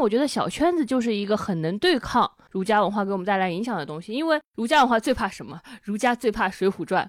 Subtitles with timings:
[0.00, 5.60] 我觉得小圈子就是一个很能对抗儒家文化给我们带来影响的东西，因为儒家文化最怕什么？
[5.82, 7.04] 儒家最怕《水浒传》。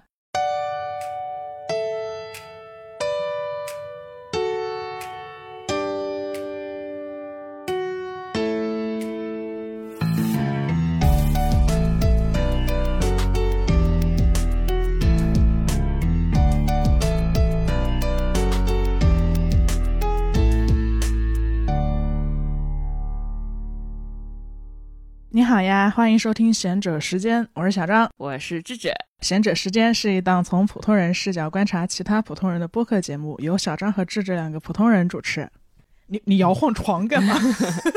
[25.50, 28.92] 好呀，欢迎收听贤者时间，我是小张，我是智智。
[29.20, 35.50] 贤者时间是一档从普通人视角观察其他普通人的播客节目，由小张和智智两个普通人主持。
[36.06, 37.34] 你你摇晃床干嘛？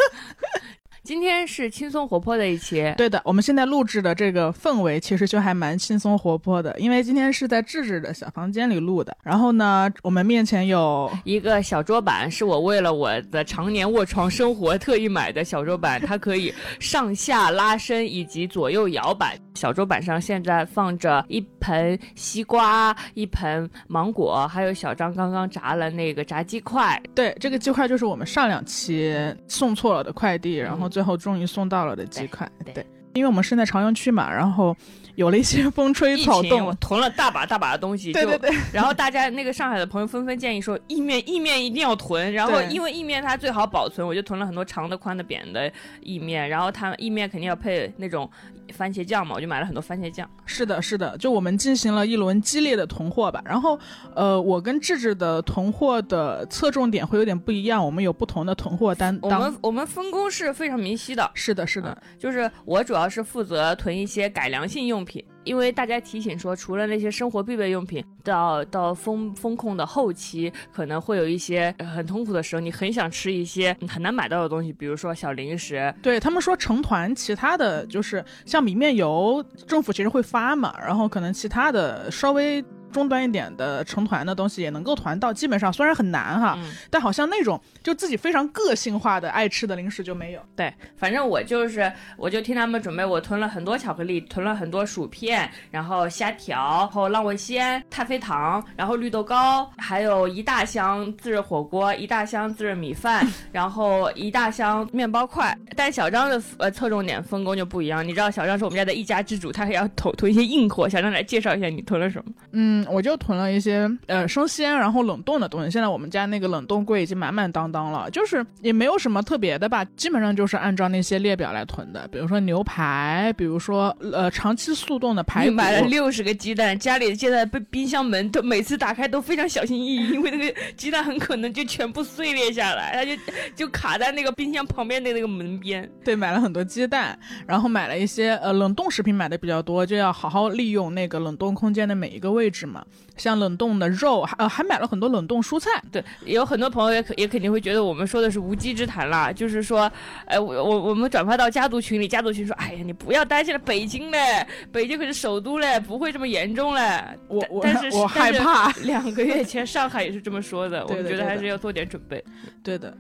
[1.04, 9.14] 今天是轻松活泼的一期，对的，我们现在录制的这个氛围其实就还蛮轻松活泼的，因为今天是在智智的小房间里录的。
[9.22, 19.38] 然后呢，我们面前有一个小桌板，是我为了我的常年卧床生活特意买的小桌板，它可以上下拉伸以及左右摇摆。
[19.56, 27.00] 小桌板上现在放着一盆西瓜，一盆芒果，还有小张刚刚炸了那个炸鸡块。
[27.14, 29.14] 对，这个鸡块就是我们上两期
[29.48, 30.90] 送错了的快递，然后。
[30.94, 34.78] 最后终于送到了的几块，对，因为我们是在朝阳区嘛，然后
[35.16, 48.30] 有了一些风吹草动，我囤了大把大把的东西， 对对对，然后大家那个上海的朋友纷纷建议说，意面意面一定要囤，然后因为意面它最好保存，我就囤了很多长的、宽的、扁的意面，然后它意面肯定要配那种。
[48.74, 50.28] 番茄酱嘛，我就买了很多番茄酱。
[50.46, 53.40] 是的，是的，就我们进行了一轮激烈的囤货吧。
[53.46, 53.78] 然后，
[54.16, 59.20] 呃，我跟智智的囤货的侧重点会有点不一样，我们有不同的囤货单。
[59.22, 61.30] 我们我们分工是非常明晰的。
[61.34, 65.24] 是的，是的，就是我主要是负责囤一些改良性用品。
[65.44, 75.94] 因为大家提醒说，除了那些生活必备用品，到到风风控的后期，可能会有一些很痛苦的时候，你很想吃一些很难买到的东西，比如说小零食。
[76.02, 82.64] 对他们说成团，其他的就是像米面油，政府其实会发嘛，然后可能其他的稍微。
[82.94, 86.58] 中端一点的成团的东西也能够团到，基本上虽然很难哈，
[86.90, 90.42] 但好像那种就自己非常个性化的爱吃的零食就没有。
[90.56, 105.58] 对，反正我就是，我就听他们准备，我囤了很多巧克力，囤了很多薯片，然后虾条，然后浪味仙、太妃糖，然后绿豆糕，还有一大箱自热火锅，一大箱自热米饭， 然后一大箱面包块。
[105.76, 110.88] 但小张的呃侧重点分工就不一样，你知道小张是我们家的一家之主，他还要囤囤一些硬货。
[110.88, 112.32] 小张来介绍一下你囤了什么？
[112.52, 112.83] 嗯。
[112.90, 115.72] 我就囤了一些呃生鲜，然后冷冻的东西。
[115.72, 122.08] 现在我们家那个冷冻柜已经满满当当了，就是也没有什么特别的吧，基本上就是按照那些列表来囤的。
[122.10, 125.54] 比如说牛排，比如说呃长期速冻的排骨。
[125.54, 133.12] 买了六十个鸡蛋，家里现在被冰箱门都每次打开都非常小心翼翼，因为那个鸡蛋很可能就全部碎裂下来，它就
[133.56, 135.90] 就卡在那个冰箱旁边的那个门边。
[136.04, 142.84] 对，买了很多鸡蛋，然后买了一些呃冷冻食品，买的比较多，就要好好利用那个冷冻空间的每一个位置嘛。
[143.16, 145.70] 像冷冻的肉，还呃还买了很多冷冻蔬菜。
[145.92, 149.92] 对，有很多朋友也可也肯定会觉得我们说的是无稽之谈啦，就是说，
[150.26, 157.04] 哎，我我我们转发到家族群里，家族群说，哎呀，你不要担心了，北京嘞，北京可是首都嘞，不会这么严重嘞。
[157.28, 158.72] 我我但是我害怕。
[158.82, 162.24] 两个月前上海也是这么说的， 我们觉得还是要做点准备。
[162.64, 162.98] 对的，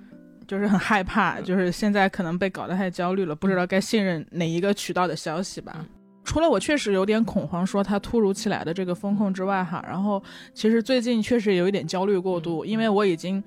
[0.48, 5.84] 就是很害怕，就是现在可能被搞得太焦虑了，不知道该信任哪一个渠道的消息吧。
[6.24, 10.22] 除了我确实有点恐慌，说它突如其来的这个风控之外，哈，然后
[10.54, 13.44] 其实最近确实有一点焦虑过度，因为我已经，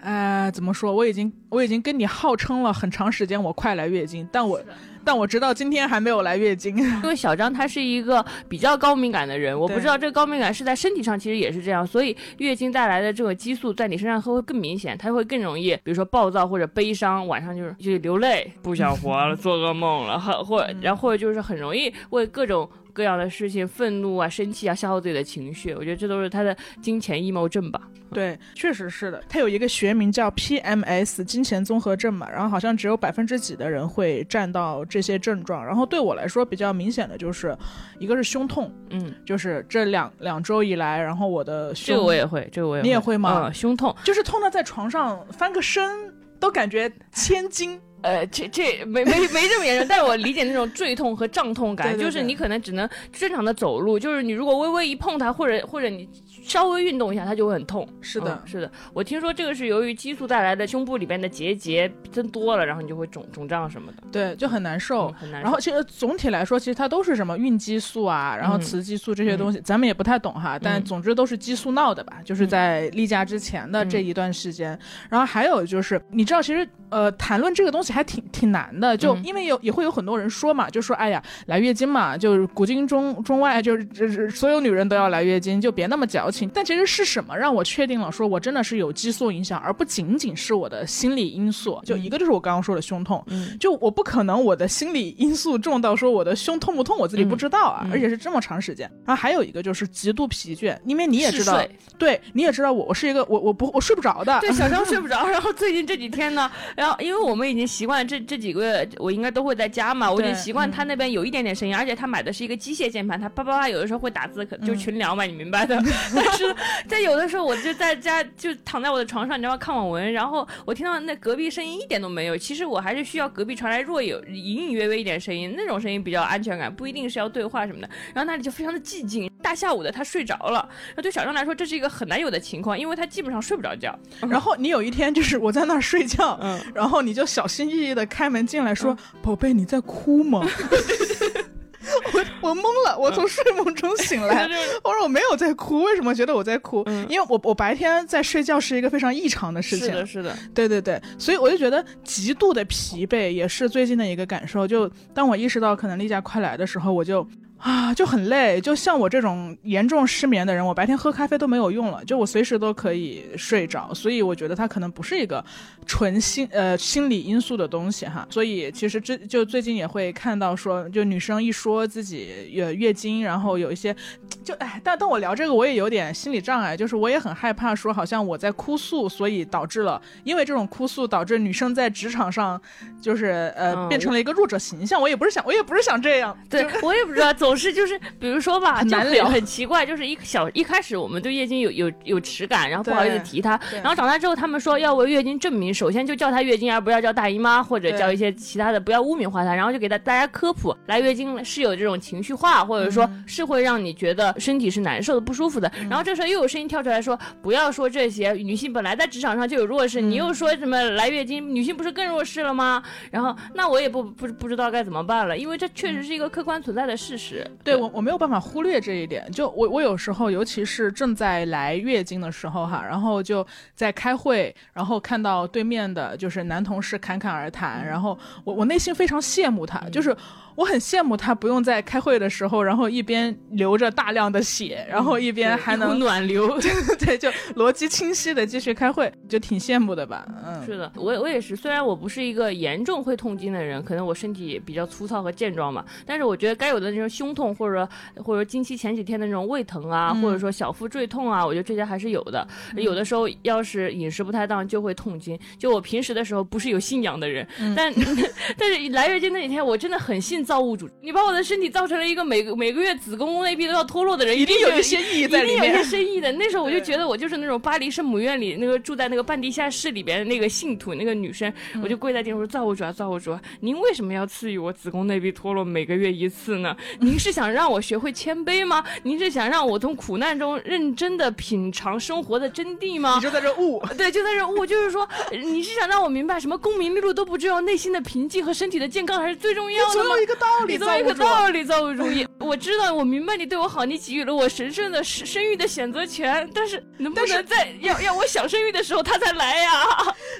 [0.00, 4.60] 呃，怎么说，我已经我已经跟你号称了很长时间我快来月经，但我。
[5.04, 22.68] 但我直到今天还没有来月经， 因为小张他是一个比较高敏感的人，我不知道这个高敏感是在身体上其实也是这样，所以月经带来的这个激素在你身上会会更明显，他会更容易，比如说暴躁或者悲伤，晚上就是就流泪，不想活了，做噩梦了，或或然后或者就是很容易为各种。
[22.94, 27.82] 各样的事情，愤怒啊、生气啊，消耗自己的情绪，我觉得这都是他的金钱 emo 症吧。
[28.12, 29.20] 对，确实是的。
[29.28, 35.66] 他有一个学名叫 PMS 金钱综合症嘛，然后好像只有百分之几的人会占到这些症状。
[35.66, 37.56] 然后对我来说比较明显的就是，
[37.98, 43.50] 一个是胸痛，嗯，就是这两两周以来，然后我的胸，这个我也会，这个我也，你也会吗？
[43.52, 45.90] 胸痛就是痛到在床上翻个身
[46.38, 47.80] 都感觉千斤。
[48.04, 56.06] 呃，这这没没没这么严重，但是我理解那种 坠痛和胀痛感，对对对就是你可能只能正常的走路，就是你如果微微一碰它，或者或者你
[56.44, 57.88] 稍微运动一下，它就会很痛。
[58.00, 65.08] 是的嗯是的，我听说这个是由于激素带来的胸部里边的结节增多了，然后你就会肿肿胀什么的，对，就很难受。
[65.08, 65.44] 嗯很难受。
[65.44, 70.58] 然后其实总体来说，其实它都是什么孕激素啊，然后嗯雌激素这些东西，咱们也不太懂哈。
[70.60, 74.78] 但总之都是激素闹的吧，就是在例假之前的这一段时间。
[75.08, 86.33] 然后还有就是，你知道，其实呃，谈论这个东西还挺挺难的，就嗯因为有也会有很多人说嘛，就说哎呀，来月经嘛，就是古今中中外，就是就是所有女人都要来月经，就别那么矫情。
[86.52, 91.80] 但其实是什么让我确定了，说我真的是有激素影响，而不仅仅是我的心理因素。
[91.84, 98.90] 就一个就是我刚刚说的胸痛，嗯就我不可能我的心理因素重到说我的胸痛不痛我自己不知道啊，而且是这么长时间。
[99.04, 101.60] 然后还有一个就是极度疲倦，因为你也知道，
[101.98, 115.74] 对，你也知道我我是一个我我不我睡不着的，对，小张睡不着， 然后最近这几天呢，然后因为我们已经习惯这这几个月，我应该都会在家嘛，我已经习惯他那边有一点点声音，而且他买的是一个机械键盘，他叭叭叭有的时候会打字，可就群聊嘛，你明白的。
[116.24, 116.56] 但是
[116.88, 119.58] 在有的时候，我就在家就躺在我的床上，你知道吗？
[119.58, 127.88] 看网文，然后我听到那隔壁声音一点都没有，其实我还是需要隔壁传来若有隐隐约约一点声音，那种声音比较安全感，不一定是要对话什么的。
[128.14, 133.98] 然后那里就非常的寂静，大下午的他睡着了，那对小张来说这是一个很难有的情况，因为他基本上睡不着觉。
[134.28, 140.46] 然后你有一天就是我在那儿睡觉，嗯然后你就小心翼翼的开门进来说：“宝贝，你在哭吗？”
[142.12, 144.48] 我 我懵了，我从睡梦中醒来，
[144.82, 146.82] 我说我没有在哭，为什么觉得我在哭？
[146.86, 154.66] 嗯因为我我白天在睡觉是一个非常异常的事情，是的，是的，对对对，所以我就觉得极度的疲惫也是最近的一个感受。
[154.66, 157.26] 就当我意识到可能例假快来的时候，我就
[157.58, 158.60] 啊就很累。
[158.60, 163.92] 就像我这种严重失眠的人，我白天喝咖啡都没有用了，就我随时都可以睡着。
[163.94, 165.44] 所以我觉得它可能不是一个
[165.86, 168.26] 纯心呃心理因素的东西哈。
[168.30, 173.94] 所以其实这就最近也会看到说，就女生一说自己呃月经，然后有一些
[174.42, 182.60] 就哎，但但我聊这个，我也有点心理障碍，就是我也很害怕说，好像我在哭诉，所以导致了，因为这种哭诉导致女生在职场上
[183.00, 185.00] 就是呃、嗯变成了一个弱者形象。
[185.00, 188.96] 我也不是想，我也不是想这样，对我也不知道，总是就是，比如说吧，就
[189.26, 205.70] 很奇怪，就是一小一开始我们对月经有有有耻感，然后不好意思提它，然后长大之后他们说要为月经证明，首先就叫她月经，而不要叫大姨妈或者叫一些其他的，不要污名化她，然后就给大大家科普，来月经是有这种情绪化，或者说嗯是会让你觉得身体是难受的、不舒服的。
[205.90, 212.82] 然后这时候又有声音跳出来说，不要说这些，女性本来在职场上就有弱势，你又说什么来月经，女性不是更弱势了吗？
[213.10, 217.33] 然后那我也不不不知道该怎么办了，因为这确实是一个客观存在的事实。
[217.62, 219.30] 对我我没有办法忽略这一点。
[219.32, 230.14] 就我我有时候，尤其是正在来月经的时候哈，然后就在开会，然后看到对面的就是男同事侃侃而谈，然后我我内心非常羡慕他，就是
[230.54, 236.58] 我很羡慕他不用在开会的时候，然后一边流着大量的血，然后一边还能暖流。
[236.98, 240.64] 对就逻辑清晰的继续开会，就挺羡慕的吧，嗯。
[240.64, 247.86] 是的，我我也是，虽然我不是一个严重会痛经的人，可能我身体也比较粗糙和健壮嘛，但是我觉得该有的那种胸痛或者
[248.16, 252.46] 或者经期前几天的那种胃疼啊，嗯或者说小腹坠痛啊，我觉得这些还是有的。
[252.76, 255.38] 有的时候要是饮食不太当就会痛经。
[255.58, 257.92] 就我平时的时候不是有信仰的人，嗯但
[258.56, 265.84] 但是来月经那几天我真的很信造物主，你把我的身体造成了一个每个每个月子宫内壁都要脱落的人，一定有有一些意义在里一定有一些面。
[265.84, 266.30] 深意的。
[266.32, 276.76] 那时候我就觉得我就是那种巴黎圣母院里那个住在那个半地下室里边的那个信徒，那个女生，嗯我就跪在地上说：“造物主啊，造物主啊，您为什么要赐予我子宫内壁脱落每个月一次呢？
[277.00, 278.84] 您是想让我学会谦卑吗？
[279.02, 290.22] 您是想让我从苦难中认真的品尝生活的真谛吗你？”就在这悟，对，就在这悟，就是说，呃你是想让我明白什么功名利禄都不重要，内心的平静和身体的健康还是最重要的吗总有？
[290.22, 291.14] 一个道理，你总有一个。
[291.14, 292.26] 道理，造物主义。
[292.44, 299.70] 我知道，我明白你对我好，你给予了我神圣的生生育的选择权，但是能不能在要要我想生育的时候他才来 呀？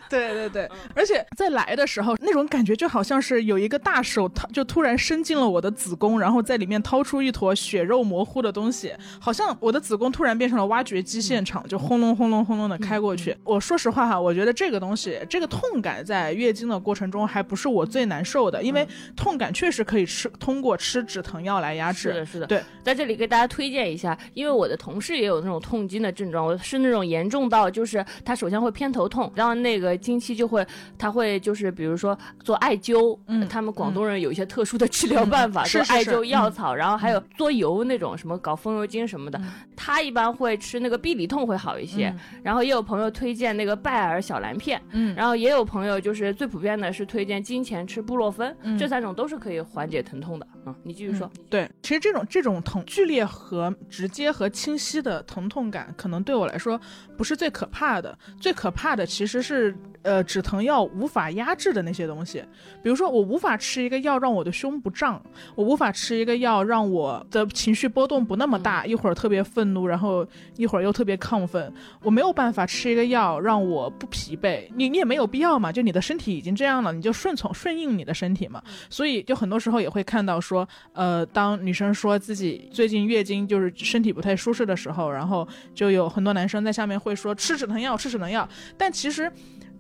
[0.09, 13.37] 对对对，而且在来的时候，那种感觉就好像是有一个大手它，就突然伸进了我的子宫，然后在里面掏出一坨血肉模糊的东西，好像我的子宫突然变成了挖掘机现场，就轰隆轰隆轰隆的开过去。
[13.45, 21.94] 我说实话哈，我觉得这个东西，这个痛感在月经的过程中还不是我最难受的，因为痛感确实可以吃通过吃止疼药来压制。
[21.95, 22.47] 是的，是的。
[22.47, 30.67] 对，在这里给大家推荐一下，因为我的同事也有那种痛经的症状，我是那种严重到就是他首先会偏头痛，然后那个经期就会
[30.99, 39.41] 他会就是比如说做艾灸，嗯他们广东人有一些特殊的治疗办法，做艾灸药草，然后还有做油那种什么搞风油精什么的，
[39.77, 50.47] 他一般会吃那个必理痛会好一些，然后也有朋友推荐那个拜耳小蓝片，嗯，然后也有朋友就是最普遍的是推荐金钱吃布洛芬，这三种都是可以缓解疼痛的。
[50.67, 51.31] 嗯，你继续说。
[51.51, 56.81] 对，其实这种这种疼剧烈和直接和清晰的疼痛感，可能对我来说
[57.17, 59.77] 不是最可怕的，最可怕的其实是。
[60.05, 62.45] 呃，止疼药无法压制的那些东西，
[62.83, 65.21] 比如说我无法吃一个药让我的胸不胀，
[65.55, 78.63] 我无法吃一个药让我的情绪波动不那么大，一会儿特别愤怒，然后一会儿又特别亢奋，我没有办法吃一个药让我不疲惫，你你也没有必要嘛，就你的身体已经这样了，你就顺从顺应你的身体嘛。
[78.91, 88.47] 所以就很多时候也会看到说，呃，当女生说自己最近月经就是身体不太舒适的时候，然后就有很多男生在下面会说吃止疼药，吃止疼药，
[88.77, 89.33] 但其实。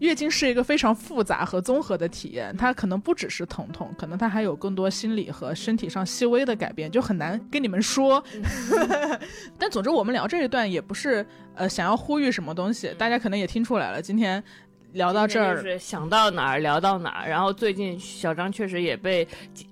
[0.04, 8.22] 月经是一个非常复杂和综合的体验，它可能不只是疼痛，可能它还有更多心理和身体上细微的改变，就很难跟你们说。
[9.58, 14.42] 但总之，我们聊这一段也不是呃想要呼吁什么东西，大家可能也听出来了，今天。
[14.94, 17.28] 聊到这儿，是想到哪儿聊到哪儿。
[17.28, 19.26] 然后最近小张确实也被，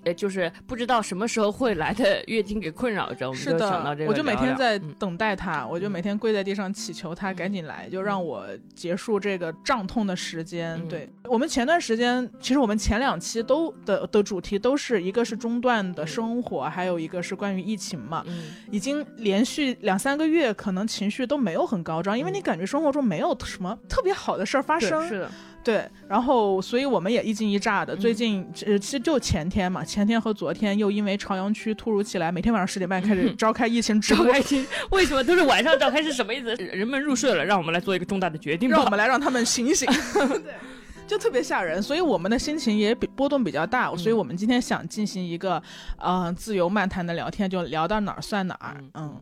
[0.04, 3.32] 呃，就是不知道什么时候会来的月经给困扰着。
[3.32, 10.80] 是的，我就每天在等待他，我就每天跪在地上祈求他赶紧来，就让我结束这个胀痛的时间。
[10.88, 18.24] 对我们前段时间，其实我们前两期都的的主题都是一个是中断的生活，还有一个是关于疫情嘛。
[18.70, 25.11] 已经连续两三个月，可能情绪都没有很高涨，因为你感觉生活中没有什么特别好的事儿发生。
[25.12, 25.30] 是的，
[25.62, 27.94] 对，然后所以我们也一惊一乍的。
[27.94, 34.24] 最近呃，其实就前天嘛，前天和昨天又因为朝阳区突如其来，每天晚上十点半开始召开疫情直播。
[34.90, 36.02] 为什么都是晚上召开？
[36.02, 36.54] 是什么意思？
[36.72, 39.86] 人们入睡了，让我们来做一个重大的决定，让我们来让他们醒醒。
[40.42, 40.54] 对，
[41.06, 43.94] 就特别吓人，所以我们的心情也比波动比较大。
[43.96, 45.62] 所以我们今天想进行一个
[45.98, 48.82] 呃自由漫谈的聊天，就聊到哪儿算哪儿。
[48.94, 49.20] 嗯。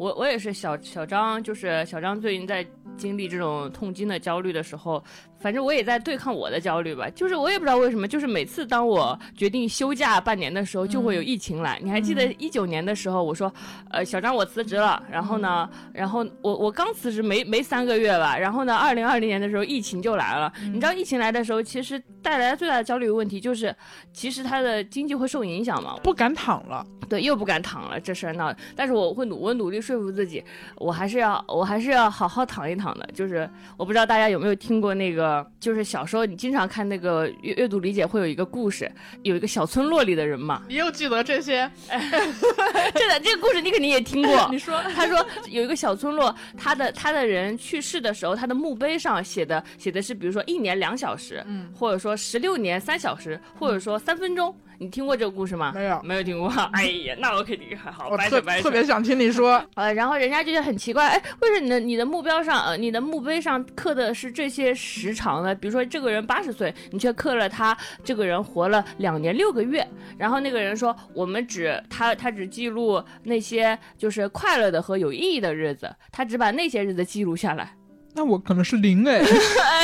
[0.00, 2.66] 我我也是小小张，就是小张最近在
[2.96, 5.04] 经历这种痛经的焦虑的时候。
[5.40, 11.80] 反正我也在对抗我的焦虑吧，就是我也不知道为什么，就是每次当我决定休假半年的时候，就会有疫情来。
[11.82, 13.50] 你还记得一九年的时候，我说，
[13.90, 20.52] 呃，小张我辞职了，然后呢，然后我我刚辞职没没三个月吧，然后呢，二零二零年的时候疫情就来了。
[20.66, 23.74] 你知道疫情来的时候，其实带来最大的焦虑问题就是，
[24.12, 28.54] 其实他的经济会受影响嘛，不敢躺了，对，又不敢躺了，这事儿闹。
[28.76, 30.44] 但是我会努我努力说服自己，
[30.76, 33.08] 我还是要我还是要好好躺一躺的。
[33.14, 35.29] 就是我不知道大家有没有听过那个。
[35.58, 38.90] 就是小时候你经常看那个阅阅读理解会有一个故事，
[39.22, 40.62] 有一个小村落里的人嘛。
[40.68, 41.70] 你又记得这些？
[41.88, 44.48] 这个这个故事你肯定也听过。
[44.50, 54.54] 你说，他说有一个小村落，他的他的人去世的时候，他的墓碑上写的写的是，比如说一年两小时，嗯，或者说十六年三小时，或者说三分钟。
[54.82, 55.72] 你听过这个故事吗？
[55.74, 56.48] 没有，没有听过。
[56.72, 58.08] 哎呀，那我肯定还好。
[58.08, 59.62] 我特特别想听你说。
[59.74, 65.54] 呃，然后人家就觉得很奇怪，哎，为什么你的你的目标上，呃，你的墓碑上刻的是这些时长呢？
[65.54, 69.86] 比如说这个人八十岁，你却刻了他这个人活了两年六个月。
[70.16, 77.74] 然后那个人说，我们只他他只记录那些就是快乐的和有意义的日子，他只把那些日子记录下来。
[78.12, 79.22] 那我可能是零哎，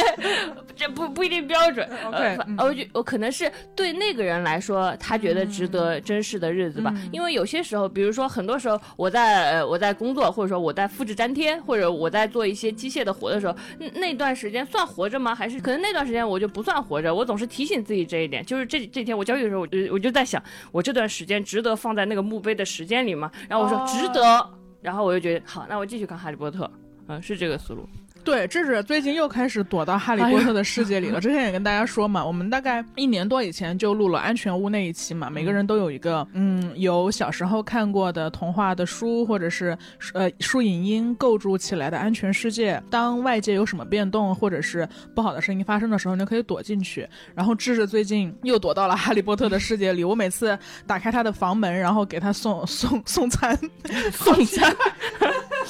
[0.75, 1.89] 这不不一定标准。
[2.07, 6.93] OK，我觉我可能是对那个人来说，他觉得值得珍视的日子吧。
[7.13, 13.57] 因为有些时候，比如说很多时候，我在呃我在工作，或者说我在复制粘贴，或者我在做一些机械的活的时候，
[13.95, 15.33] 那段时间算活着吗？
[15.33, 17.15] 还是可能那段时间我就不算活着？
[17.15, 18.45] 我总是提醒自己这一点。
[18.45, 20.43] 就是这这天我交易的时候，我就我就在想，
[20.73, 23.31] 我这段时间值得放在那个墓碑的时间里吗？
[23.49, 24.51] 然后我说值得，
[24.83, 26.65] 然后我就觉得好，那我继续看《哈利波特》。
[27.09, 27.89] 嗯，是这个思路。
[28.27, 31.21] 对，这是最近又开始躲到哈利波特的世界里了。
[31.21, 35.31] 之前也跟大家说嘛，我们大概一年多以前就录了安全屋那一期嘛。
[35.31, 39.79] 每个人都有一个，嗯，有小时候看过的童话的书，或者是
[40.13, 42.83] 呃书影音构筑起来的安全世界。
[42.91, 47.09] 当外界有什么变动，或者是不好的声音发生的时候，你就可以躲进去。
[47.33, 50.03] 然后智智最近又躲到了哈利波特的世界里。
[50.03, 53.57] 我每次打开他的房门，然后给他送送送餐，
[54.11, 54.75] 送餐。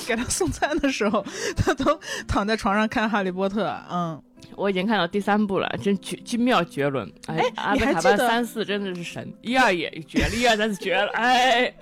[0.07, 1.25] 给他送餐的时候，
[1.57, 1.99] 他都
[2.29, 3.69] 躺在床上看《哈利波特》。
[3.91, 4.23] 嗯，
[4.55, 7.11] 我已经看到第三部了，真绝精妙绝伦。
[7.27, 11.11] 哎，阿贝卡班三四真的是神，一二也绝了，一二三四绝了。
[11.15, 11.75] 哎，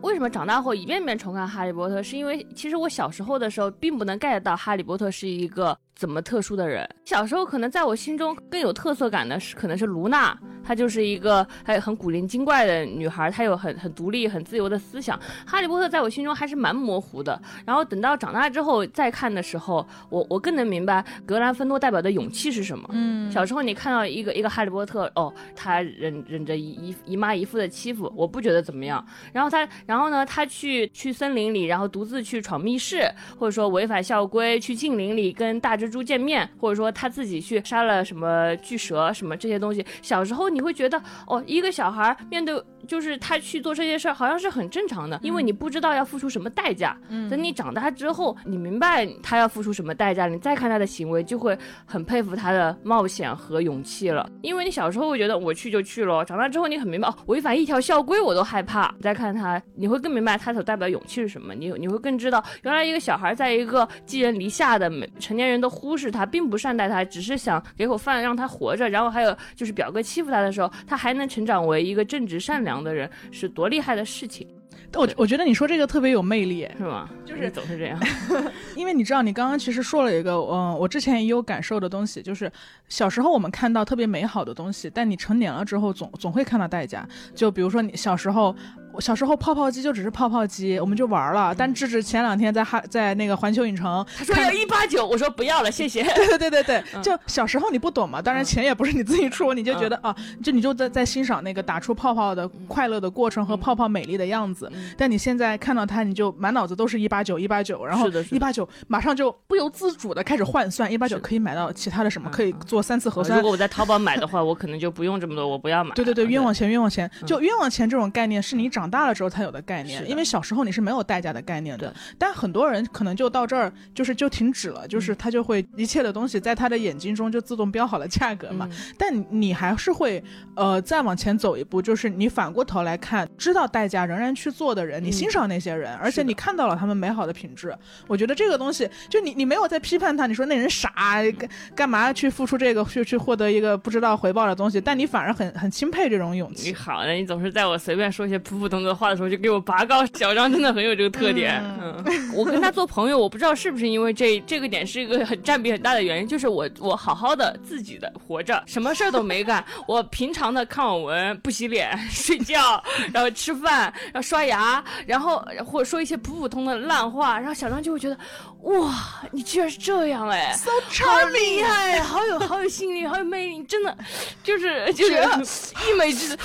[0.00, 2.00] 为什么长大后一遍遍重看《哈利波特》？
[2.02, 6.88] 是因为其实我小时候的时候并不能 get 到哈利波特是一个怎么特殊的人。
[7.04, 10.34] 小时候可能在我心中更有特色感的是可能是卢娜。
[10.62, 15.18] 她就是一个还很古灵精怪的女孩，她有很很独立、很自由的思想。
[15.44, 17.38] 哈利波特在我心中还是蛮模糊的。
[17.66, 22.88] 然后等到长大之后再看的时候，我我更能明白格兰芬多代表的勇气是什么。
[22.92, 29.04] 嗯，小时候你看到一个一个哈利波特，哦，他忍忍着姨姨姨妈姨父的欺负，我不觉得怎么样。
[29.32, 39.84] 然后他，然后呢，他去去森林里，然后独自去闯密室，或者说违反校规去禁林里跟大蜘猪见面，或者说他自己去杀了什么巨蛇什么这些东西。
[40.00, 42.54] 小时候你会觉得，哦，一个小孩面对
[42.86, 46.96] 就是他去做这些事儿，好像是很正常的，因为你不知道要付出什么代价。
[47.28, 54.28] 等你长大之后，你明白他要付出什么代价，你再看他的行为，就会很佩服他的冒险和勇气了。
[54.42, 58.94] 因为你小时候会觉得我去就去了，长大之后你很明白，哦，违反一条校规我都害怕。
[59.00, 61.54] 再看他，你会更明白他所代表勇气是什么。
[61.54, 68.88] 你你会更知道，原来一个小孩在一个寄人篱下的成年人都忽视他，并不善待他，只是想给口饭让他活着。
[68.88, 74.46] 然后还有就是表哥欺负他的时候，他还能成长为一个正直善良的人，是多厉害的事情。
[74.94, 77.08] 我我觉得你说这个特别有魅力，是吗？
[77.24, 77.98] 就是总是这样，
[78.76, 82.50] 因为你知道，你刚刚其实说了一个，嗯，我之前也有感受的东西，就是
[82.88, 87.08] 小时候我们看到特别美好的东西，但你成年了之后，总总会看到代价。
[87.34, 88.54] 就比如说你小时候。
[88.92, 91.54] 我小时候泡泡机就只是泡泡机，我们就玩了。
[91.54, 96.02] 但智智前两天在哈在那个环球影城，他说要一八九，我说不要了，谢谢。
[96.14, 104.70] 对对对对对，就小时候你不懂嘛，当然钱也不是你自己出，你就觉得啊，就你就在在欣赏那个打出泡泡的快乐的过程和泡泡美丽的样子。
[104.96, 113.38] 但你现在看到它，你就满脑子都是一八九一八九，然后一八九马上就不由自主的开始换算，一八九可以买到其他的什么，可以做三次核酸。
[113.38, 115.94] 如果我在淘宝买的话，我可能就不用这么多，我不要买。
[115.94, 119.60] 对对对，冤枉钱冤枉钱，就冤枉钱这种概念是你长大了之后才有的。
[119.60, 128.68] 概念，因为小时候你是没有代价的概念的，但很多人可能就到这儿，就是就停止了，就是他就会一切的东西在他的眼睛中就自动标好了价格嘛。
[128.96, 130.22] 但你还是会
[130.56, 137.76] 呃再往前走一步，就是你反过头来看，知道代价仍然去做的人，你欣赏那些人，而且你看到了他们美好的品质。
[138.08, 140.90] 我觉得这个东西，就你你没有在批判他，你说那人傻，
[141.38, 146.68] 干干嘛去付出这个去去获得一个不知道回报的东西，但你反而很很钦佩这种勇气。
[146.68, 149.50] 你好，那你总是在我随便说一些普普通通的话的时候就给。
[149.50, 152.04] 我拔高小张真的很有这个特点，嗯，
[152.36, 162.80] 我跟他做朋友，我不知道是不是因为这这个点是一个很占比很大的原因，就是我我好好的自己的活着，什么事儿都没干，我平常的看网文、不洗脸、睡觉，
[163.12, 168.16] 然后吃饭，然后刷牙，然后或者说一些普普通的烂话，然后小张就会觉得，
[168.62, 170.70] 哇，你居然是这样哎，so
[171.04, 173.94] 好厉害，好有好有吸引力，好有魅力，真的
[174.42, 176.36] 就是 就是一美之，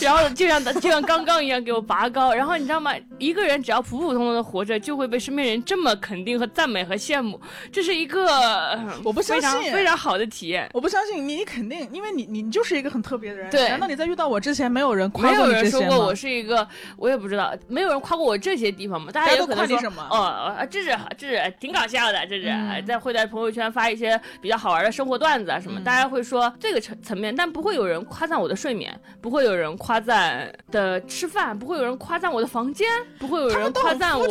[0.00, 2.58] 然后就像就像刚刚一样给我拔高，然后。
[2.58, 2.92] 你知道吗？
[3.18, 10.68] 一个人只要普普通通的活着，就会被身边人这么肯定和赞美和羡慕，这是一个 我不相信非常好的体验。
[10.74, 13.48] 我不相信你肯定，因为你你就是一个很特别的人。
[13.50, 15.80] 对，难道你在遇到我之前没有人夸过你这些吗？
[15.80, 16.66] 没有人说过我是一个，
[16.96, 19.12] 我也不知道，没有人夸过我这些地方吗？
[19.12, 20.04] 大家都夸你什么？
[20.10, 22.50] 哦，这是这是挺搞笑的，这是
[22.86, 32.38] 在会在朋友圈发一些比较好玩的生活段子啊什么，大家会说这个层层面，但不会有人夸赞我的睡眠，不会有人夸赞的吃饭，不会有人夸赞我。
[32.38, 32.86] 的房间
[33.18, 34.24] 不会有人夸赞 我，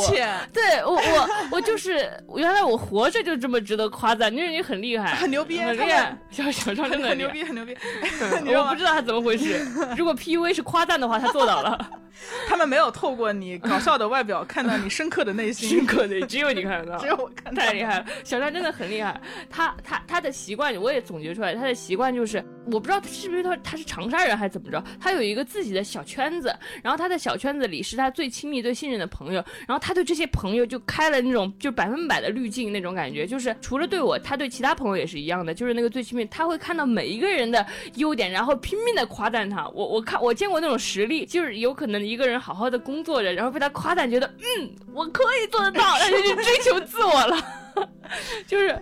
[0.53, 7.75] 对我我我就是原来我活着就这么值得夸赞，你说你很厉害，很牛逼，很厉害，小小张真的很牛逼，很牛逼，
[8.55, 9.59] 我不知道他怎么回事。
[9.97, 11.77] 如果 P U A 是夸赞的话，他做到了。
[12.47, 18.05] 他们没有透过你搞笑的外表看到你深刻的内心，深刻的只有你看得到，只有 我看，太厉害了。
[18.23, 39.67] 小张真的很厉害，他他他的习惯我也总结出来，他的习惯就是我不知道他是不是他他是长沙人还是怎么着，他有一个自己的小圈子，然后他的小圈子里是他最亲密、最信任的朋友，然后他对这些朋友就开了那种就百分百的滤镜那种感觉，就是除了对我，他对其他朋友也是一样的，就是那个最亲密，他会看到每一个人的优点，然后拼命的夸赞他。
[39.69, 47.89] 我我看我见过那种实力，就是有可能一个人好好的工作着，然后被他夸赞，觉得嗯我可以做得到，他就去追求自我了，
[48.47, 48.79] 就是。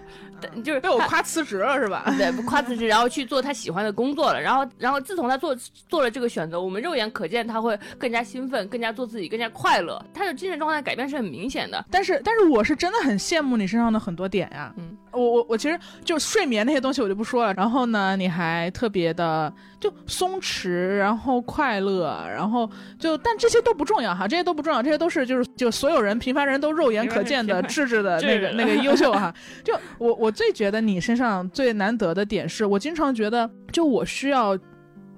[0.64, 2.04] 就是被我夸辞职了是吧？
[2.18, 4.42] 对，夸辞职，然后去做他喜欢的工作了。
[4.42, 5.56] 然后，然后自从他做
[5.88, 10.00] 做了这个选择，我们肉眼可见他会更加兴奋，更加做自己，更加快乐。
[10.14, 11.84] 他的精神状态改变是很明显的。
[11.90, 14.72] 但是，但是我是真的很羡慕你身上的很多点呀。
[14.78, 17.54] 嗯，我我我其实就睡眠那些东西我就不说了。
[17.56, 29.34] 然后呢，你还特别的就松弛，然后快乐，然后就但这些都不重要哈，这些都不重要，这些都是就是就所有人平凡人都肉眼可见的智智的 那个那个优秀哈。
[29.66, 30.35] 就我我。
[30.36, 34.56] 最觉得你身上最难得的点是，我经常觉得，就我需要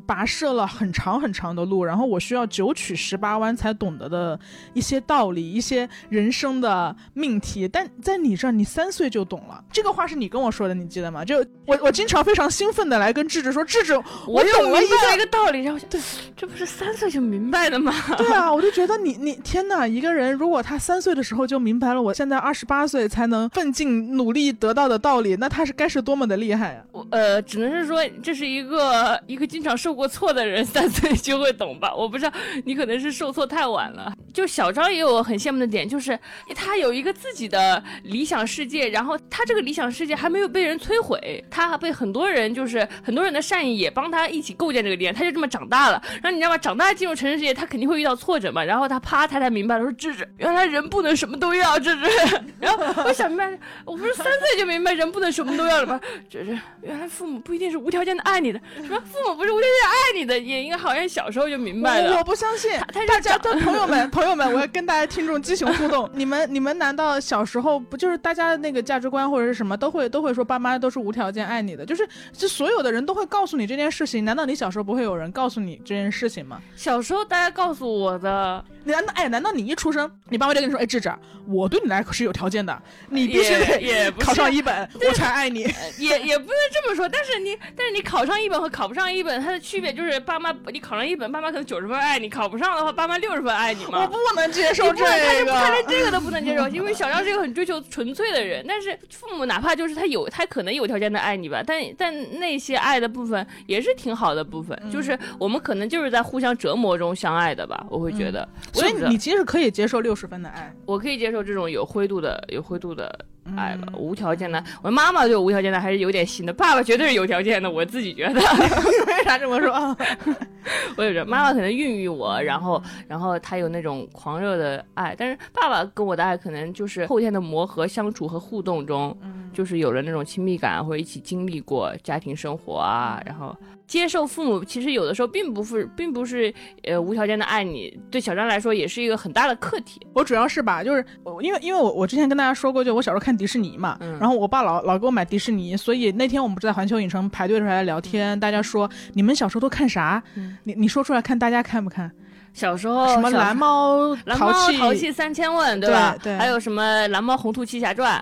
[0.08, 4.40] 跋涉了很长很长的路，然后我需要九曲十八弯才懂得的
[4.74, 7.68] 一些道理，一些人生的命题。
[7.68, 9.64] 但在你这儿，你三岁就懂了。
[9.72, 11.26] 这个话是你跟我说的，你记得吗？
[11.26, 13.94] 就我我经常非常兴奋的来跟智智说，智智，
[14.26, 15.64] 我懂了一个一个道理。
[15.64, 16.00] 然后对，
[16.36, 17.94] 这不是三岁就明白的吗？
[18.18, 26.84] 对啊，我就觉得你你天哪，一个人如果他三岁的时候就明白了，我现在二十八岁才能奋进努力得到的道理，那他是该是多么的厉害啊！
[26.92, 31.94] 我呃，只能是说这是一个一个经常受过错的人三岁就会懂吧？
[31.94, 32.32] 我不知道
[32.66, 34.14] 你可能是受挫太晚了。
[34.32, 36.18] 就小张也有很羡慕的点，就是
[36.56, 46.00] 他有一个自己的理想世界，然后他这个理想世界还没有被人摧毁，他还被很多人就是很多人的善意也帮他一起构建这个点，他就这么长大了。
[46.22, 46.58] 然后你知道吗？
[46.58, 48.64] 长大进入城市世界，他肯定会遇到挫折嘛。
[48.64, 52.06] 然后他啪，他才明白了，说芝芝，原来人不能什么都要，芝芝。
[52.62, 56.00] 然后我想明白，我不是三岁就明白人不能什么都要了吗？
[56.30, 62.18] 芝芝，原来父母不一定是无条件的爱你的，什么父母不是无条件爱你的，也应该好像小时候就明白了。
[62.18, 62.72] 我不相信，
[63.08, 66.10] 大家的朋友们， 朋友们，我要跟大家听众激情互动。
[66.14, 71.86] 你们你们难道小时候不就是大家的那个价值观或者是什么都会都会说爸妈都是无条件爱你的？
[71.86, 74.24] 就是这所有的人都会告诉你这件事情。
[74.26, 76.62] 难道你小时候不会有人告诉你这件事情吗？
[76.76, 78.64] 小时候大家告诉我的。
[78.84, 79.28] 难道哎？
[79.28, 81.14] 难道你一出生，你爸妈就跟你说：“哎，智智，
[81.46, 85.64] 我对你来是有条件的，你必须得考上一本，我才爱你。”
[86.00, 87.08] 也也不能这么说。
[87.10, 94.02] 但是你，但是你考上一本和考不上一本，它的区别就是爸妈，你考上一本，爸妈可能九十分爱你；考不上的话，爸妈六十分爱你嘛。
[94.02, 95.04] 我不能接受这
[95.46, 98.66] 个，他连这个都不能接受，因为小张是一个很追求纯粹的人。
[98.68, 107.86] 但是父母哪怕就是他有，他可能有条件的爱你吧，但但那些爱的部分也是挺好的部分，就是我们可能就是在互相折磨中相爱的吧。
[107.90, 108.48] 我会觉得。
[108.74, 114.64] 所以你其实可以接受六十分的爱，我可以接受这种有灰度的、有灰度的爱了，无条件的。
[114.82, 117.70] 我妈妈对我无条件的还是有点心的，爸爸绝对是有条件的。
[117.70, 118.42] 我自己觉得，
[119.08, 119.96] 为啥这么说？
[120.98, 129.16] 我也觉得妈妈可能孕育我，然后，然后她有那种狂热的爱，但是爸爸跟我的爱可能就是后天的磨合、相处和互动中，
[129.54, 133.56] 就是有了那种亲密感，或者一起经历过家庭生活啊，然后。
[133.88, 137.98] 接受父母，其实有的时候并不是，并不是，呃，无条件的爱你。
[138.12, 140.06] 对小张来说，也是一个很大的课题。
[140.14, 141.06] 我主要是吧，就是
[141.42, 150.22] 因为，因为我我之前跟大家说过，就我小时候看迪士尼嘛，然后我爸老老给我买迪士尼，所以那天我们不是在环球影城排队的时候来聊天，大家说你们小时候都看啥？
[150.66, 152.12] 你你说出来看，大家看不看？
[152.54, 156.18] 小时候什么蓝猫蓝猫淘气三千问，对吧？
[156.22, 158.22] 对，还有什么蓝猫红兔七侠传？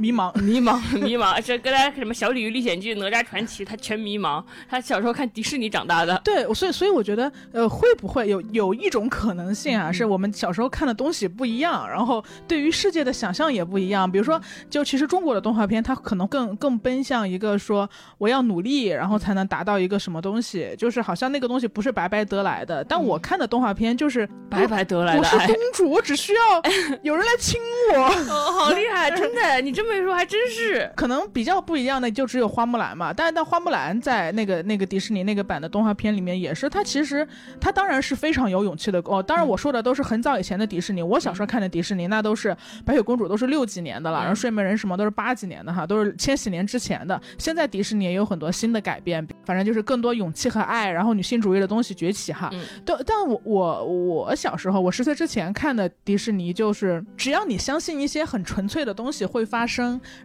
[0.00, 1.38] 迷茫，迷茫， 迷茫。
[1.42, 4.42] 这跟他什么《小鲤鱼历险记》《哪吒传奇》，他全迷茫。
[4.66, 6.18] 他小时候看迪士尼长大的。
[6.24, 9.92] 对，所以所以我觉得，呃，会不会有有一种可能性啊？
[9.92, 14.10] 是我们小时候看的东西不一样，然后对于世界的想象也不一样。
[14.10, 17.86] 比如说，就其实中国的动画片，它可能更更奔向一个说，
[18.16, 22.82] 我要努力，然后才能达到一个什么东西，就是好像那个东西不是白白得来的。
[22.84, 25.18] 但我看的动画片就是白白得来的。
[25.18, 26.40] 我是公主，我只需要
[27.04, 27.60] 有人来亲
[27.92, 28.06] 我。
[28.32, 29.89] 哦，好厉害， 真的，你这么。
[29.90, 33.12] 所以说还真是，可能比较不一样的就只有花木兰嘛。
[33.12, 37.26] 但是但花木兰在那个那个迪士尼那个版的动画片里面也是，它其实
[37.60, 39.20] 它当然是非常有勇气的哦。
[39.20, 47.20] 当然我说的都是很早以前的迪士尼，我小时候看的迪士尼那都是白雪公主都是六几年的了，然后睡美人什么都是八几年的哈，都是千禧年之前的。
[47.36, 52.48] 现在迪士尼也有很多新的改变，反正就是更多勇气和爱，然后女性主义的东西崛起哈。
[52.84, 59.69] 对，但我我我小时候我十岁之前看的迪士尼就是只要你相信一些很纯粹的东西会发生。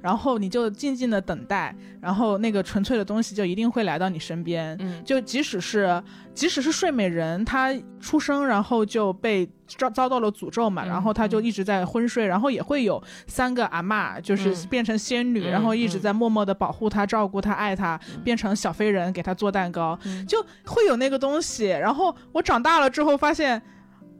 [0.01, 4.75] 然后你就静静的等待，然后那个纯粹的东西就一定会来到你身边。
[4.79, 6.01] 嗯，就即使是
[6.33, 21.65] 即使是睡美人，她出生然后就被遭遭到了诅咒嘛，然后她就一直在昏睡，然后也会有三个阿妈，就是变成仙女，然后一直在默默的保护她、照顾她、爱她，变成小飞人给她做蛋糕，就会有那个东西。
[21.67, 23.61] 然后我长大了之后发现。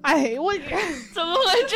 [0.05, 0.53] 哎，我
[1.11, 1.75] 怎么会这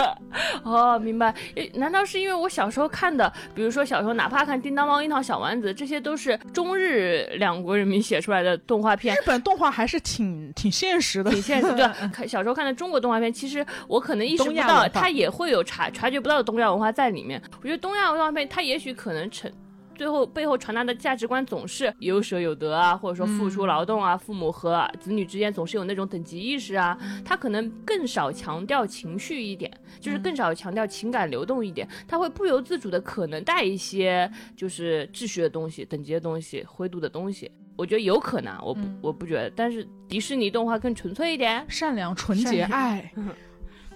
[0.00, 0.18] 样？
[0.64, 1.34] 哦，明白。
[1.74, 9.14] 难道是因为我小时候看的，比如说小时候哪怕看《叮当猫》《樱桃小丸子》，这些都是中日两国人民写出来的动画片？
[9.14, 11.70] 日本动画还是挺挺现实的，挺现实。
[11.76, 17.40] 对，看小时候看的中国动画片，其实我可能意识不到，它也会有察察觉不到的东亚文化在里面。
[17.60, 19.50] 我觉得东亚文化片，它也许可能成。
[20.00, 26.98] 最后背后传达的价值观总是有舍有得啊，或者说付出劳动啊，父母和子女之间总是有那种等级意识啊。
[27.22, 31.86] 他可能更少强调情绪一点，就是更少强调情感流动一点。
[32.08, 37.52] 他会不由自主的可能带一些就是秩序的东西、等级的东西、灰度的东西。
[37.76, 39.50] 我觉得有可能，我不我不觉得。
[39.50, 43.12] 但是迪士尼动画更纯粹一点，善良、纯洁、爱，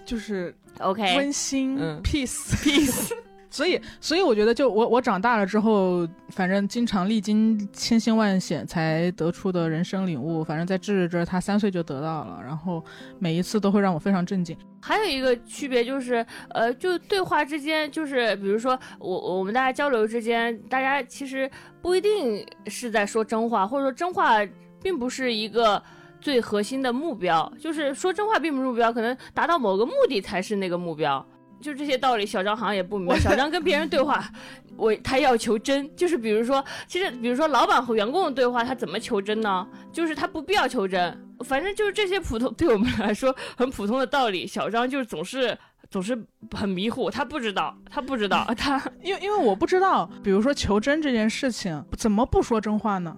[0.05, 3.11] 就是 OK 温馨，peace peace。
[3.55, 12.83] 所以，所以我觉得，就我我长大了之后，反正经常历经千辛万险才得出的人生领悟，反正在智智这儿，他三岁就得到了，然后
[13.17, 14.57] 每一次都会让我非常震惊。
[14.81, 21.49] 还有一个区别就是，呃，就对话之间，就是比如说我我们大家交流之间，大家其实
[21.81, 24.45] 不一定是在说真话，或者说真话
[24.83, 25.81] 并不是一个
[26.19, 31.25] 最核心的目标，就是说真话并不是目标，可能达到某个目的才是那个目标。
[31.61, 33.19] 就这些道理，小张好像也不明白。
[33.19, 34.23] 小张跟别人对话，
[34.77, 39.67] 我他要求真，就是比如说，其实比如说老板和员工的对话，他怎么求真呢？
[39.91, 45.57] 就是他不必要求真，反正就是这些普通对我们来说很普通的道理，小张就是总是
[45.89, 46.17] 总是
[46.51, 53.15] 很迷糊，他不知道，他不知道， 他因为因为我不知道，比如说求真这件事情，怎么不说真话呢？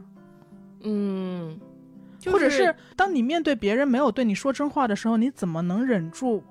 [0.84, 1.60] 嗯，
[2.28, 6.44] 或者是当你面对别人没有对你说真话的时候，你怎么能忍住？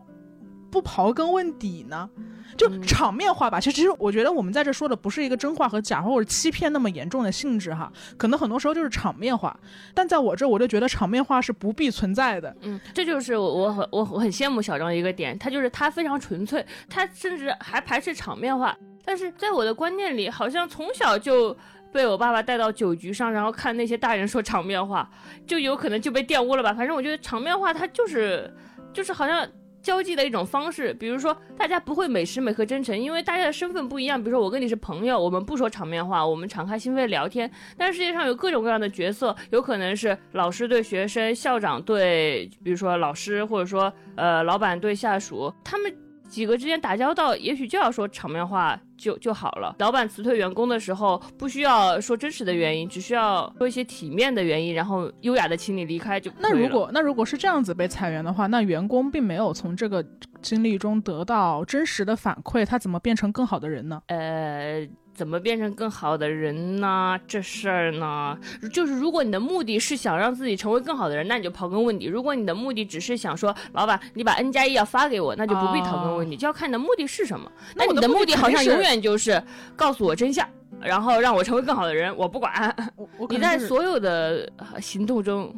[0.80, 2.08] 不刨根问底呢，
[2.54, 3.58] 就场面化吧。
[3.58, 9.58] 其实，其实我觉得我们在这说的不是一个真话和假话或者欺骗那么严重的性质哈，可能很多时候就是场面化。
[9.94, 12.54] 但在我这，我就觉得场面化是不必存在的。
[12.60, 18.76] 嗯，这就是我我很我很羡慕小张的一个点，他就是他非常纯粹，他甚至还排斥场面化。
[19.02, 21.56] 但是在我的观念里，好像从小就
[21.90, 25.08] 被我爸爸带到酒局上，然后看那些大人说场面话，
[25.46, 26.74] 就有可能就被玷污了吧。
[26.74, 28.54] 反正我觉得场面话它就是
[28.92, 29.48] 就是好像。
[29.86, 34.20] 交际的一种方式，比如说大家不会每时每刻真诚，因为大家的身份不一样。
[34.20, 37.48] 比如说我跟你是朋友，我们不说场面话，我们敞开心扉聊天。
[37.78, 46.05] 但世界上有各种各样的角色，有可能是老师对学生，校长对，比如说老师，或者说呃老板对下属，他们。
[46.28, 49.74] 几个之间打交道，也许就要说场面话就就好了。
[49.78, 56.30] 老板辞退员工的时候，不需要说真实的原因，只需要说一些体面的原因，然后优雅的请你离开就。
[56.38, 60.04] 那如果那如果是这样子被裁员的话，那员工并没有从这个
[60.42, 64.02] 经历中得到真实的反馈，他怎么变成更好的人呢？
[64.08, 64.86] 呃。
[65.16, 67.18] 怎么变成更好的人呢？
[67.26, 68.38] 这事儿呢，
[68.70, 77.50] 就是如果你的目的是想让自己成为更好的人，那你就刨根问底；如果你的目的只是想说，老板，你把 N 加一要发给我，那就不必刨根问底，就要看你的目的是什么。
[77.74, 79.42] 那你的目的好像永远就是
[79.74, 80.46] 告诉我真相，
[80.82, 82.76] 然后让我成为更好的人，我不管。
[83.30, 84.46] 你在所有的
[84.82, 85.54] 行动中，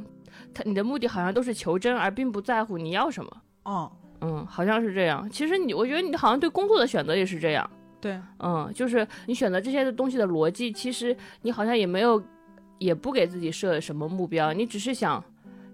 [0.54, 3.30] 他你的目的好像都是求真，而并不在乎你要什么。
[3.64, 3.90] 哦，
[4.20, 5.28] 嗯，好像是这样。
[5.28, 7.68] 其实你，我觉得你好像对工作的选择也是这样。
[8.00, 12.22] 对，嗯，就是你选择这些的东西的逻辑，其实你好像也没有，
[12.78, 15.22] 也不给自己设什么目标，你只是想，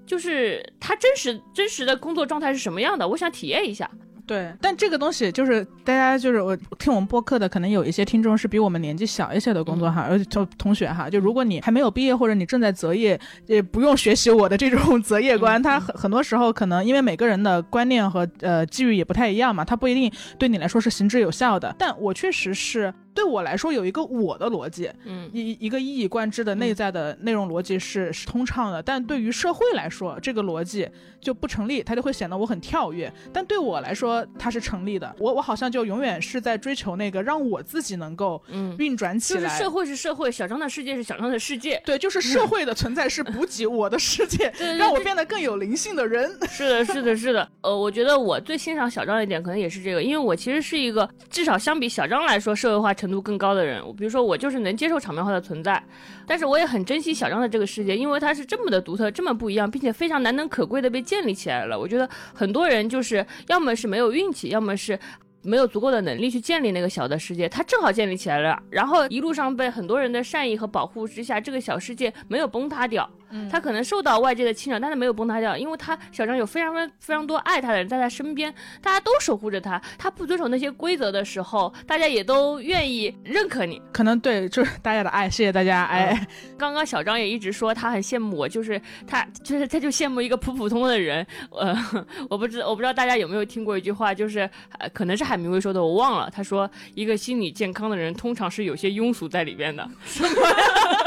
[0.06, 3.90] 就是他真实真实的工作状态是什么样的，我想体验一下。
[4.26, 22.92] 对，但这个东西就是大家就是我听我们播客的，可能有一些听众是比我们年纪小一些的工作哈，而且同同学哈，就如果你还没有毕业或者你正在择业，也不用学习我的这种择业观，他很很多时候可能因为每个人的观念和呃机遇也不太一样嘛，他不一定对你来说是行之有效的，但我确实是。
[23.14, 30.88] 对我来说有一个我的逻辑，嗯，一一个一以贯之的内在的内容逻辑是是通畅的，但对于社会来说，这个逻辑
[31.20, 33.12] 就不成立，它就会显得我很跳跃。
[33.32, 35.14] 但对我来说，它是成立的。
[35.20, 39.40] 我我好像就永远是在追求那个让我自己能够嗯运转起来。
[39.40, 41.80] 就是社会是社会，小张的世界是小张的世界。
[41.86, 46.28] 对，就是社会的存在是补给我的世界，让我变得更有灵性的人。
[46.48, 47.48] 是的，是的，是的。
[47.60, 52.92] 呃，我觉得我最欣赏小张一点，可能也是这个，因为我其实是一个至少相比小张来说，社会化。
[53.03, 55.82] 程程度更高的人，比如说我就是能接受场面化的存在，
[56.26, 61.78] 但是我也很珍惜小张的这个世界，因为它是这么的独特，这么不一样，并且非常难能可贵的被建立起来了。
[61.78, 64.98] 我觉得很多人就是要么是没有运气，要么是。
[65.46, 73.06] 没有足够的能力去建立那个小的世界，他正好建立起来了，然后一路上被很多人的善意和保护之下，这个小世界没有崩塌掉。
[73.34, 79.78] 嗯，他可能受到外界的侵扰，但是没有崩塌掉，因为他小张有非常非常多爱他的人在他身边，大家都守护着他。
[79.98, 83.82] 他不遵守那些规则的时候，大家也都愿意认可你。
[83.92, 85.84] 可能对，就是大家的爱，谢谢大家。
[85.84, 91.26] 哎，刚刚小张也一直说他很羡慕我，就是他，就是他就羡慕一个普普通通的人。
[91.50, 91.76] 呃，
[92.30, 95.34] 我不知我不知道大家有没有听过一句话，就是呃，可能是海。
[95.34, 99.84] 海明威说的我忘了，他说一个心理健康的人通常是有些庸俗在里边的。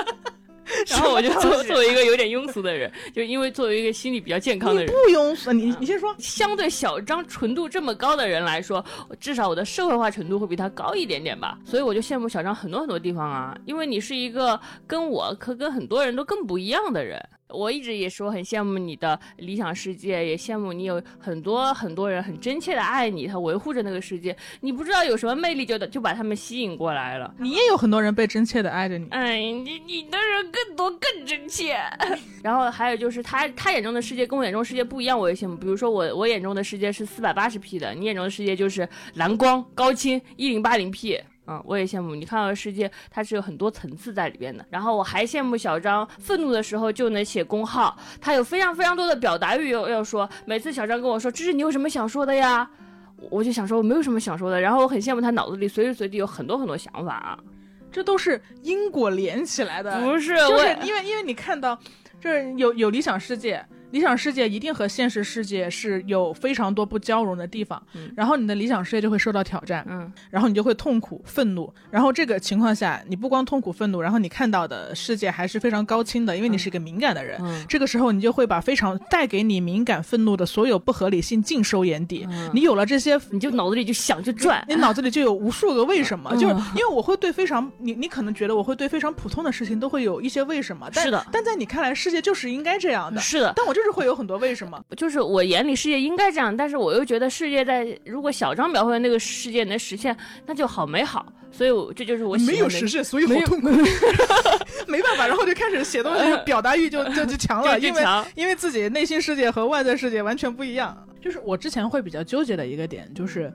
[0.89, 5.51] 然后我就作作为一个有点庸俗的人， 就因为作为一个心理比较健康的人，不庸俗。
[5.51, 8.83] 你你先说，相对小张纯度这么高的人来说，
[9.19, 11.57] 至少我的社会化程度会比他高一点点吧。
[11.65, 17.23] 所以我就羡慕小张很多很多地方啊，因为你是一个跟我可跟很多人都更不一样的人。
[17.49, 24.35] 我一直也说很羡慕你的理想世界，也羡慕你有很多很多人很真切的爱你，他维护着那个世界。
[24.61, 27.33] 你不知道有什么魅力，就就把他们吸引过来了。
[27.39, 29.07] 你也有很多人被真切的爱着你。
[29.11, 31.77] 哎，你你的人更多更真切。
[32.43, 35.55] 然后还有就是他他眼中的世界跟我眼中世界不一样，我也羡慕。
[35.55, 41.17] 比如说我我眼中的世界是四百八十 P 的，你眼中的世界就是蓝光高清一零八零 P。
[41.47, 44.65] 嗯，我也羡慕你看到的世界，它是有很多层次在里边的。
[44.69, 50.29] 然后我还羡慕小张，愤怒的时候就能写公号，他有非常非常多的表达欲要要说。
[50.45, 52.69] 每次小张跟我说：“芝芝，你有什么想说的呀？”
[53.31, 54.59] 我就想说我没有什么想说的。
[54.59, 57.39] 然后我很羡慕他脑子里随时随地有很多很多想法啊，
[57.91, 60.01] 这都是因果连起来的。
[60.01, 61.79] 不是，就是因为因为你看到，
[62.19, 63.65] 就是有有理想世界。
[63.91, 67.81] 理想世界一定和现实世界是有非常多不交融的地方，
[68.15, 82.27] 然后你的理想世界就会受到挑战，嗯，然后你就会痛苦、愤怒，然后这个情况下，你不光痛苦、愤怒，然后你看到的世界还是非常高清的，因为你是一个敏感的人，这个时候你就会把非常带给你敏感、愤怒的所有不合理性尽收眼底。
[82.53, 94.57] 你有了这些，你就脑子里就想就转，你脑子里就有无数个为什么，就是因为我会对非常你你可能觉得我会对非常普通的事情都会有一些为什么，但是的，但在你看来世界就是应该这样的，是的，但我就是会有很多为。
[94.57, 94.83] 什么？
[94.95, 101.31] 就是我眼里世界应该这样，但是我又觉得世界在如果小张描绘的那个世界能实现，那就好美好。
[101.51, 103.67] 所以，我这就是我没有实现，所以好痛苦。
[104.87, 110.97] 没办法，然后就开始写东西，表达欲就就就强了，因为因为自己内心世界和外在世界完全不一样。
[111.21, 113.53] 就是我之前会比较纠结的一个点，就是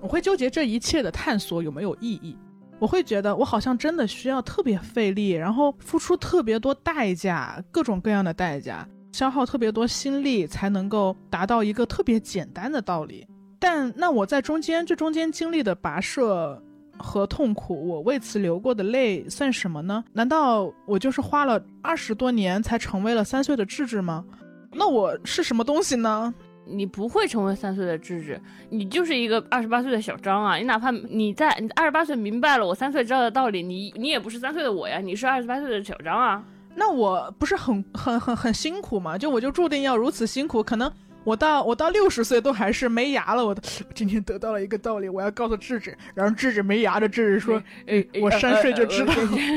[0.00, 2.36] 我会纠结这一切的探索有没有意义。
[2.80, 8.86] 我会觉得我好像真的需要特别费力，然后付出特别多代价，各种各样的代价。
[9.16, 13.26] 消耗特别多心力才能够达到一个特别简单的道理，
[13.58, 16.62] 但那我在中间这中间经历的跋涉
[16.98, 20.04] 和痛苦，我为此流过的泪算什么呢？
[20.12, 24.22] 难道我就是花了二十多年才成为了三岁的智智吗？
[24.70, 26.34] 那我是什么东西呢？
[26.66, 30.56] 你不会成为三岁的智智，你就是一个二十八岁的小张啊！
[30.56, 36.44] 你哪怕你在你二十八岁明白了我三岁知道的道理，你你也不是三岁的我呀，你是二十八岁的小张啊。
[36.76, 39.16] 那我不是很很很很辛苦吗？
[39.16, 40.62] 就我就注定要如此辛苦？
[40.62, 40.92] 可能
[41.24, 43.44] 我到我到六十岁都还是没牙了。
[43.46, 43.56] 我
[43.94, 45.96] 今天得到了一个道理，我要告诉智智。
[46.14, 49.12] 然后智智没牙的智智说：“哎，我三岁就知道。”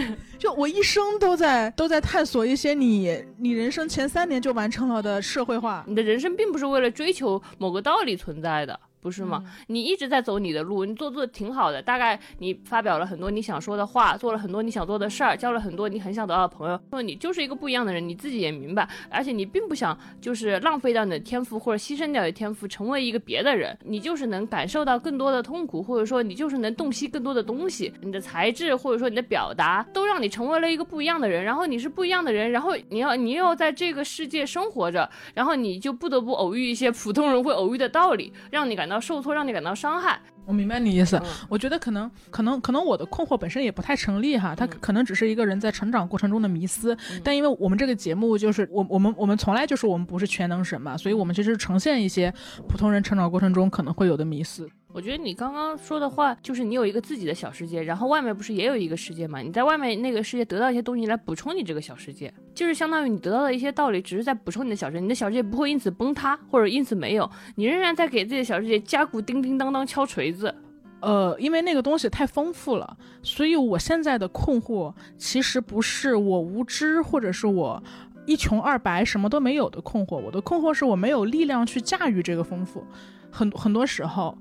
[0.40, 5.84] 就我一生都在都在探索一些你你人生前三年就完成了的社会化。
[5.86, 8.80] 你的人生并不是为了追求某个道理存在的。
[9.02, 9.44] 不是吗？
[9.68, 11.82] 你一直在走你的路，你做做的挺好的。
[11.82, 16.80] 大概你发表了很多你想说的话，做了很多你想做的事儿，交了很多你很想得到的朋友。
[16.92, 18.88] 说你就是一个不一样的人，你自己也明白。
[19.10, 23.78] 而且你并不想就是浪费掉你的天赋或者牺牲掉你的天赋，成为一个别的人。
[23.86, 27.94] 你就是能感受到更多的痛苦，或者说你就是能洞悉更多的东西。
[28.02, 31.42] 你的才智或者说你的表达，都让你成为了一个不一样的人。
[31.42, 38.89] 然后你是不一样的人，然后你要你又要在这个世界生活着，然后你就不得不偶遇一些普通人会偶遇的道理，让你感。
[38.90, 40.20] 到受挫，让你感到伤害。
[40.46, 41.22] 我明白你意思。
[41.48, 44.56] 我觉得可能，可能，可能我的困惑本身也不太成立哈。
[44.56, 46.98] 他可能只是一个人在成长过程中的迷思。
[47.24, 52.34] 但因为我们这个节目就是我，我们，我们从来就是我们不是全能神嘛，所以我们其实呈现一些
[52.68, 54.68] 普通人成长过程中可能会有的迷思。
[54.92, 59.40] 我觉得你刚刚说的话，就是你有一个自己的小世界，然后外面不是也有一个世界嘛？
[59.40, 70.54] 你在外面那个世界得到一些东西来补充你这个小世界，就是相当于你得到的一些道理，只是在补充你的小世界，你的小世界不会因此崩塌或者因此没有，你仍然在给自己的小世界加固叮叮当当敲锤子。
[71.02, 77.82] 呃，因为那个东西太丰富了，所以我现在的困惑其实不是我无知或者是我
[78.26, 82.84] 一穷二白什么都没有的困惑，我的困惑是我没有力量去驾驭这个丰富，
[83.30, 84.36] 很很多时候。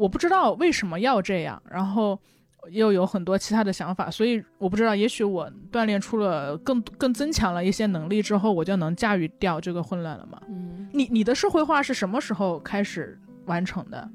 [0.00, 2.18] 我不知道为什么要这样，然后
[2.70, 10.40] 又有很多其他的想法，所以我不知道，也许我锻炼出了更更增强了一些能力之后，我就能驾驭掉这个混乱了吗？
[10.48, 14.08] 嗯，你你的社会化是什么时候开始完成的？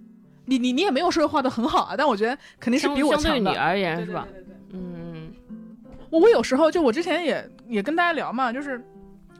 [0.45, 3.29] 你你你也没有社会化的很好啊，但我觉得肯定是比我强的。
[3.29, 4.27] 相对你而言是吧？
[4.71, 5.31] 嗯，
[6.09, 8.83] 我我有时候就我之前也也跟大家聊嘛，就是。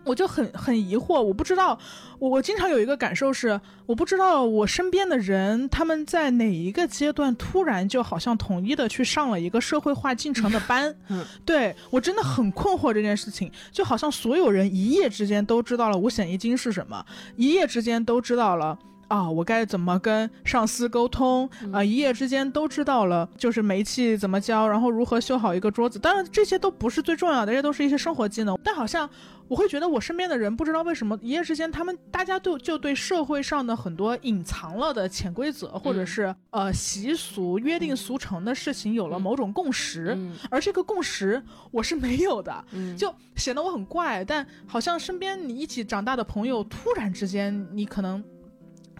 [0.06, 1.78] 我就很很疑惑，我不知道，
[2.20, 18.78] 我我经常有一个感受是，我不知道我身边的人他们在哪一个阶段突然就好像统一的去上了一个社会化进程的班，嗯，对我真的很困惑这件事情，就好像所有人一夜之间都知道了五险一金是什么，一夜之间都知道了。
[19.08, 21.84] 啊，我该怎么跟上司沟通啊？
[21.84, 26.00] 一夜之间都知道了，就是煤气怎么交，然后如何修好一个桌子。
[26.00, 28.58] 当然，这些都不是最重要的，这些都是一些生活技能。
[28.64, 29.08] 但好像
[29.48, 40.18] 我会觉得，我身边的人不知道为什么一夜之间，他们大家都就对社会上的很多隐藏了的潜规则，或者是呃习俗、约定俗成的事情有了某种共识，
[40.50, 42.66] 而这个共识我是没有的，
[42.98, 44.24] 就显得我很怪。
[44.26, 48.24] 但好像身边你一起长大的朋友，突然之间你可能。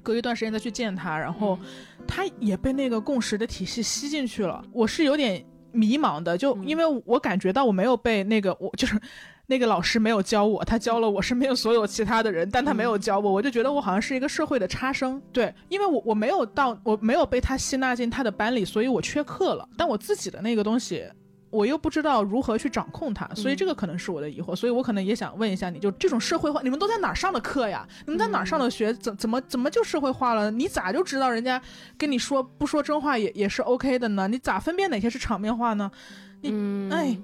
[0.04, 1.58] 隔一段时间再去见他，然后
[2.06, 4.64] 他也被那个共识的体系吸进去了。
[4.72, 9.02] 我是有点迷茫的，就因为我感觉到我没有被那个，我 就是
[9.48, 15.22] 那个老师没有教我，他教了我身边所有其他的人，但他没有教我，我就觉得我好像是一个社会的差生。
[15.32, 19.68] 对，因为我我没有到，我没有被他吸纳进他的班里，所以我缺课了。
[19.78, 21.06] 但我自己的那个东西，
[21.52, 24.56] 我又不知道如何去掌控它，所以这个可能是我的疑惑。
[24.56, 27.88] 所以我可能也想问一下你，就这种社会化，你们都在哪儿上的课呀？
[28.06, 28.92] 你们在哪儿上的学？
[28.96, 30.50] 怎怎么怎么就社会化了？
[30.50, 31.62] 你咋就知道人家
[31.98, 34.28] 跟你说不说真话也也是 OK 的呢？
[34.28, 35.92] 你咋分辨哪些是场面话呢？
[36.42, 37.16] 你哎。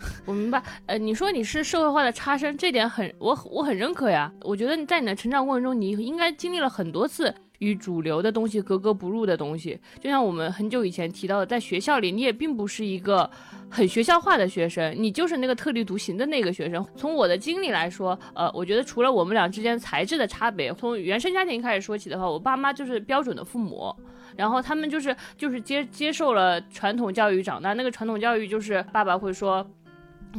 [0.24, 4.32] 我明白，呃，你说你是社会化的差生，这点很我我很认可呀。
[4.42, 9.78] 我觉得你在你的成长过程中，你应该经历了很多次与主流的东西格格不入的东西。
[10.00, 13.28] 就像我们很久以前提到的，在学校里，你也并不是一个
[13.68, 16.86] 很学校化的学生，你就是那个特立独行的那个学生。
[16.94, 23.92] 从我的经历来说，呃，我觉得除了我们俩之间材质的差别，从原生家庭开始说起的话，我爸妈就是标准的父母，
[24.36, 29.68] 然后他们就是就是接接受了传统教育长大，那个传统教育就是爸爸会说。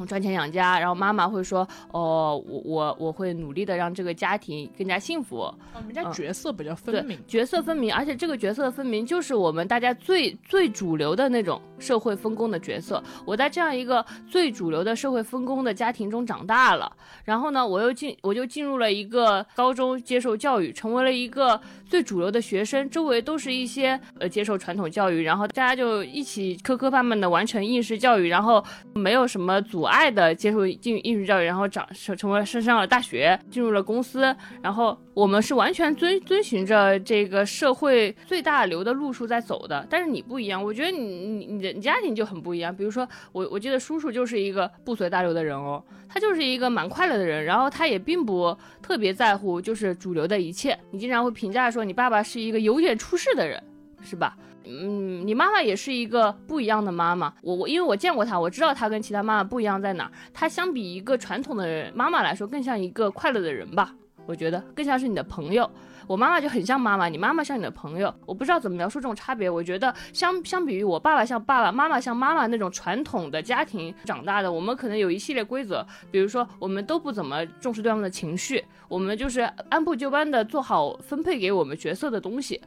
[0.05, 13.03] 赚钱养家，然后妈妈会说：“哦，我我我会努力的让这个家庭更加幸福。”我们家角色比较分明，角色分明，而且这个角色的分明就是我们大家最最主流的那种社会分工的角色。
[13.25, 16.91] 我在这样一个最主流的社会分工的家庭中长大了，
[17.23, 28.63] 然后呢，我又进我就进入了一个高中接受教育，成为了一个最主流的学生，周围都是一些呃接受传统教育，然后大家就一起磕磕绊绊的完成应试教育，然后
[28.93, 29.79] 没有什么阻。
[29.89, 39.85] 爱的接受进艺术教育，然后长成成为升上了大学，进入了公司，然后我们是完全遵遵循着这个社会最大流的路数在走的。
[39.89, 42.73] 但是你不一样，我觉得你你你的家庭就很不一样。
[42.75, 50.77] 比如说我我记得叔叔就是一个不随大流的人哦，他就是一个蛮快乐的人，然后他也并不特别在乎就是主流的一切。
[50.91, 53.61] 你经常会评价说你爸爸是一个有点出世的人，
[54.01, 54.37] 是吧？
[54.65, 57.33] 嗯，你妈妈也是一个不一样的妈妈。
[57.41, 60.11] 我我因为我见过她，我知道她跟其他妈妈不一样在哪儿。
[60.33, 63.93] 她相比一个传统的妈妈来说，更像一个快乐的人吧。
[64.27, 65.69] 我觉得更像是你的朋友。
[66.05, 68.13] 我妈妈就很像妈妈，你妈妈像你的朋友。
[68.25, 69.49] 我不知道怎么描述这种差别。
[69.49, 82.59] 我觉得相相比于我爸爸像爸爸妈妈像妈妈那种传统的家庭长大的，我们可能有一系列规则，比如说我们都不怎么重视对方的情绪，我们就是按部就班的做好分配给我们角色的东西。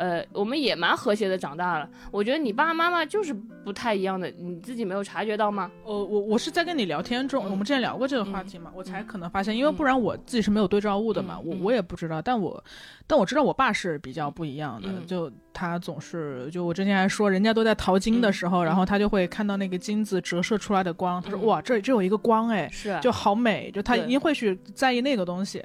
[0.00, 1.86] 呃，我们也蛮和谐的长大了。
[2.10, 5.70] 我觉得你爸爸妈妈就是不太一样的，你自己没有察觉到吗？
[5.84, 12.22] 呃我我是在跟你聊天中，我们之前聊过这个话题嘛，我才可能发现，因为不然我自己是没有对照物的嘛，我我也不知道。
[12.22, 12.64] 但我
[13.10, 25.60] 但我知道我爸是比较不一样的，就他总是就我之前还说，人家都在淘金的时候，然后他就会看到那个金子折射出来的光，他说哇，这这有一个光哎，是就好美，就他一定会去在意那个东西。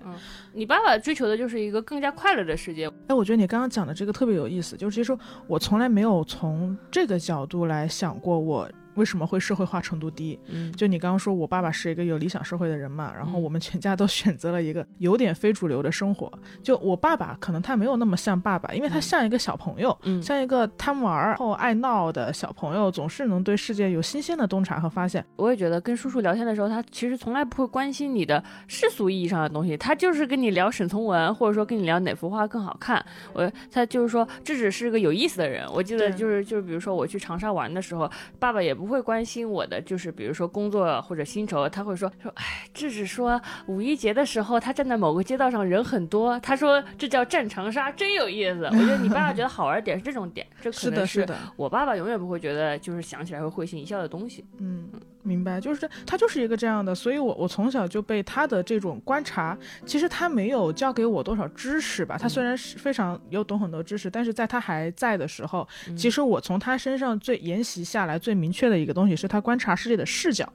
[0.53, 2.91] 你爸爸追求的就是一个更加快乐的世界。
[3.05, 5.15] 哎，我觉得你刚刚讲的这个特别有意思，就是其实
[5.45, 8.67] 我从来没有从这个角度来想过我。
[8.95, 10.37] 为什么会社会化程度低？
[10.47, 16.31] 嗯，就你刚刚说我爸爸是一个有理想社会的人嘛，然后我们全家都选择了一个有点非主流的生活。
[16.63, 25.23] 就我爸爸可能他没有那么像爸爸，因为他像一个小朋友，嗯，像一个贪玩后爱闹的小朋友，总是能对世界有新鲜的洞察和发现。
[25.35, 33.05] 我也觉得跟叔叔聊天的时候，他其实从来不会关心你的世俗意义上的东西，他就是跟你聊沈从文，或者说跟你聊哪幅画更好看。
[33.33, 35.67] 我他就是说这只是个有意思的人。
[35.73, 38.84] 我记得就是就是比如说我去长沙玩的时候，爸爸也不。
[38.85, 48.65] 不会关心我的，就是比如说工作或者薪酬，他会说说，哎，这是说五一节的时候，他站在某个街道上人很多，他说这叫战长沙，真有意思。
[48.65, 54.45] 我觉得你爸爸觉得好玩点是这种点，这可能 是我爸爸永远不会觉得就是想起来会会心一笑的东西。
[54.59, 54.87] 嗯。
[55.25, 62.17] 明白，就是他就是一个这样的，所以我我从小就被他的这种观察，其实他没有教给我多少知识吧。
[62.17, 65.67] 他虽然是非常有懂很多知识，但是在他还在的时候，
[65.97, 70.47] 其实我从他身上最沿袭下来最明确的一个东西是他观察世界的视角，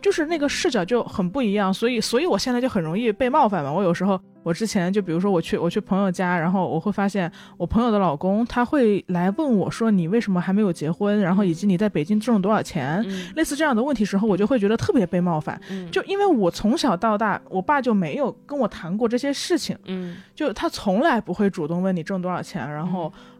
[0.00, 1.74] 就是那个视角就很不一样。
[1.74, 3.72] 所以，所以我现在就很容易被冒犯嘛。
[3.72, 4.20] 我有时候。
[4.42, 13.04] 我之前就比如说我去我去朋友家，然后我会发现我朋友的老公他会来问我说你为什么还没有结婚，然后以及你在北京挣了多少钱，
[13.36, 23.12] 类似这样的问题时候，我就会觉得特别被冒犯，就因为我从小到大，我爸就没有跟我谈过这些事情，嗯，就他从来不会主动问你挣多少钱，然后。
[23.16, 23.31] 嗯，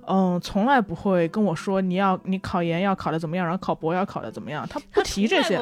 [0.43, 5.57] 从来不会跟我说你要你考研要考的怎么样，然后考博要考的怎么样，他不提这些，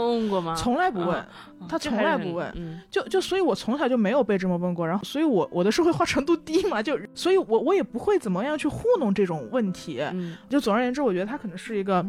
[0.56, 1.24] 从来不问，
[1.68, 10.02] 他从来不问，就就所以，我从小就没有被这么问过，然后，所以我我的社会化程度低嘛，就所以，我我也不会怎么样去糊弄这种问题，
[10.48, 12.04] 就总而言之，我觉得他可能是一个。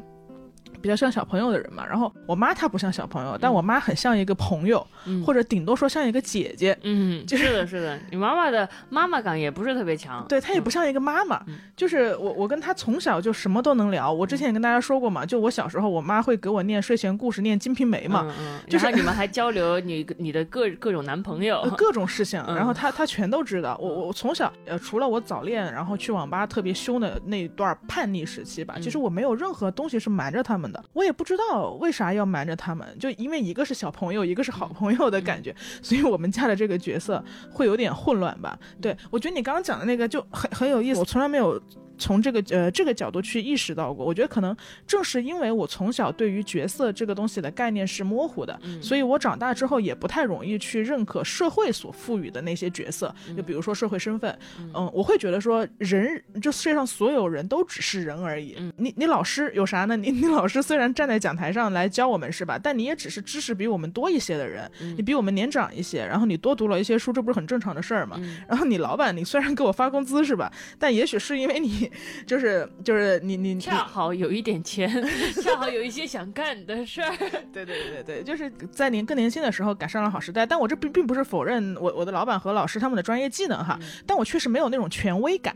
[0.82, 1.86] 比较像小朋友的人嘛。
[1.86, 6.78] 然后我妈她不像小朋友，但我妈很像一个朋友，嗯或者顶多说像一个姐姐。
[6.84, 14.12] 嗯， 就是的，是的，你妈妈的妈妈感也不是特别强，对她也不像一个妈妈，嗯就是我我跟她从小就什么都能聊。
[14.12, 23.78] 我之前也跟大家说过嘛，就我小时候，我妈会给我念睡前故事，念《金瓶梅》嘛，嗯嗯， 就是你们还交流你你的各各种男朋友呃，各种事情，嗯然后她她全都知道。
[23.82, 38.58] 我我我从小呃，除了我早恋，然后去网吧特别凶的那一段叛逆时期吧，嗯其实我没有任何东西是瞒着他们的，我也不知道为啥要瞒着他们，就因为一个是小朋友，一个是好朋友的感觉，所以我们家的这个角色会有点混乱吧。
[38.80, 41.62] 对我觉得你刚刚讲的那个就很很有意思，我从来没有。
[42.02, 44.56] 从这个呃这个角度去意识到过，我觉得可能
[44.88, 58.58] 正是因为我从小对于角色这个东西的概念是模糊的，所以我长大之后也不太容易去认可社会所赋予的那些角色，就比如说社会身份，嗯，我会觉得说人就世界上所有人都只是人而已。
[58.78, 59.96] 你你老师有啥呢？
[59.96, 62.58] 你你老师虽然站在讲台上来教我们是吧？
[62.58, 68.20] 但你也只是知识比我们多一些的人，你比我们年长一些，然后你多读了一些书，这不是很正常的事儿吗？
[68.48, 70.52] 然后你老板，你虽然给我发工资是吧？
[70.80, 71.91] 但也许是因为你
[72.26, 74.90] 就是就是你你你恰好有一点钱，
[75.42, 77.16] 恰好有一些想干的事儿。
[77.54, 85.56] 对对对对对，就是在您更年轻的时候赶上了好时代，但我这并并不是否认我我的老板和老师他们的专业技能哈，但我确实没有那种权威感，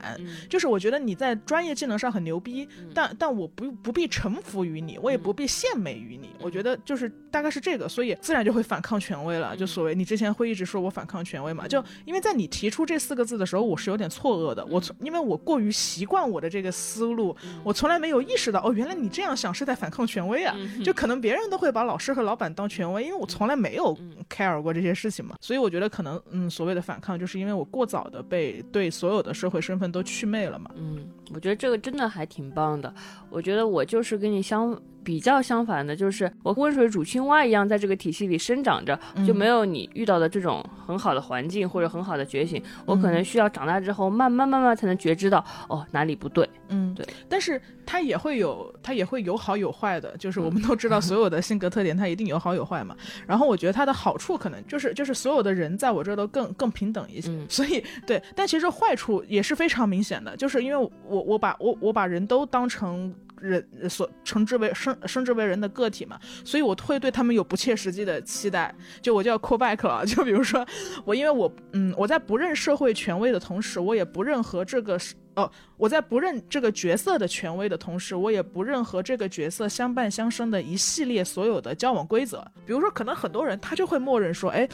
[0.50, 23.94] 就是我觉得你在专业技能上很牛逼，但但我不不必臣服于你，我也不必献媚于你，我觉得就是大概是这个，所以自然就会反抗权威了，就所谓你之前会一直说我反抗权威嘛，就因为在你提出这四个字的时候，我是有点错愕的，我从因为我过于习惯我的这个思路，我从来没有意识到哦，原来你这样想是在反抗权威啊，就可能别人都会把老师和老板当权威，因为我从来没有
[24.30, 30.72] care 过这些事情嘛，所以我觉得可能嗯，所谓的反抗，就是因为我过早的被对所有的社会身份都祛魅了嘛。
[30.76, 32.94] 嗯，我觉得这个真的还挺棒的。
[33.30, 42.62] 我觉得我就是跟你相比较相反的，就是我温水煮青蛙一样，在这个体系里生长着，就没有你遇到的这种很好的环境或者很好的觉醒。
[42.86, 46.50] 我可能需要长大之后，慢慢慢慢才能觉知到，哦，哪里不对。
[46.70, 47.06] 嗯，对。
[47.30, 52.98] 但是它也会有，它也会有好有坏的，就是我们都知道， 所有的性格特点它一定有好有坏嘛。
[53.28, 58.20] 然后我觉得它的好处可能就是就是所有的人在我这儿都更更平等一些，嗯 所以对。
[58.36, 63.14] 但其实坏处也是非常明显的，就是因为我我把我我把人都当成。
[63.42, 68.74] 人所称之为生生之为人的个体嘛，所以我会对他们有不切实际的期待。
[69.02, 70.66] 就我就要 call back 了，就比如说
[71.04, 74.98] 我，因为我嗯我在不认社会权威的同时，我也不认和这个
[75.36, 82.46] 是哦，我在不认这个角色的权威的同时，我也不认和这个角色相伴相生的一系列所有的交往规则。
[82.66, 84.68] 比如说，可能很多人他就会默认说，哎，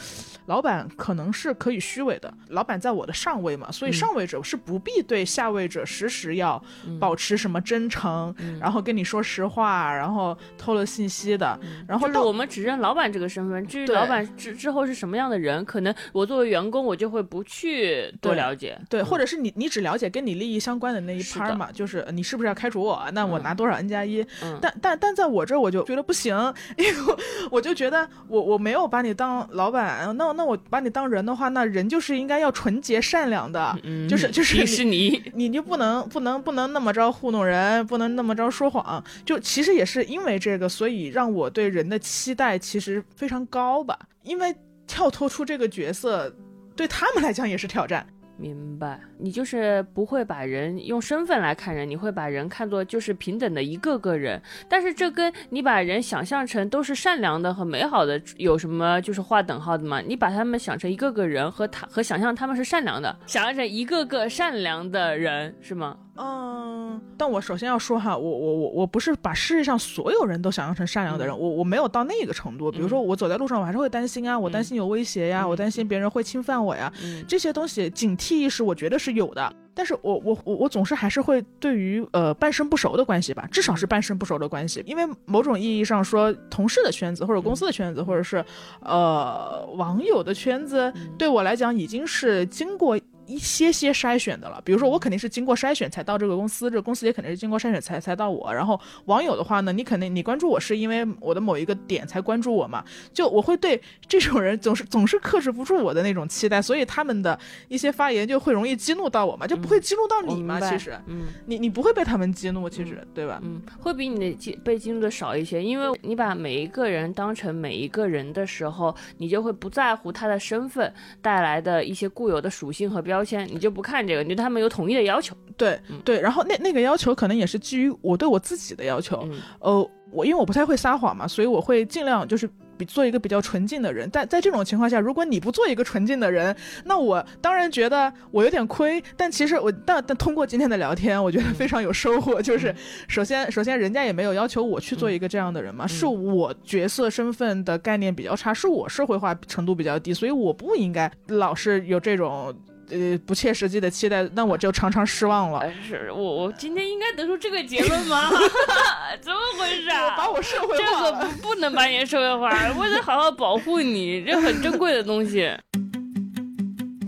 [0.46, 6.64] 老板可能是可以虚伪的，老板在我的上位嘛，所以上位者是不必对下位者时时要
[7.00, 11.60] 保持什么真诚，然后跟你说实话，然后透露信息的。
[11.88, 18.80] 然后到就是我们只认老板这个身份，至于老板之之后是什么样的人，可能我作为员工，我就会不去多了解。
[18.90, 23.04] 对，嗯或者是你你只了解跟你利益相关的那一趴嘛，就是呃你是不是要开除我？
[23.14, 24.22] 那我嗯拿多少 N 加一？
[24.44, 26.36] 嗯但但但在我这儿我就觉得不行，
[26.78, 27.20] 因为我
[27.52, 39.04] 我就觉得我我没有把你当老板，那那我把你当人的话，那人就是应该要纯洁善良的，嗯就是就是迪士尼，你就不能不能不能那么着糊弄人，不能那么着说谎。
[39.26, 43.98] 就其实也是因为这个，所以让我对人的期待其实非常高吧。
[44.24, 46.32] 因为跳脱出这个角色，
[46.76, 48.06] 对他们来讲也是挑战。
[48.42, 54.42] 明白，你就是不会把人用身份来看人，你会把人看作就是平等的一个个人。
[54.68, 60.02] 但是这跟你把人想象成都是善良的和美好的有什么就是划等号的吗？
[60.02, 65.96] 你把他们想成一个个人和他和想象他们是善良的，想象成一个个善良的人是吗？
[66.24, 72.72] 嗯，但我首先要说哈，我我我我不是把世界上所有人都想象成善良的人，我我没有到那个程度。
[72.72, 77.26] 比如说我走在路上，我还是会担心啊，我担心有威胁呀，我担心别人会侵犯我呀，嗯。
[77.28, 79.52] 这些东西警惕意识我觉得是有的。
[79.74, 88.44] 但是我我我我总是还是会对于呃半生不熟的关系吧，至少是半生不熟的关系，因为某种意义上说，同事的圈子或者公司的圈子，或者是
[88.82, 93.00] 呃网友的圈子，对我来讲已经是经过。
[93.32, 98.54] 一些些筛选的了，比如说我肯定是经过筛选才到这个公司，这个公司也肯定是经过筛选才才到我。
[98.54, 110.60] 然后网友的话呢，你肯定你关注我是因为我的某一个点才关注我嘛， 就我会对这种人总是总是克制不住我的那种期待，所以他们的一些发言就会容易激怒到我嘛，就不会激怒到你嘛。
[110.60, 111.28] 其实嗯。
[111.46, 113.40] 你你不会被他们激怒，其实对吧？
[113.44, 125.36] 嗯，会比你的激被激怒的少一些，因为你把每一个人当成每一个人的时候，你就会不在乎他的身份带来的一些固有的属性和标标签，你就不看这个，你对他们有统一的要求。
[125.56, 129.28] 对对，然后那那个要求可能也是基于我对我自己的要求。
[129.60, 132.50] 呃，我因为我不太会撒谎嘛，所以我会尽量就是。
[132.88, 139.00] 做一个比较纯净的人，但在这种情况下，如果你不做一个纯净的人，那我当然觉得我有点亏。
[139.16, 142.42] 但其实我，但但通过今天的聊天，我觉得非常有收获。
[142.42, 142.74] 就是
[143.08, 152.52] 首先，首先人家也没有要求我去做一个这样的人嘛，是我角色身份的概念比较差，是我社会化程度比较低，所以我不应该老是有这种。
[152.92, 155.64] 呃，不切实际的期待，那我就常常失望了。
[155.88, 158.30] 是我，我今天应该得出这个结论吗？
[159.22, 159.90] 怎么回事？
[159.90, 165.52] 啊把我社会化了，这个不不能把你社会化，我得好好保护你，这很珍贵的东西。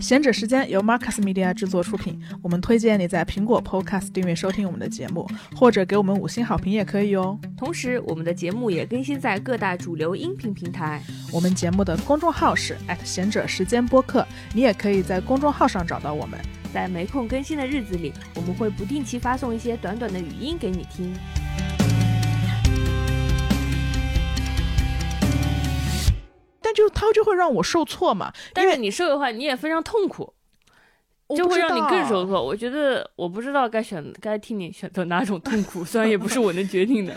[0.04, 5.26] 闲者时间由 Marcus Media 制作出品，我们推荐你在苹果 Podcast 订阅收听我们的节目，
[5.56, 7.38] 或者给我们五星好评也可以哦。
[7.56, 11.02] 同时，我们的节目也更新在各大主流音频平台。
[11.32, 16.38] 我们节目的公众号是闲者时间播客，你也可以在公众号上找到我们。
[16.70, 21.14] 在没空更新的日子里，我们会不定期发送一些短短的语音给你听。
[26.64, 30.32] 但就他就会让我受挫嘛，但是你受的话，你也非常痛苦，
[31.36, 32.42] 就会让你更受挫。
[32.42, 37.14] 我觉得我不知道该选该替你选择哪种痛苦，虽然也不是我能决定的。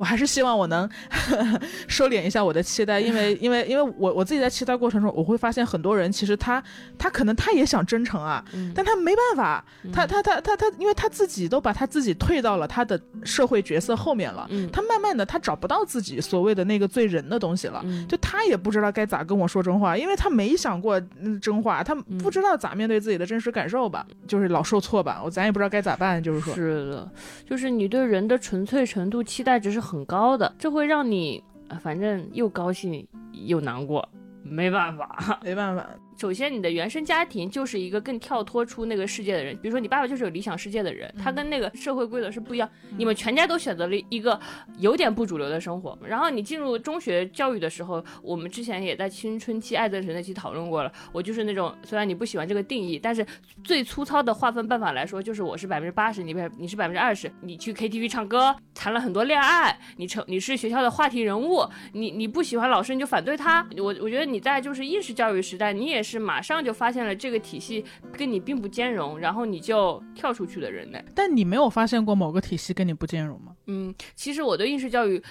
[0.00, 0.88] 我还是希望我能
[1.86, 6.62] 收敛一下我的期待，因为因为因为我我自己在期待过程中，我会发现很多人其实他
[6.96, 8.42] 他可能他也想真诚啊，
[8.74, 20.98] 但他没办法，他他他他他，因为他自己都把他自己退到了他的社会角色后面了，他慢慢的他找不到自己所谓的那个最人的东西了，就他也不知道该咋跟我说真话，因为他没想过
[21.42, 27.10] 真话，他不知道咋面对自己的真实感受吧，就是老受挫吧，我咱也不知道该咋办，就是说，是的，
[27.46, 30.04] 就是你对人的纯粹程度期待只是很。
[30.06, 31.44] 高的，这会让你，
[31.80, 34.08] 反正又高兴又难过，
[34.42, 35.86] 没办法，没办法。
[36.20, 42.68] 首先，你的原生家庭就是一个更跳脱出那个世界的人，比如说你爸爸就是有理想世界的人，他跟那个社会规则是不一样。
[42.98, 44.38] 你们全家都选择了一个
[44.76, 45.98] 有点不主流的生活。
[46.06, 50.92] 然后你进入中学教育的时候，我们之前也在青春期爱憎神那期讨论过了。
[51.10, 53.26] 我就是那种，虽然你不喜欢这个定义，但是
[53.64, 57.32] 最粗糙的划分办法来说，就是我是百分之八十，你百你是百分之二十。
[57.40, 63.66] 你去 KTV 唱歌，谈了很多恋爱，你成你是学校的话题人物，你你不喜欢老师你就反对他。
[63.78, 66.09] 我我觉得你在就是应试教育时代，你也是。
[66.10, 70.98] 是马上就发现了这个体系跟你并不兼容，然后你就跳出去的人呢？
[71.14, 73.54] 但你没有发现过某个体系跟你不兼容吗？
[73.66, 75.22] 嗯，其实我对应试教育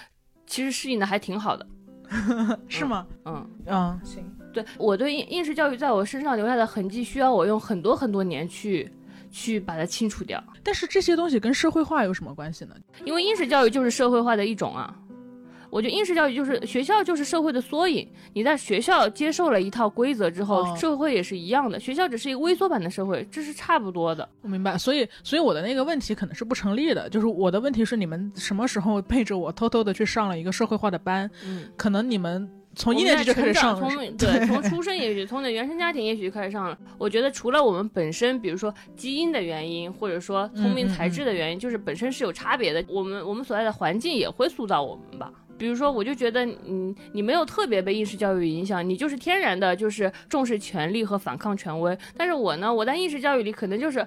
[0.47, 1.67] 其实适应的还挺好的，
[2.69, 3.05] 是吗？
[3.25, 4.23] 嗯嗯，行。
[4.51, 8.91] 对我对应应试教育在我身上留下的痕迹，需要我用很多很多年去
[9.29, 10.43] 去把它清除掉。
[10.63, 12.73] 但是这些东西跟社会化有什么关系呢？
[13.05, 14.95] 因为应试教育就是社会化的一种啊。
[15.69, 18.07] 我觉得应试教育就是学校就是社会的缩影。
[18.33, 21.79] 你在学校接受了一套规则之后，社会也是一样的。
[21.79, 24.27] 学校只是一个微缩版的社会，这是差不多的。
[24.41, 27.09] 我明白，所以所以我的那个问题可能是不成立的。
[27.09, 31.29] 就是我的问题是，你们什么时候 背着我偷偷的去上了一个社会化的班？
[31.45, 36.77] 嗯，可能你们从一年级就开始上，从对，从出生也许从的原生家庭也许就开始上了。
[36.97, 42.83] 我觉得除了我们本身，比如说基因的原因，或者说聪明才智的原因，就是本身是有差别的。
[42.87, 45.31] 我们我们所在的环境也会塑造我们吧。
[45.59, 51.95] 比如说，我就觉得，嗯，你没有特别被应试教育影响，你就是天然的，就是重视权力和反抗权威。
[52.17, 54.03] 但是我呢，我在应试教育里可能就是。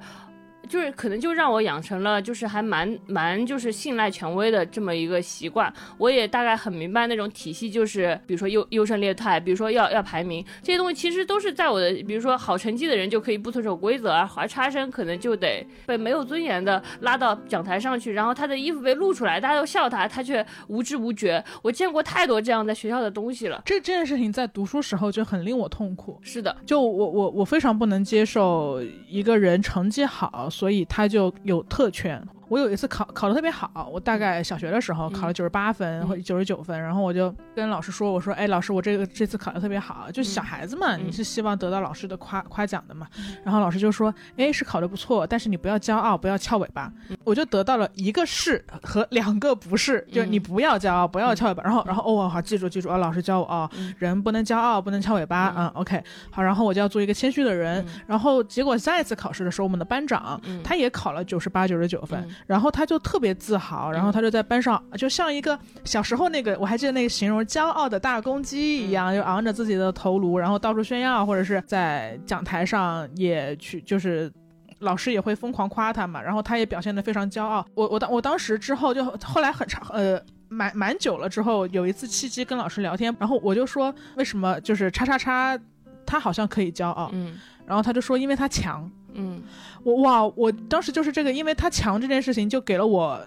[0.73, 5.70] 就是可能就让我养成了就是还蛮蛮就是信赖权威的这么一个习惯。
[5.99, 21.45] 我也大概很明白那种体系，就是比如说优优胜劣汰，比如说要要排名这些东西，其实都是在我的比如说好成绩的人就可以不遵守规则，而差生可能就得被没有尊严的拉到讲台上去，然后他的衣服被露出来，大家都笑他，他却无知无觉。
[21.61, 23.61] 我见过太多这样在学校的东西了。
[23.66, 26.18] 这这件事情在读书时候就很令我痛苦。
[26.23, 30.49] 是的，就我我我非常不能接受一个人成绩好。
[30.63, 32.25] 所以他就有特权。
[32.53, 43.09] 我有一次考考的特别好，我大概小学的时候考了九十八分或者九十九分，然后我就跟老师说：“我说，哎，老师，我这个这次考的特别好，就小孩子嘛，你是希望得到老师的夸夸奖的嘛。”
[43.43, 46.93] 然后老师就说：“哎，是考的不错，但是你不要骄傲，不要翘尾巴。”
[47.25, 51.63] 我就得到了一个是和两个不是，就你不要骄傲，不要翘尾巴。
[51.63, 55.55] 然后，然后哦，好，记住记住啊，老师教我啊，人不能骄傲，不能翘尾巴。
[55.57, 57.83] 嗯，OK，好，然后我就要做一个谦虚的人。
[58.07, 62.29] 然后结果下一次考试的时候，我们的班长他也考了九十八、九十九分。
[62.47, 74.32] 然后他就特别自豪，然后他就在班上，就像一个小时候那个，我还记得那个形容骄傲的大公鸡一样，就昂着自己的头颅，然后到处炫耀，或者是在讲台上也去，就是
[74.80, 77.64] 老师也会疯狂夸他嘛，然后他也表现得非常骄傲。
[77.74, 84.61] 我我当我当时之后就后来很长呃蛮蛮久了之后，有一次契机跟老师聊天，然后我就说为什么？
[84.61, 85.59] 就是叉叉叉。
[86.05, 89.43] 他好像可以骄傲，嗯，然后他就说因为他强，嗯
[89.83, 93.21] 我哇，我当时就是这个，因为他强这件事情就给了我。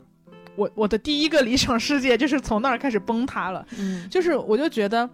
[0.58, 5.10] 我我的第一个理想世界就是从那儿开始崩塌了，嗯就是我就觉得，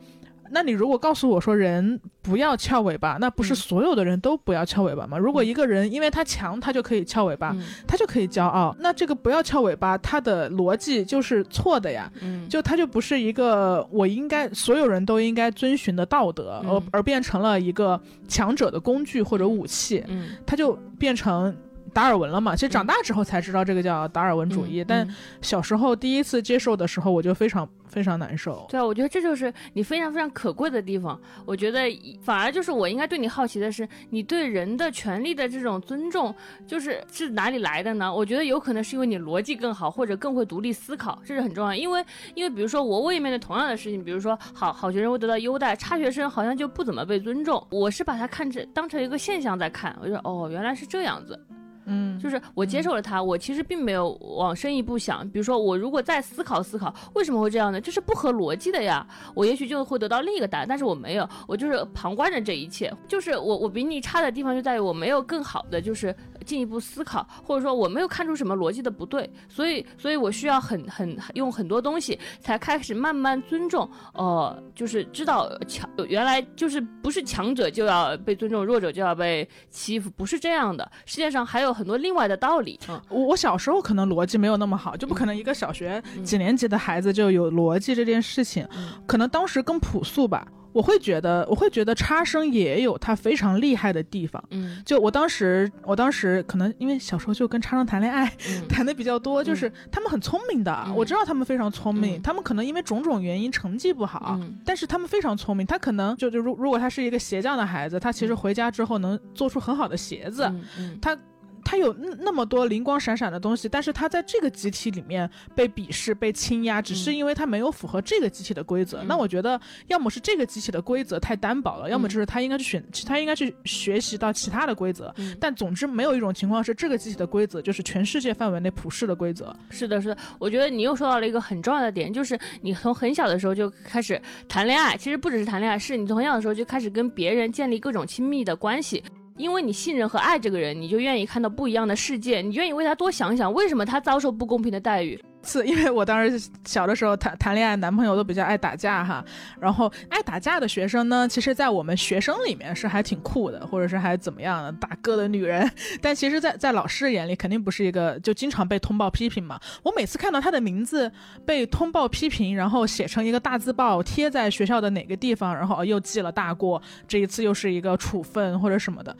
[0.52, 3.56] 那你如果告诉我说人不要翘尾巴，那不是嗯。
[3.56, 5.18] 所有的人都不要翘尾巴吗？
[5.18, 7.64] 如果一个人因为他强，他就可以翘尾巴，嗯。
[7.88, 12.12] 他就可以骄傲，那这个不要翘尾巴，他的逻辑就是错的呀。
[12.22, 16.72] 嗯，就他就不是一个我应该所有人都应该遵循的道德，嗯。
[16.72, 20.30] 而而变成了一个强者的工具或者武器，嗯。
[20.46, 21.56] 它就变成
[21.94, 22.56] 达尔文了嘛。
[22.56, 28.66] 其实长大之后才知道这个叫达尔文主义，嗯但嗯小时候第一次接受的时候，我就非常非常难受。
[28.70, 31.20] 对啊，我觉得这就是你非常非常可贵的地方。
[31.46, 31.80] 我觉得
[32.22, 36.34] 反而就是我应该对你好奇的是，你对人的权利的这种尊重，
[36.66, 38.14] 就是是哪里来的呢？
[38.14, 41.74] 我觉得有可能是因为你逻辑更好，或者更会独立思考，这是很重要。
[41.76, 42.04] 因为
[42.36, 47.66] 因为比如说我我也面对同样的事情，比如说好好学生会得到优待，差学生好像就不怎么被尊重。
[47.70, 51.38] 我是把它看成当成一个现象在看，我就说哦原来是这样子。
[51.86, 57.80] 嗯，就是我接受了它，我其实并没有往深一步想，比如说我如果再思考思考，为什么会这样呢？
[57.82, 66.16] 这是不合逻辑的呀，我也许就会得到另一个答案，但是我没有，我就是旁观着这一切，就是我我比你差的地方就在于我没有更好的就是
[66.46, 82.80] 进一步思考，或者说我没有看出什么逻辑的不对，所以所以我需要很很用很多东西才开始慢慢尊重，呃，就是知道强原来就是不是强者就要被尊重，弱者就要被欺负，不是这样的，世界上还有很多另外的道理。
[82.90, 83.00] 嗯。
[83.10, 86.24] 我我小时候可能逻辑没有那么好，就不可能一个小学嗯。
[86.24, 88.90] 几年级的孩子就有逻辑这件事情，嗯。
[89.06, 90.48] 可能当时更朴素吧。
[90.74, 94.42] 我会觉得，我会觉得差生也有他非常厉害的地方。
[94.52, 94.82] 嗯。
[94.86, 102.22] 就我当时，我当时可能因为小时候就跟差生谈恋爱，嗯谈的比较多，就是他们很聪明的，嗯我知道他们非常聪明，嗯。
[102.22, 111.00] 他们可能因为种种原因成绩不好，嗯但是他们非常聪明，他可能就就如如果他是一个鞋匠的孩子，他其实回家之后能做出很好的鞋子，嗯嗯。
[111.02, 111.18] 他
[111.64, 119.00] 他有那那么多灵光闪闪的东西，但是他在这个集体里面被鄙视、被倾压，只是因为他没有符合这个集体的规则。
[119.04, 125.14] 嗯那我觉得，要么是这个集体的规则太单薄了，要么就是他应该去选，他应该去学习到其他的规则。
[125.18, 129.56] 嗯但总之，没有一种情况是这个集体的规则就是全世界范围内普世的规则。
[129.70, 139.04] 是的，是的，我觉得你又说到了一个很重要的点，就是你从很小的时候就开始谈恋爱，其实不只是谈恋爱，是你从很小的时候就开始跟别人建立各种亲密的关系。
[139.42, 145.20] 因为你信任和爱这个人，你就愿意看到不一样的世界，你愿意为他多想想，为什么他遭受不公平的待遇。
[145.42, 149.24] 次因为我当时小的时候谈谈恋爱，男朋友都比较爱打架哈。
[149.60, 155.70] 然后爱打架的学生呢，其实，在我们学生里面是还挺酷的，或者是还怎么样的，大个的女人。
[156.02, 159.60] 但其实在，在老师眼里，肯定不是一个就经常被通报批评嘛。
[159.84, 161.12] 我每次看到他的名字
[161.46, 169.16] 被通报批评，然后写成一个大字报贴在学校的哪个地方，然后又记了大过，这一次又是一个处分或者什么的，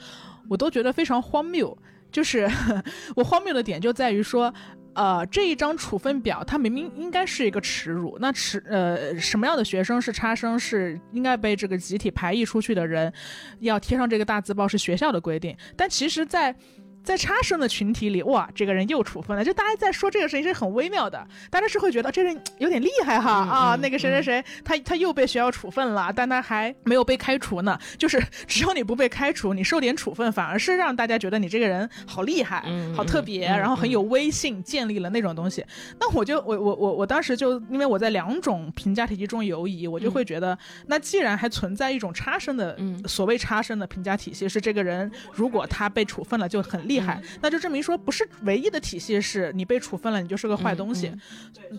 [0.50, 1.78] 我都觉得非常荒谬。
[2.12, 2.46] 就是
[3.16, 4.54] 我荒谬的点就在于说，
[4.94, 8.18] 呃，这一张处分表，它明明应该是一个耻辱。
[8.20, 13.12] 那耻呃，什么样的学生是差生，是应该被这个集体排异出去的人，
[13.60, 15.56] 要贴上这个大字报是学校的规定。
[15.78, 16.56] 但其实在，
[17.04, 19.44] 在差生的群体里，哇，这个人又处分了。
[19.44, 27.78] 就大家在说这个事情是很微妙的，大家是会觉得这人有点厉害哈、嗯啊，嗯那个谁谁谁，他他又被学校处分了，但他还没有被开除呢。
[27.98, 35.66] 就是只要你不被开除，你受点处分，反而是让大家觉得你这个人好厉害，嗯好特别，嗯然后很有威信，建立了那种东西。
[36.00, 51.12] 那我就我我我我当时就因为我在两种评价体系中游移，我就会觉得，那既然还存在一种差生的、嗯所谓差生的评价体系，是这个人如果他被处分了就很厉害，那就证明说不是唯一的体系是你被处分了你就是个坏东西。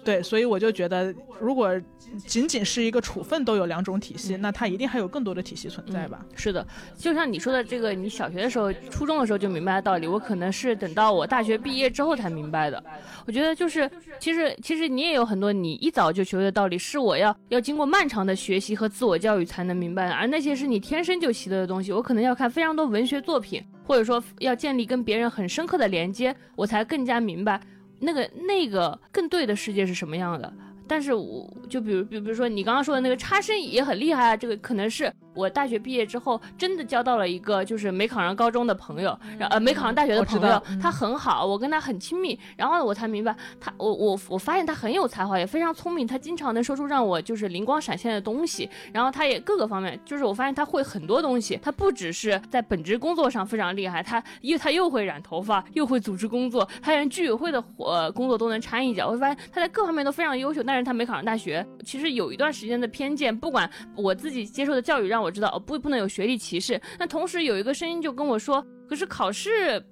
[0.05, 1.79] 对，所以我就觉得，如果
[2.27, 6.25] 仅仅是一个处分都有两种体系，那它一定还有更多的体系存在吧？
[6.35, 12.83] 是的，就像你说的这个，你小学的时候、初中的时候就明白的道理，我可能是等到我大学毕业之后才明白的。
[13.27, 27.61] 我觉得就是，其实其实你也有很多你一早就学会的道理，是我要要经过漫长的学习和自我教育才能明白的，而那些是你天生就习得的东西，我可能要看非常多文学作品，或者说要建立跟别人很深刻的连接，我才更加明白
[28.01, 30.51] 那个那个更对的世界是什么样的。
[30.93, 40.79] 但是我就比如比比如说你刚刚说的那个差生也很厉害啊，这个可能是我大学毕业之后真的交到了一个就是没考上高中的朋友，然后呃没考上大学的朋友，嗯。
[40.79, 61.67] 他很好，我跟他很亲密，然后我才明白他我我我发现他很有才华，也非常聪明，他经常能说出让我就是灵光闪现的东西，然后他也各个方面就是我发现他会很多东西，他不只是在本职工作上非常厉害，他又他又会染头发，又会组织工作，他连居委会的呃工作都能掺一脚，我发现他在各方面都非常优秀，但是他没考上大学。
[61.85, 66.81] 其实有一段时间的偏见，不管我自己接受的教育让让我知道哦，不不能有学历歧视。
[66.99, 69.83] 那同时有一个声音就跟我说，可是考试。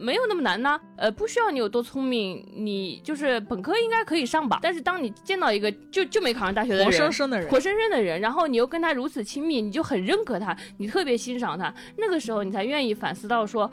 [0.00, 4.58] 没有那么难呢，呃，不需要你有多聪明，你就是本科应该可以上吧。
[4.60, 13.70] 但是当你见到一个就就没考上大学的人，活生生的人，活生生的人，然后你又跟他如此亲密，你就很认可他，你特别欣赏他，那个时候你才愿意反思到说，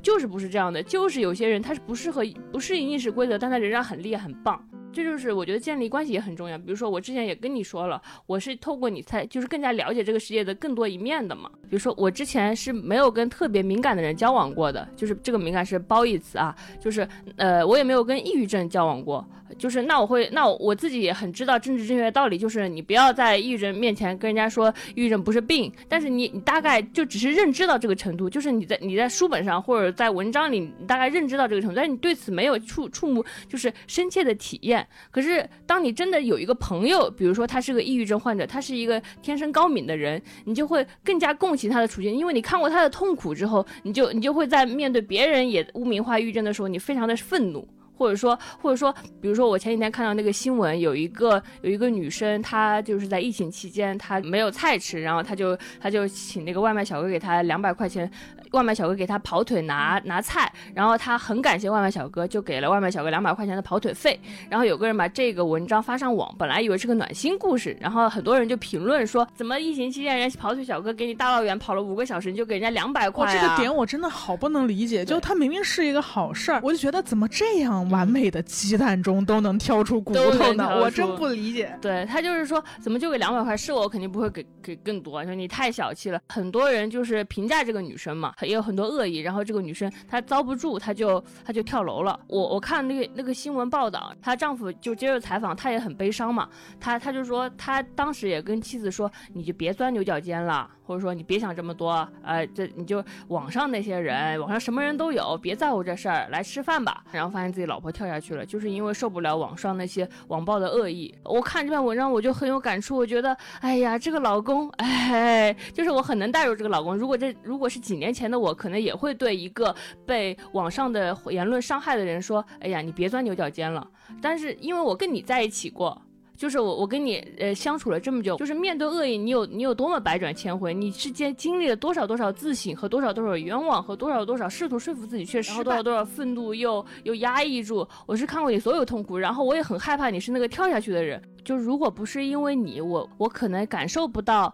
[0.00, 2.22] 就是不是这样的，就是有些人他是不适合
[2.52, 4.62] 不适应应试规则，但他仍然很厉害很棒。
[4.92, 6.58] 这就是我觉得建立关系也很重要。
[6.58, 11.50] 比如说我之前也跟你说了，我是透过你才就是更加了解这个世界的更多一面的嘛。
[11.62, 19.26] 比如说我之前是没有跟特别敏感的人交往过的，就是这个敏感是褒义词啊，就是呃我也没有跟抑郁症交往过。
[19.58, 34.81] 就是那我会那我自己也很知道政治正确的道理，就是你不要在抑郁症面前跟人家说抑郁症不是病，但是你你大概就只是认知到这个程度，就是你在你在书本上或者在文章里你大概认知到这个程度，但是你对此没有触触目就是深切的体验。
[35.10, 47.66] 可是当你真的有一个朋友，比如说他是个抑郁症患者，他是一个天生高敏的人，你就会更加共情他的处境，因为你看过他的痛苦之后，你就你就会在面对别人也污名化抑郁症的时候，你非常的愤怒。
[47.96, 58.10] 或者说，或者说，比如说，我前几天看到那个新闻，有一个有一个女生，她就是在疫情期间，她没有菜吃，然后她就她就请那个外卖小哥给她两百块钱，
[58.52, 64.18] 外卖小哥给她跑腿拿拿菜，然后她很感谢外卖小哥，就给了外卖小哥两百块钱的跑腿费。
[64.50, 73.32] 然后有个人把这个文章发上网，本来以为是个暖心故事，然后很多人就评论说，怎么疫情期间人家跑腿小哥给你大老远跑了五个小时，你就给人家两百块？
[73.32, 77.88] 这个点我真的好不能理解，就他明明是一个好事儿，我就觉得怎么这样？
[77.92, 81.78] 完美的鸡蛋中都能挑出骨头呢，我真不理解。
[81.80, 83.56] 对他就是说，怎么就给两百块？
[83.56, 86.18] 是我肯定不会给给更多，说你太小气了。
[86.30, 89.18] 很多人就是评价这个女生嘛，也有很多恶意。
[89.18, 92.18] 然后这个女生她遭不住，她就她就跳楼了。
[92.26, 96.48] 我我看那个那个新闻报道，她丈夫就接受采访，她也很悲伤嘛。
[96.80, 100.68] 她她就说，她当时也跟妻子说，你就别钻牛角尖了。
[100.84, 107.04] 或者说你别想这么多，呃，这你就网上那些人，网上什么人都有，别在乎这事儿，来吃饭吧。
[107.12, 111.14] 然后发现自己老婆跳下去了，就是因为受不了网上那些网暴的恶意。
[111.24, 116.96] 我看这篇文章我就很有感触，我觉得，哎呀，这个老公，哎，就是我很能带入这个老公。
[116.96, 119.74] 如果这如果是几年前的我，可能也会对一个
[120.04, 123.86] 被网上的言论伤害的人说，哎呀，你别钻牛角尖了。
[124.20, 126.00] 但是因为我跟你在一起过。
[126.36, 137.86] 就是我，我跟你呃相处了这么久，就是面对恶意，你有你有多么百转千回，你之间经历了多少多少自省和多少多少冤枉和多少多少试图说服自己，却然后多少多少愤怒又又压抑住。
[138.06, 141.22] 我是看过你所有痛苦，然后我也很害怕你是那个跳下去的人。
[141.44, 144.52] 就如果不是因为你，我我可能感受不到。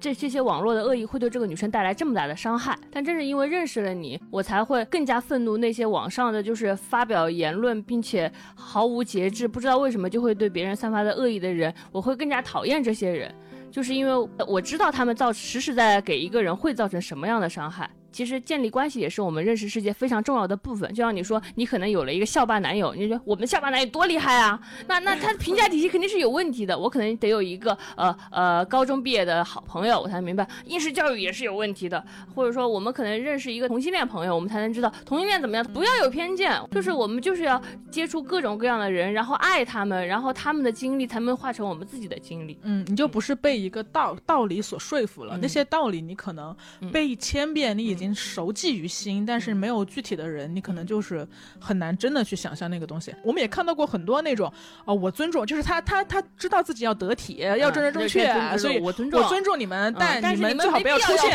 [0.00, 13.32] 这这些网络的恶意会对这个女生带来这么大的伤害，但正是因为认识了你，我才会更加愤怒那些网上的就是发表言论并且毫无节制，不知道为什么就会对别人散发的恶意的人，我会更加讨厌这些人，
[13.70, 17.88] 就是因为我知道他们造实实在在给一个人会造成什么样的伤害。
[18.12, 20.88] 其实建立关系也是我们认识世界非常重要的部分。
[20.90, 24.60] 就像你说，你可能有了一个校霸男友，你说我们校霸男友多厉害啊？
[24.86, 26.78] 那那他的评价体系肯定是有问题的。
[26.78, 32.04] 我可能得有一个呃呃高中毕业的好朋友，我才明白应试教育也是有问题的。
[32.34, 35.64] 或者说，我们可能认识一个同性恋朋友，我们才能知道同性恋怎么样。
[35.72, 42.58] 不要有偏见，就是我们就是要接触各种各样的人，然后爱他们，然后他们的经历才能化成我们自己的经历。
[42.62, 46.56] 嗯，你就不是被一个道道理所说服了，那些道理你可能
[46.92, 51.26] 背千遍，你已经熟记于心，但是没有具体的人，你可能就是
[51.58, 53.14] 很难真的去想象那个东西。
[53.22, 54.52] 我们也看到过很多那种，
[54.84, 61.30] 哦，我尊重，就是他他他知道自己要得体，要正正确，所以我尊重，我尊重你们，但你们最好不要出现。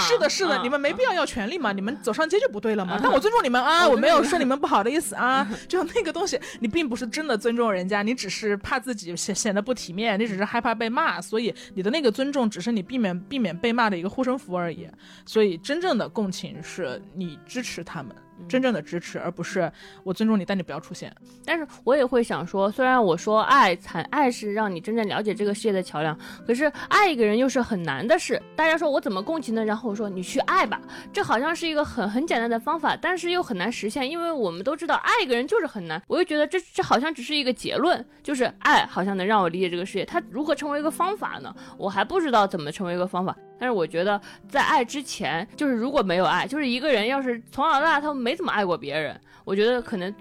[0.00, 2.98] 是的，是的，你们没必要要权利嘛，你们走上街就不对了嘛。
[3.02, 14.88] 但我尊重你们啊，我没有说你们不好的意思啊，就那个东西，你并不是真的尊重人家，你只是怕自己显显得不体面，你只是害怕被骂，所以你的那个尊重只是你避免避免被骂的一个护身符而已。
[15.24, 17.38] 所以真正的共情是你。
[17.46, 18.14] 支持他们。
[18.46, 19.72] 真正的支持，而不是
[20.04, 21.10] 我尊重你，但你不要出现。
[21.42, 28.38] 但是我也会想说，虽然我说爱才爱是让你真正了解这个世界的桥梁，可是爱一个人又是很难的事。
[28.54, 29.64] 大家说我怎么共情呢？
[29.64, 30.78] 然后我说你去爱吧，
[31.14, 36.02] 这好像是一个很很简单的方法，但是又很难实现，因为我们都知道爱一个人就是很难。
[36.06, 41.56] 我又觉得这这好像只是一个结论，就是爱好像能让我理解这个世界，它如何成为一个方法呢？
[41.78, 43.34] 我还不知道怎么成为一个方法。
[43.58, 50.14] 但是我觉得在爱之前，就是如果没有爱，就是一个人要是从小到大他没怎么爱过别人，我觉得可能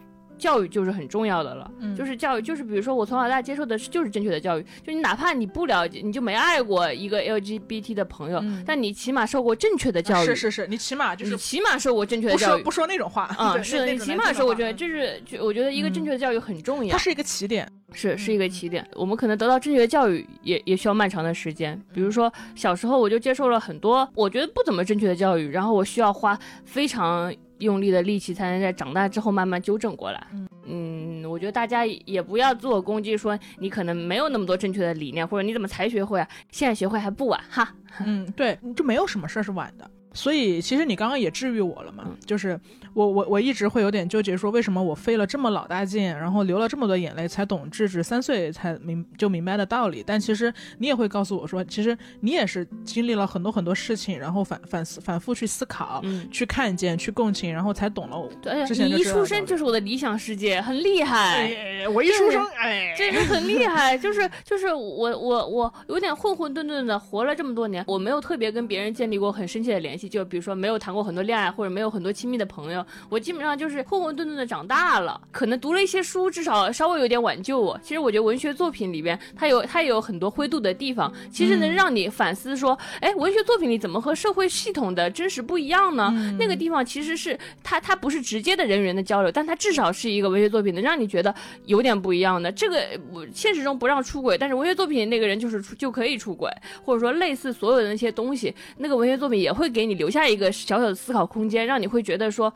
[0.46, 1.72] 教育就是很重要的了。
[1.80, 10.28] 嗯，就是教育，就是比如说我从小到大接受的是就是正确的教育，就你哪怕你不了解，你就没爱过一个 LGBT 的朋友，但你起码受过正确的教育。
[10.28, 13.60] 是是是，你起码就是起码受过正确的教育，不说不说那种话啊。
[13.64, 16.92] 是的，你起码受过，就是就我觉得一个正确的教育很重要。
[16.92, 17.68] 它是一个起点。
[17.94, 18.86] 是是一个起点。
[18.94, 21.82] 我们可能得到正确的教育也也需要漫长的时间。
[21.94, 30.28] 比如说小时候我就接受了很多我觉得不怎么正确的教育，然后我需要花非常用力的力气才能在长大之后慢慢纠正过来。
[30.68, 36.28] 嗯，我觉得大家也不要自我攻击，说你可能没有那么多正确的理念，或者你怎么才学会啊？
[36.52, 37.74] 现在学会还不晚哈。
[38.06, 39.90] 嗯，对，就没有什么事儿是晚的。
[40.14, 42.60] 所以其实你刚刚也治愈我了嘛，就是
[42.96, 50.02] 我我我一直会有点纠结，说为什么我费了这么老大劲，然后流了这么多眼泪，才懂智智三岁才明就明白的道理。
[50.08, 58.16] 但其实你也会告诉我说，其实你也是经历了很多很多事情，然后反反思反复去思考，去看见，去共情，然后才懂了。
[58.42, 61.52] 对，你一出生就是我的理想世界，很厉害。
[61.92, 70.08] 我一出生，哎，这个很厉害，就是就是我我我有点混混沌沌的活了这么多年，我没有特别跟别人建立过很深切的联系。
[70.08, 75.20] 就比如说没有谈过很多恋爱，或者没有很多亲密的朋友，我基本上就是混混沌沌的长大了。
[75.32, 77.80] 可能读了一些书，至少稍微有点挽救我。
[77.84, 86.14] 其实我觉得文学作品里边，它有它也有很多灰度的地方，其实能让你反思说，哎，文学作品里怎么和社会系统的真实不一样呢？
[86.40, 91.34] 那个地方其实是它它不是直接的人与人的交流，但它至少是一个文学作品，能让你觉得
[91.66, 92.52] 有点不一样的。
[92.52, 96.50] 这个我现实中不让出轨，但是文学作品那个人就是出就可以出轨，
[96.84, 102.54] 或者说类似所有的那些东西，那个文学作品也会给你留下一个小小的思考空间，让你会觉得说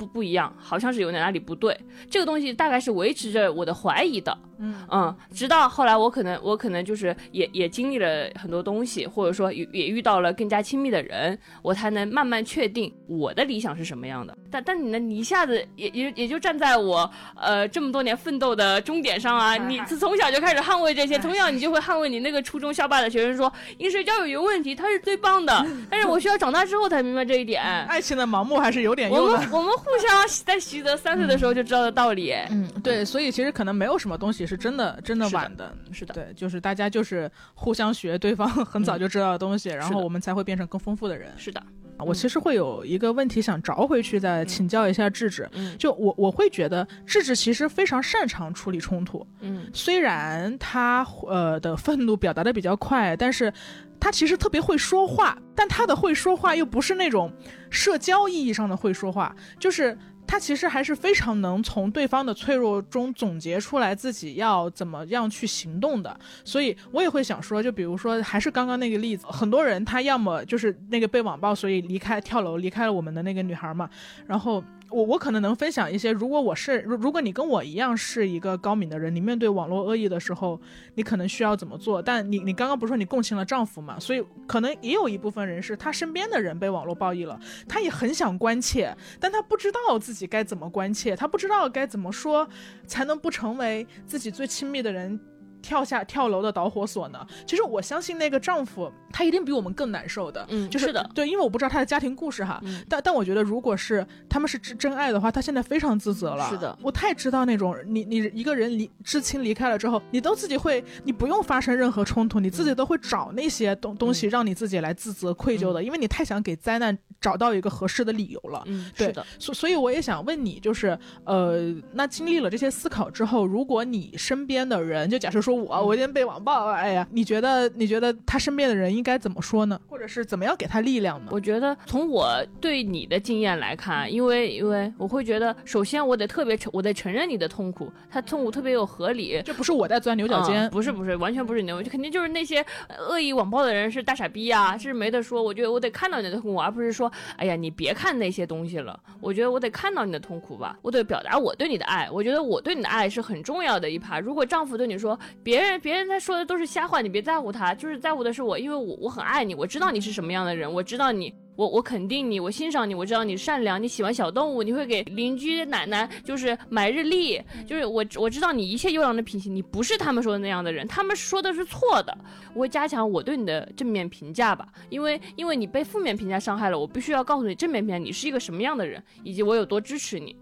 [0.00, 1.78] 不不一样，好像是有点哪里不对。
[2.08, 4.34] 这个东西大概是维持着我的怀疑的。
[4.60, 14.36] 嗯嗯，直到后来我可能我可能就是也也经历了很多东西，或者说也也遇到了更加亲密的人，我才能慢慢确定我的理想是什么样的。
[14.50, 14.98] 但但你呢？
[14.98, 19.56] 你一下子也也也就站在我呃这么多年奋斗的终点上啊！
[19.56, 25.66] 你从小就开始捍卫这些，从小你就会捍卫你那个初中校霸的学生说饮水教育有问题，他是最棒的。
[25.88, 27.62] 但是我需要长大之后才明白这一点。
[27.88, 29.32] 爱情的盲目还是有点用的。
[29.32, 32.32] 我们我们互相在习得三岁的时候就知道的道理。
[32.50, 34.49] 嗯，对，所以其实可能没有什么东西。
[34.50, 41.32] 是真的，真的晚的，是的，对，就是大家就是互相学对方很早就知道的东西，然后我们才会变成更丰富的人。
[41.36, 41.62] 是的，
[41.98, 45.48] 我其实会有一个问题想找回去，再请教一下智智。
[45.52, 49.24] 嗯，就我我会觉得智智其实非常擅长处理冲突。
[49.40, 53.52] 嗯，虽然他呃的愤怒表达的比较快，但是
[54.00, 57.32] 他其实特别会说话，但他的会说话又不是那种
[57.70, 59.96] 社交意义上的会说话，就是。
[60.30, 73.90] 他其实还是非常能从对方的脆弱中总结出来自己要怎么样去行动的，所以我也会想说，就比如说还是刚刚那个例子，很多人他要么就是那个被网暴，所以离开跳楼离开了我们的那个女孩嘛，
[74.28, 74.62] 然后。
[74.90, 80.60] 我我可能能分享一些，如果我是如如果你跟我一样是一个高敏的人，你面对网络恶意的时候，
[80.94, 82.02] 你可能需要怎么做？
[82.02, 83.98] 但你你刚刚不是说你共情了丈夫嘛？
[83.98, 87.38] 所以可能也有一部分人是他身边的人被网络暴力了，
[87.68, 92.48] 他也很想关切，但他不知道自己该怎么关切，他不知道该怎么说
[92.86, 95.18] 才能不成为自己最亲密的人。
[95.62, 97.26] 跳下跳楼的导火索呢？
[97.46, 100.44] 其实我相信那个丈夫，他一定比我们更难受的。
[100.48, 102.62] 嗯，就是的，对，因为我不知道他的家庭故事哈。
[102.88, 106.48] 但但我觉得，如果是他们是真真爱的话，他现在非常自责了。
[106.48, 118.62] 是的，我太知道那种你你一个人离至亲离开了之后，你都自己会，你不用发生任何冲突，你自己都会找那些东东西让你自己来自责愧疚的，因为你太想给灾难找到一个合适的理由了。
[118.66, 119.24] 嗯，是的。
[119.38, 126.20] 所所以我也想问你，就是呃，那经历了这些思考之后，如果你身边的人，就假设说我我今天被。
[126.30, 129.80] 网暴，哎呀，你觉得你觉得他身边的人应该怎么说呢？
[129.88, 131.30] 或者是怎么样给他力量呢？
[131.32, 139.42] 我觉得从我对你的经验来看，因为因为我会觉得，首先我得特别承，我得承认你的痛苦，他痛苦特别有合理。
[139.44, 142.64] 这不是我在钻牛角尖，不是不是，完全不是牛，就肯定就是那些
[143.08, 145.42] 恶意网暴的人是大傻逼呀，是没得说。
[145.42, 149.00] 我觉得我得看到你的痛苦，而不是说，哎呀，你别看那些东西了。
[149.20, 152.08] 我觉得我得看到你的痛苦吧，我得表达我对你的爱。
[152.12, 154.20] 我觉得我对你的爱是很重要的一趴。
[154.20, 156.20] 如果丈夫对你说，别人别人在。
[156.20, 172.16] 说的都是瞎话，你别在乎他，就是在乎的是我，因为我我很爱你，我知道你是什么样的人，我知道你，我我肯定你，我欣赏你，我知道你善良，你喜欢小动物，你会给邻居奶奶就是买日历，就是我我知道你一切优良的品行，你不是他们说的那样的人，他们说的是错的，
[172.52, 180.36] 我会加强我对你的正面评价吧，因为因为你被负面评价伤害了，我必须要告诉你正面评价你是一个什么样的人，以及我有多支持你，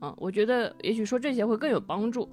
[0.00, 2.30] 嗯，我觉得也许说这些会更有帮助。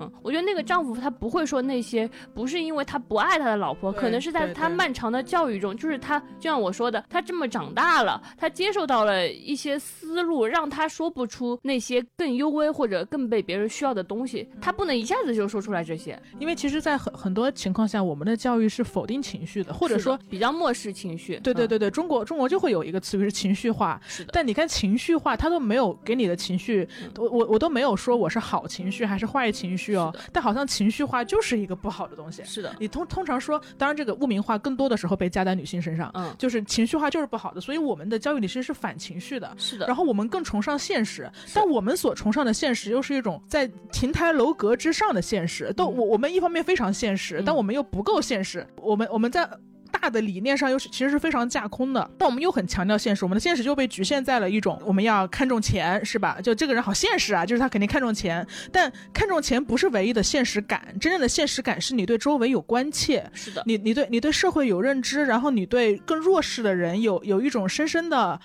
[0.00, 21.38] 嗯，我觉得那个丈夫他不会说那些，不是因为他不爱他的老婆，可能是在他漫长的教育中，就是他就像我说的，他这么长大了，他接受到了一些思路，让他说不出那些更优微或者更被别人需要的东西，他不能一下子就说出来这些，因为其实，在很很多情况下，我们的教育是否定情绪的，或者说比较漠视情绪。
[21.40, 24.30] 对对对对，中国中国就会有一个词语是情绪化，是的。
[24.32, 26.88] 但你看情绪化，他都没有给你的情绪，
[27.18, 29.89] 我我我都没有说我是好情绪还是坏情绪。
[29.90, 32.42] 绪哦，但好像情绪化就是一个不好的东西。
[32.44, 39.52] 是的，你通通常说，当然这个污名化更多的时候被加在女性身上，嗯，就是情绪化就是不好的，所以我们的教育里其实是反情绪的。
[39.56, 45.72] 是的，然后我们更崇尚现实，但我们所崇尚的现实又是一种在亭台楼阁之上的现实。
[45.72, 48.66] 都我我们一方面非常现实，但我们又不够现实。
[48.76, 49.48] 我们我们在。
[49.90, 56.38] 大的理念上又是其实是非常架空的，但我们又很强调现实，我们的现实就被局限在了一种我们要看重钱，是吧？
[56.42, 68.40] 就这个人好现实啊，就是他肯定看重钱，但看重钱不是唯一的现实感，真正的现实感是你对周围有关切，是的，你你对你对社会有认知，然后你对更弱势的人有有一种深深的。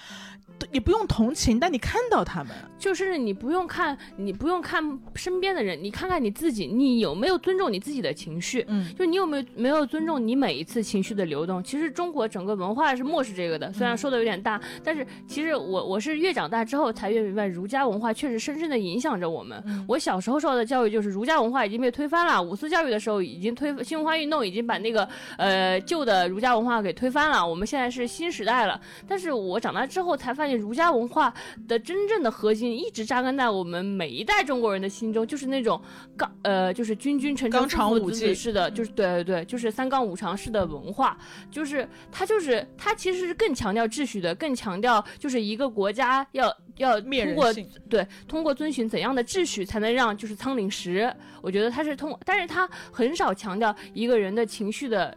[0.72, 4.82] 你不用同情，但你看到他们，就是你不用看，你不用看
[5.16, 8.66] 身边的人，你看看你自己，你有没有尊重你自己的情绪？
[8.68, 11.64] 嗯，就你有没有没有尊重你每一次情绪的流动？
[11.64, 19.64] 其实中国整个文化是漠视这个的，虽然说的有点大，但是其实我我是越长大之后才越明白，儒家文化确实深深的影响着我们。
[19.88, 28.80] 我小时候受到的教育就是儒家文化已经被推翻了，五四教育的时候已经推新文化运动已经把那个呃旧的儒家文化给推翻了，我们现在是新时代了。
[29.08, 30.56] 但是我长大之后才发现。
[30.66, 31.32] 儒家文化
[31.68, 35.80] 的真正的核心一直扎根在我们每一代中国人的心中，就是那种
[36.18, 41.18] 刚呃，就是君君臣臣、父父子子式的，就是对对对，就是三纲五常式的文化，
[41.52, 47.54] 就是它就是它其实是更强调秩序的，更强调就是一个国家要要通过
[47.90, 55.16] 对通过遵循怎样的秩序才能让就是仓廪实，我觉得它是通，但是它很少强调一个人的情绪的。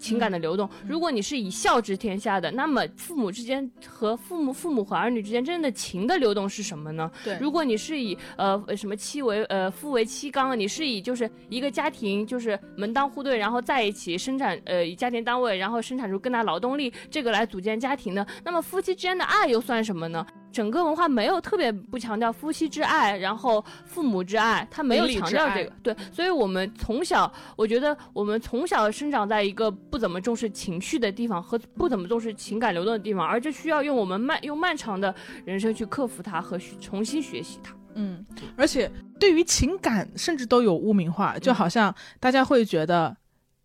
[0.00, 7.10] 情感的流动，如果你是以孝治天下的，那么父母之间和父母、父母和儿女之间真正的情的流动是什么呢？
[7.22, 20.26] 对，如果你是以呃什么妻为呃夫为妻纲，你是以就是一个家庭就是门当户对，然后在一起生产呃以家庭单位，然后生产出更大劳动力，这个来组建家庭的，那么夫妻之间的爱又算什么呢？
[20.52, 25.72] 整个文化没有特别不强调夫妻之爱，然后父母之爱，他没有强调这个。
[25.82, 37.72] 对，所以我们从小，我觉得我们从小生长在一个不怎么重视情绪的地方和不怎么重视情感流动的地方，而这需要用我们漫用漫长的人生去克服它和重新学习它。
[37.94, 38.24] 嗯，
[38.56, 43.16] 而且对于情感甚至都有污名化，就好像大家会觉得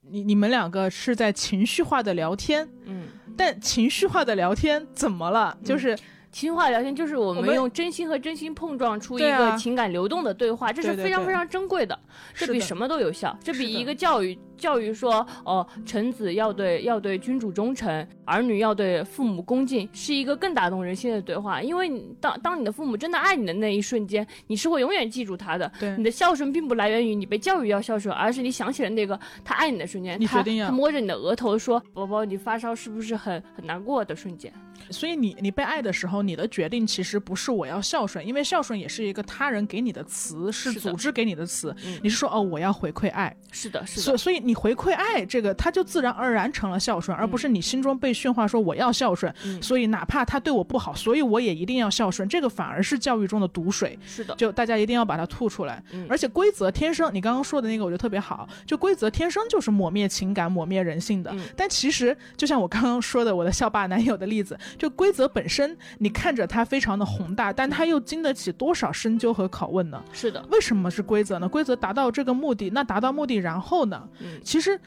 [0.01, 2.67] 你你们两个是在情绪化的聊天。
[2.85, 5.57] 嗯，但情绪化的聊天怎么了？
[5.63, 5.97] 就是。
[6.35, 11.97] 情话聊天就是我们用真心和真心碰撞出一个情感流动的对话，这是非常非常珍贵的，
[12.33, 14.37] 这比什么都有效，这比一个教育。
[14.57, 21.61] 教育说，哦，臣子要对要对君主忠诚，儿女要对父母恭敬，是一个更打动人心的对话。
[21.61, 25.71] 因为当当你的父母真的爱你的那一瞬间，你是会永远记住他的。
[25.79, 34.51] 对，你的孝顺并不来源于你被教育要孝顺，而是你想起了那个他爱你的瞬间，他他摸着你的额头说：“宝宝，你发烧是不是很很难过的瞬间？”
[34.89, 41.75] 所以你你被爱的时候，你的决定其实不是我要孝顺，因为孝顺也是一个他人给你的词，是组织给你的词。
[42.01, 43.35] 你是说哦，我要回馈爱。
[43.51, 44.01] 是的，是的。
[44.01, 45.25] 所所以你回馈爱。
[45.25, 52.27] 这个它就自然而然成了孝顺，而不是你心中被驯化说我要孝顺，所以哪怕他对我不好，所以我也一定要孝顺。
[52.29, 53.97] 这个反而是教育中的毒水。
[54.05, 55.83] 是的，就大家一定要把它吐出来。
[56.07, 61.35] 而且规则天生，你刚刚说的那个我觉得特别好，就规则天生就是抹灭情感、抹灭人性的。
[61.55, 70.03] 但其实就像我刚刚说的我的校霸男友的例子，就规则本身，你看着它非常的宏大，但它又经得起多少深究和拷问呢？
[70.13, 71.47] 是的，为什么是规则呢？
[71.47, 74.07] 规则达到这个目的，那达到目的然后呢？
[74.43, 74.79] 其实。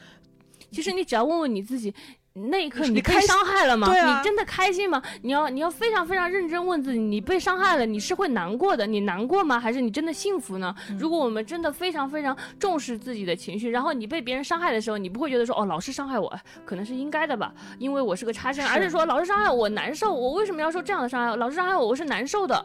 [0.71, 1.91] 其实你只要问问你自己，
[2.33, 3.87] 那一刻你被伤害了吗？
[3.87, 5.01] 你真的开心吗？
[5.23, 9.59] 你要你要非常非常认真问自己，你被伤害了，你是会难过的，你难过吗？
[9.59, 10.73] 还是你真的幸福呢？
[10.97, 16.33] 如果我们真的非常非常重视自己的情绪，然后你被别人伤害的时候，你不会觉得说哦，老师伤害我
[16.65, 21.35] 可能是应该的吧，因为我是个差生，而是说老师伤害我难受，我为什么要受这样的伤害？
[21.35, 22.63] 老师伤害我，我是难受的。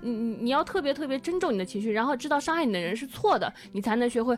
[0.00, 4.36] 你你你要特别特别尊重你的情绪，然后知道伤害你的人是错的，你才能学会。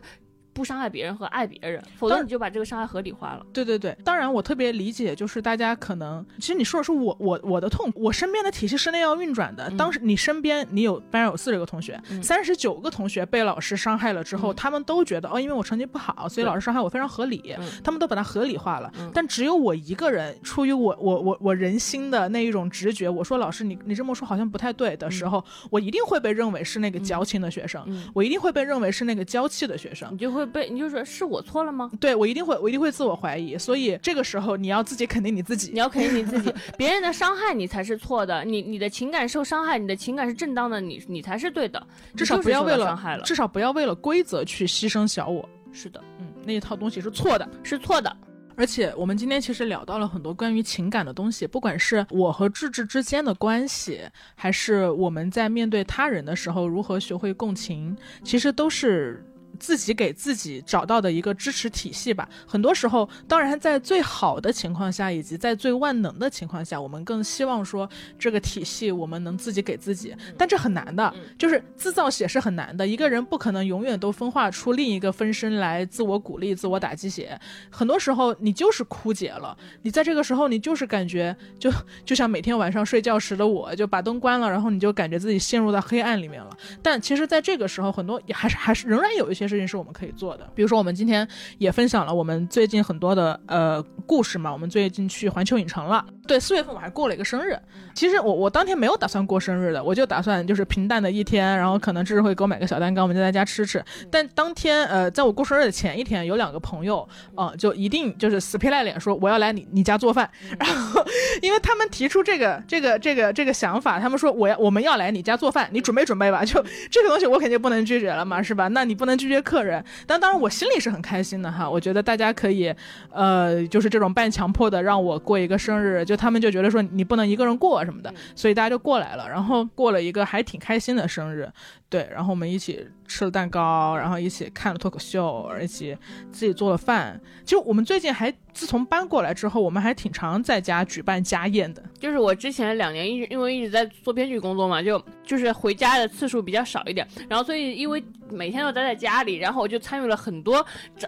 [0.55, 3.45] 不伤害别人和爱别人，否则你就把这个伤害合理化了。
[3.51, 9.69] 对对对，当然我特别理解，就是大家可能，其实你说的是我我我的痛，我身边的体系是那样运转的。
[9.71, 17.53] 当时你身边你有班上有四十个同学，三十九个同学被老师伤害了之后，他们都觉得哦，因为我成绩不好，所以老师伤害我非常合理，
[17.83, 18.89] 他们都把它合理化了。
[19.13, 30.44] 但只有我一个人，出于我我我我人心的那一种直觉，我说老师你你这么说好像不太对的时候，我一定会被认为是那个矫情的学生，我一定会被认为是那个娇气的学生，你就会。
[30.45, 31.91] 被你就说是我错了吗？
[31.99, 33.57] 对我一定会，我一定会自我怀疑。
[33.57, 36.53] 所以这个时候你要自己肯定你自己，你要肯定你自己。
[36.77, 41.81] 别人的伤害你才是错的，你你的情感受伤害，你的情感是正当的，你你才是对的。
[42.15, 45.47] 至少不要为了伤害了，至少不要为了规则去牺牲小我。
[45.71, 48.15] 是的，嗯，那一套东西是错的，是错的。
[48.57, 53.99] 而且我们今天其实聊到了很多关于情感的东西，不管是我和智智之间的关系，
[54.35, 59.24] 还是我们在面对他人的时候如何学会共情，其实都是。
[59.55, 62.27] 自己给自己找到的一个支持体系吧。
[62.45, 67.89] 很多时候，当然在最好的情况下，以及在最万能的情况下，我们更希望说
[68.19, 72.85] 这个体系我们能自己给自己，但这很难的，就是自造血是很难的。
[72.85, 77.39] 一个人不可能永远都分化出另一个分身来自我鼓励、自我打鸡血。
[77.69, 79.57] 很多时候，你就是枯竭了。
[79.81, 81.71] 你在这个时候，你就是感觉就
[82.05, 86.55] 就像每天晚上睡觉时的我，就把灯关了，然后你就感觉自己陷入到黑暗里面了。
[86.81, 90.49] 但其实，在这个时候，很多也还是还是仍然有一些事情是我们可以做的。
[90.55, 91.27] 比如说，我们今天
[91.57, 94.51] 也分享了我们最近很多的呃故事嘛。
[94.51, 97.57] 我们最近去环球影城了，对，四月份我还过了一个生日。
[97.93, 103.83] 其实我我当天没有打算过生日的，我就打算就是平淡的一天，然后可能智会给我买个小蛋糕，我们就在家吃吃。
[104.11, 110.29] 但当天呃，在我过生日的前一天，有两个朋友啊，就一定就是死皮赖脸说我要来你你家做饭。
[110.59, 111.05] 然后，
[111.41, 116.43] 因为他们提出这个这个这个这个想法，他们说我要我们要来你家做饭，你准备准备吧。
[116.43, 116.61] 就
[116.91, 118.67] 这个东西我肯定不能拒绝了嘛，是吧？
[118.69, 119.83] 那你不能拒绝客人。
[120.05, 122.73] 但当然我心里是很开心的哈，我觉得大家可以
[123.11, 131.49] 呃，就是这种半强迫的让我过一个生日，就他们就觉得说你不能一个人过什么的，所以大家就过来了，然后过了一个还挺开心的生日。
[131.95, 135.97] 对，然后我们一起吃了蛋糕，然后一起看了脱口秀，一起
[136.29, 137.17] 自己做了饭。
[137.45, 141.81] 其实我们最近还自从搬过来之后，我们还挺常在家举办家宴的。
[141.97, 147.07] 就是我之前两年一直因为一直在做编剧工作嘛，就就是回家的次数比较少一点。
[147.29, 150.65] 然后所以因为每天都待在家里，然后我就参与了很多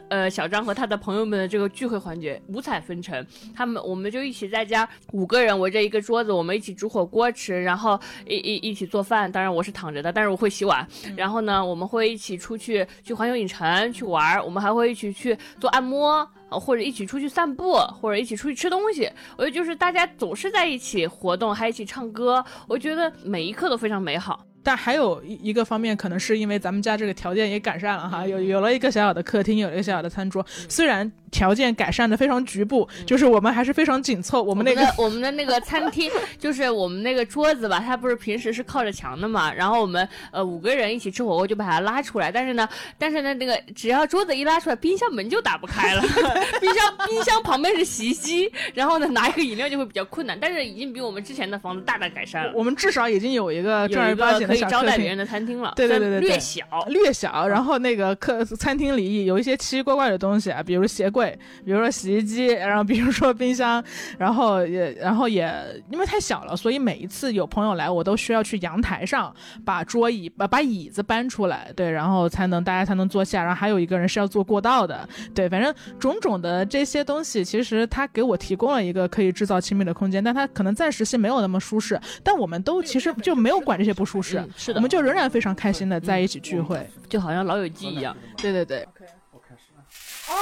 [0.08, 3.28] 呃小张和他的朋友们的这个聚会环节，五彩纷呈。
[3.54, 9.30] 他们我们就一起在家五个人围着一个桌子，我们一起煮火锅吃，然后一一一起做饭。
[9.30, 10.77] 当然我是躺着的，但是我会洗碗。
[11.16, 19.10] 然后呢，我们会一起出去去环球影城去玩，我们还会一起去做按摩，或者一起出去散步，或者一起出去吃东西。
[19.38, 24.47] 我觉得就是大家总是在一起活动，还一起唱歌，我觉得每一刻都非常美好。
[24.68, 31.10] 但还有一一个方面，可能是因为咱们家这个条件也改善了哈，有有了一个小小的客厅，有了一个小小的餐桌，虽然。
[31.30, 34.42] 条件改善的非常局部，就是我们还是非常紧凑。
[34.42, 39.54] 我们那个 我们的那个餐厅，就是我们那个桌子吧，它不是平时是靠着墙的嘛。
[39.54, 42.32] 然后我们呃五个人一起吃火锅，就把它拉出来。
[42.32, 42.68] 但是呢，
[42.98, 46.02] 但是呢，那个只要桌子一拉出来，冰箱门就打不开了。
[46.62, 50.40] 冰箱冰箱旁边是洗衣机，然后呢拿一个饮料就会比较困难。
[50.40, 52.54] 但是已经比我们之前的房子大大改善了。
[52.56, 55.74] 我们至少已经有一个正儿八经可以招待别人的餐厅了。
[55.76, 57.48] 对对对对，略小略小。
[57.48, 61.88] 然后那个客餐厅里有一些奇奇怪怪的东西啊，比如鞋柜，比如说。
[61.98, 63.84] 洗衣机，然后比如说冰箱，
[64.20, 65.52] 然后也，然后也
[65.90, 69.34] 因为太小了，所以每一次有朋友来，我都需要去阳台上
[69.66, 73.42] 把桌椅把把椅子搬出来，对，然后才能大家才能坐下。
[73.42, 82.00] 然后还有一个人是要坐过道的，对，反正种种的这些东西，其实他给我提供了一个可以制造亲密的空间，但他可能暂时性没有那么舒适。
[82.22, 88.16] 但我们都其实就没有管这些不舒适，是的，我们就仍然非常开心的在一起聚会，就好像老友记一样。
[88.38, 88.84] 对对对。
[88.84, 89.82] OK，我开始了。
[90.28, 90.36] 啊。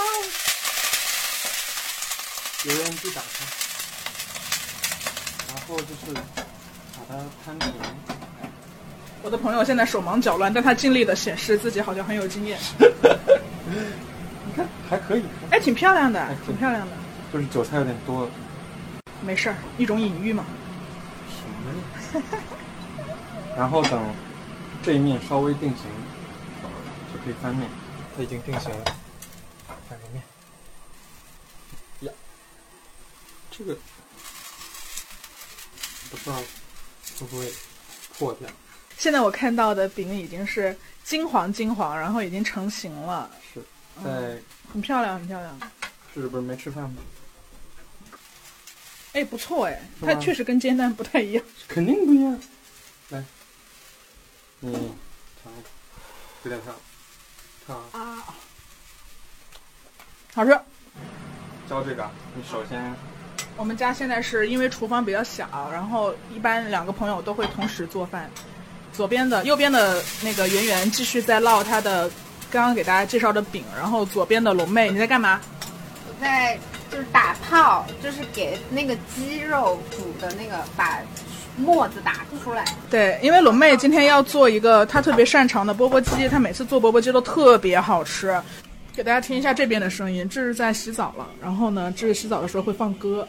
[2.65, 3.45] 油烟机打开，
[5.49, 7.15] 然后就是把它
[7.45, 7.71] 摊平。
[9.21, 12.57] 我的朋友现在手忙脚乱，但他尽力的显示自己好像很有经验。
[13.67, 16.93] 你看还可以，哎，挺漂亮的，挺漂亮的。
[17.31, 18.27] 就是韭菜有点多。
[19.21, 20.43] 没事儿，一种隐喻嘛。
[22.11, 22.23] 什么？
[23.55, 24.13] 然后等
[24.83, 25.85] 这一面稍微定型，
[27.13, 27.69] 就可以翻面。
[28.15, 28.83] 它已经定型了。
[29.89, 30.23] 翻个面。
[32.01, 32.11] 呀
[33.51, 33.77] 这个
[36.09, 37.53] 不知道会不会
[38.17, 38.49] 破掉。
[38.97, 43.29] 现在我看到的饼已经是金黄金黄，然后已经成型了。
[43.53, 43.61] 是，
[44.03, 44.37] 在
[44.71, 45.59] 很漂亮，很漂亮。
[46.13, 46.95] 是不是没吃饭吗？
[49.13, 51.43] 哎，不错哎，它确实跟煎蛋不太一样。
[51.67, 52.37] 肯定不一样。
[54.65, 54.91] 来，你
[55.43, 55.53] 尝，
[56.43, 56.73] 有点烫，
[57.67, 58.23] 烫啊，
[60.33, 60.59] 好吃。
[61.69, 62.93] 教这个，你首先。
[63.57, 68.29] 我们家现在是因为厨房比较小，然后一般两个朋友都会同时做饭。
[68.91, 72.09] 左边的、右边的那个圆圆继续在烙他的
[72.49, 75.39] 刚刚给大家介绍的饼，然后左边的龙妹你在干嘛？
[76.07, 76.57] 我在
[76.89, 80.99] 就是打泡，就是给那个鸡肉煮的那个把
[81.57, 82.65] 沫子打出来。
[82.89, 88.39] 对，因为龙妹今天要做一个她特别擅长的钵钵鸡，她每次做钵钵鸡都特别好吃。
[88.93, 91.27] 给大家听一下这边的声音，这是在洗澡了。
[91.41, 93.27] 然后呢，这是洗澡的时候会放歌。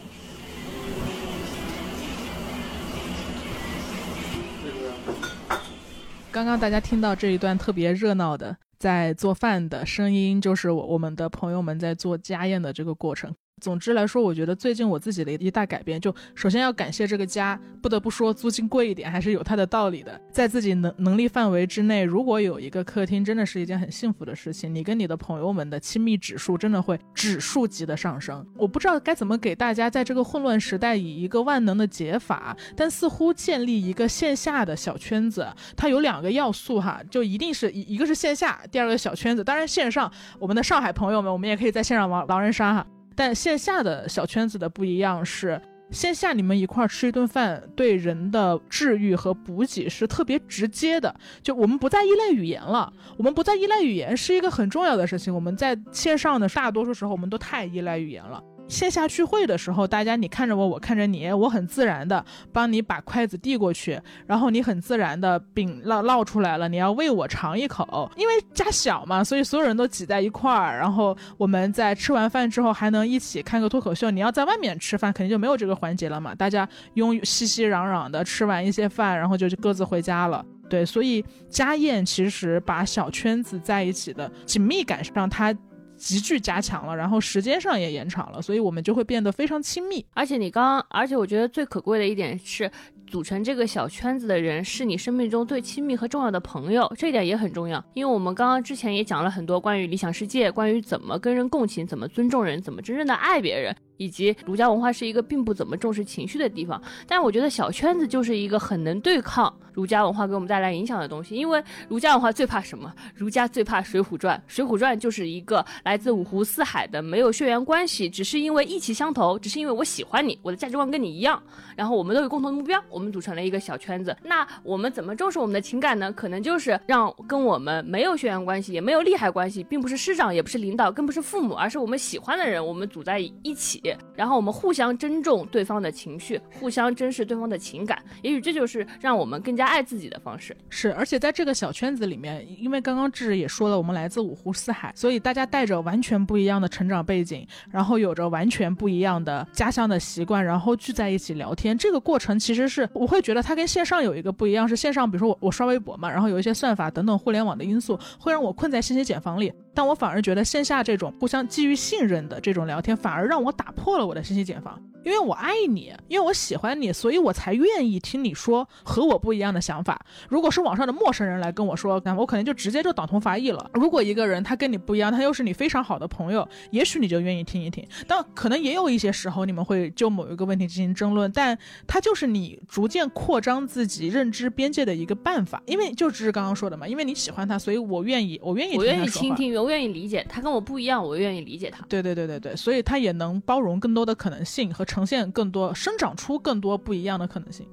[6.31, 13.35] 刚刚大家听到这一段特别热闹的在做饭的声音，就是我我们的朋友们在做家宴的这个过程。
[13.63, 17.59] 总之来说，我觉得最近我自己的一大改变，就首先要感谢这个家。
[17.81, 20.21] 不得不说，租金贵一点还是有它的道理的。
[20.31, 24.75] 在自己能能力范围之内，如果有一个客厅，真的是一件很幸福的事情。
[24.75, 28.47] 你跟你的朋友们的亲密指数真的会指数级的上升。
[28.59, 39.43] 我不知道该怎么给大家在这个混乱时代以一个万能的解法，但似乎建立一个线下的小圈子，它有两个要素哈，就一定是一一个是线下，第二个小圈子。
[39.43, 42.87] 当然线上，我们的上海朋友们，我们也可以在线上玩狼人杀哈。
[43.17, 45.61] 但线下的小圈子的不一样是，
[45.91, 51.15] 线下你们一块儿吃一顿饭，对人的治愈和补给是特别直接的。
[51.43, 55.35] 就我们不再依赖语言了，我们不再依赖语言是一个很重要的事情。
[55.35, 58.43] 我们在线上的大多数时候，我们都太依赖语言了。
[58.69, 74.11] 线下聚会的时候，大家你看着我，我看着你，我很自然的帮你把筷子递过去，然后你很自然的饼烙烙出来了，你要喂我尝一口，因为家小嘛，所以所有人都挤在一块儿，然后我们在吃完饭之后还能一起看个脱口秀。
[74.11, 80.45] 你要在外面吃饭，肯定就没有这个环节了嘛，大家拥熙熙攘攘的吃完一些饭，然后就各自回家了。
[80.69, 85.55] 对，所以家宴其实把小圈子在一起的紧密感上，它。
[85.97, 90.05] 急剧加强了，然后时间上也延长了，所以我们就会变得非常亲密。
[90.15, 92.71] 而且你刚，而且我觉得最可贵的一点是，
[93.07, 97.83] 组成这个小圈子的人是你生命中最亲密和重要的朋友，这一点也很重要。
[97.95, 103.75] 因为我们刚刚之前也讲了很多关于理想世界，关于怎么跟人共情，怎么尊重人，怎么真正的爱别人。
[103.97, 111.35] 以及儒家文化是一个并不怎么重视情绪的地方，但我觉得小圈子就是一个很能对抗儒家文化给我们带来影响的东西。
[111.35, 112.93] 因为儒家文化最怕什么？
[113.15, 114.37] 儒家最怕《水浒传》。
[114.47, 121.43] 《水浒传》就是一个来自五湖四海的，没有血缘关系，只是因为意气相投，只是因为我喜欢你，我的价值观跟你一样，
[121.77, 124.17] 然后我们都有共同的目标，我们组成了一个小圈子。
[124.25, 126.11] 那我们怎么重视我们的情感呢？
[126.13, 133.83] 可能就是让跟我们没有血缘关系，也没有利害关系，并不是师长，也不是领导，更不是父母，而是我们喜欢的人，我们组在一起。
[134.15, 140.57] 然后我们互相珍重对方的情绪，互相珍视对方的情感，也许这就是让我们更加爱自己的方式。
[140.71, 151.66] 是，而且在这个小圈子里面，因为刚刚志也说了，我们来自五湖四海，所以大家带着完全不一样的成长背景，然后有着完全不一样的家乡的习惯，然后聚在一起聊天。
[151.79, 159.51] 这个过程其实是我会觉得它跟线上有一个不一样，是线上，比如说我我刷微博嘛，然后有一些算法等等互联网的因素，会让我困在信息茧房里。
[159.77, 164.83] 但我反而觉得线下这种互相基于信任的这种聊天，反而让我打破了我的信息茧房。
[165.05, 170.05] 因为我爱你，因为我喜欢你，所以我才愿意听你说和我不一样的想法。
[170.29, 173.71] 如果是网上的陌生人来跟我说，那我可能就直接就党同伐异了。
[173.75, 177.87] 如果一个人他跟你不一样，他又是你非常好的朋友，也许你就愿意听一听。
[178.09, 185.63] 但可能也有一些时候你们会就某一个问题进行争论，但它就是你逐渐扩张自己认知边界的一个办法。
[185.67, 191.85] 因为就只是刚刚说的嘛，因为你喜欢他，所以我愿意，我愿意，我愿意倾听，不愿意理解他跟我不一样，我愿意理解他。
[191.89, 194.87] 对对对对对，所以他也能包容更多的可能性和。
[194.87, 197.67] 呈现更多，生长出更多不一样的可能性。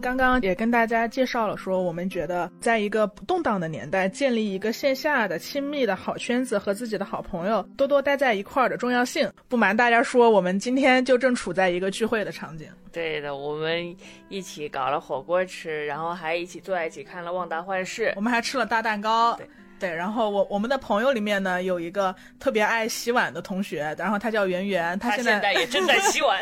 [0.00, 9.30] 刚刚也跟大家介绍了，说我们觉得，在一个不动荡的年代，建立一个线下的亲密的好圈子和自己的好朋友多多待在一块儿的重要性。
[9.48, 12.68] 不瞒大家说，我们今天就正处在一个聚会的场景。
[12.92, 13.94] 对的，我们
[14.28, 19.34] 一起搞了火锅吃，然后还一起坐在一起看了《旺达幻视》，我们还吃了大蛋糕。
[19.36, 19.46] 对。
[19.78, 26.40] 对，然后我我们的朋友里面呢，有一个特别爱洗碗的同学，然后他叫圆圆，他现在也正在洗碗。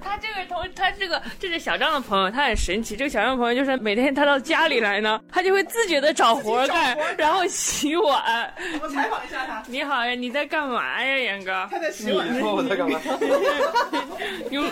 [0.00, 2.96] 他这个同他这个这是小张的朋友，他很神奇。
[2.96, 8.52] 这个小张的朋友就是每天他到家里来呢，他就会自觉的找活干，然后洗碗。
[8.82, 9.62] 我采访一下他。
[9.66, 11.68] 你好呀，你在干嘛呀，袁哥？
[11.70, 12.32] 他在洗碗。
[12.32, 13.00] 你说我在干嘛？
[14.50, 14.64] 用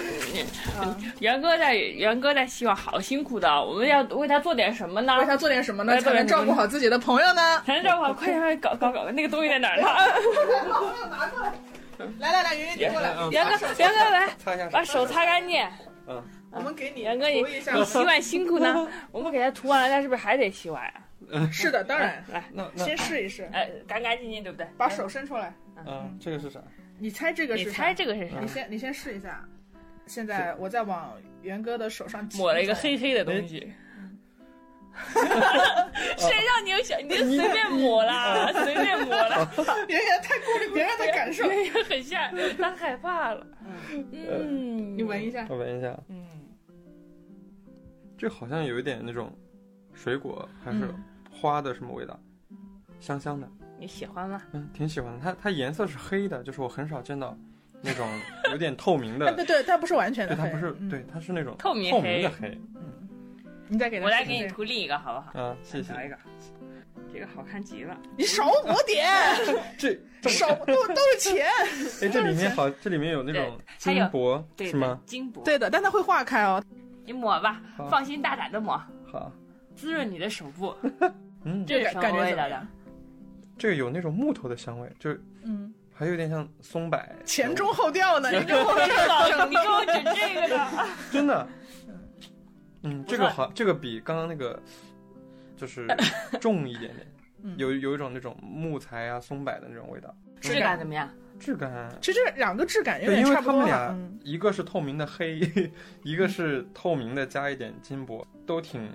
[1.21, 3.63] 袁 哥在袁哥在洗碗，好辛苦的。
[3.63, 5.17] 我们要为他做点什么呢？
[5.19, 6.01] 为他做点什么呢？
[6.01, 7.63] 才能照顾好自己的朋友呢？
[7.67, 8.15] 才能照顾好。
[8.15, 9.11] 快点搞搞搞！
[9.11, 9.87] 那个东西在哪儿呢？
[11.11, 11.53] 拿 过来！
[12.19, 13.11] 来来来，圆圆你过来。
[13.31, 15.67] 袁哥，袁哥来，把手擦干净。
[16.07, 17.03] 嗯，我们给你。
[17.03, 18.89] 袁哥，你你洗碗辛苦呢。
[19.11, 21.01] 我们给他涂完了，他是不是还得洗碗啊？
[21.31, 22.23] 嗯，是的，当然。
[22.29, 23.49] 来，那先试一试。
[23.53, 24.67] 哎，干干净净，对不对？
[24.77, 25.53] 把手伸出来。
[25.87, 26.61] 嗯，这个是啥？
[26.99, 27.65] 你猜这个是？
[27.65, 28.37] 你猜这个是啥？
[28.41, 29.43] 你先，你先试一下。
[30.07, 33.73] 现在我在往元哥的手上抹了一个黑黑的东西。
[36.19, 36.97] 谁让你有小？
[37.01, 39.49] 你就随便抹啦， 随便抹啦。
[39.89, 41.45] 圆圆太顾虑别人的 感受，
[41.89, 43.47] 很吓，他害怕了。
[43.93, 45.97] 嗯，你闻一下，我闻一下。
[46.09, 46.25] 嗯，
[48.17, 49.33] 这好像有一点那种
[49.93, 50.89] 水果还是
[51.31, 52.19] 花的什么味道，
[53.01, 53.49] 香香的。
[53.79, 54.43] 你喜欢吗？
[54.53, 55.19] 嗯，挺喜欢的。
[55.23, 57.37] 它它颜色是黑的，就是我很少见到
[57.83, 58.09] 那种
[58.51, 62.59] 有点透明的，对对，它不是完全的它不是，嗯对，，它是那种透明透黑明的黑。
[63.69, 65.45] 你再给它，我来给你，涂另一个好不好？
[65.45, 66.03] 啊，谢谢找。
[66.03, 66.17] 一个，
[67.13, 67.97] 这个好看极了。
[68.17, 69.09] 你少抹点，
[69.79, 71.47] 这这少都都是钱。
[72.03, 75.01] 哎，这里面好， 这里面有那种金箔对是吗？？
[75.07, 75.43] 金箔。
[75.43, 76.63] 对的，但它会化开哦。
[77.05, 78.81] 你抹吧，放心大胆的抹，
[79.11, 79.31] 好，
[79.75, 80.75] 滋润你的手部。
[81.45, 82.67] 嗯，这个感觉味道的？
[83.57, 87.01] 这个有那种木头的香味，就是嗯，还有点像松柏。
[87.25, 88.75] 前中后调呢，你你给我
[89.07, 90.69] 老，你给我整这个的。
[91.13, 91.49] 真的，
[92.87, 94.61] 嗯，这个好，这个比刚刚那个
[95.57, 95.87] 就是
[96.41, 97.07] 重一点点，
[97.43, 101.11] 嗯有有一种那种木材啊、松柏的那种味道，质感怎么样？
[101.39, 101.91] 质感。
[102.01, 103.93] 其实两个质感有对，因为点差不多他们俩了。
[103.93, 105.39] 嗯一个是透明的黑，
[106.03, 108.89] 一个是透明的加一点金箔，都挺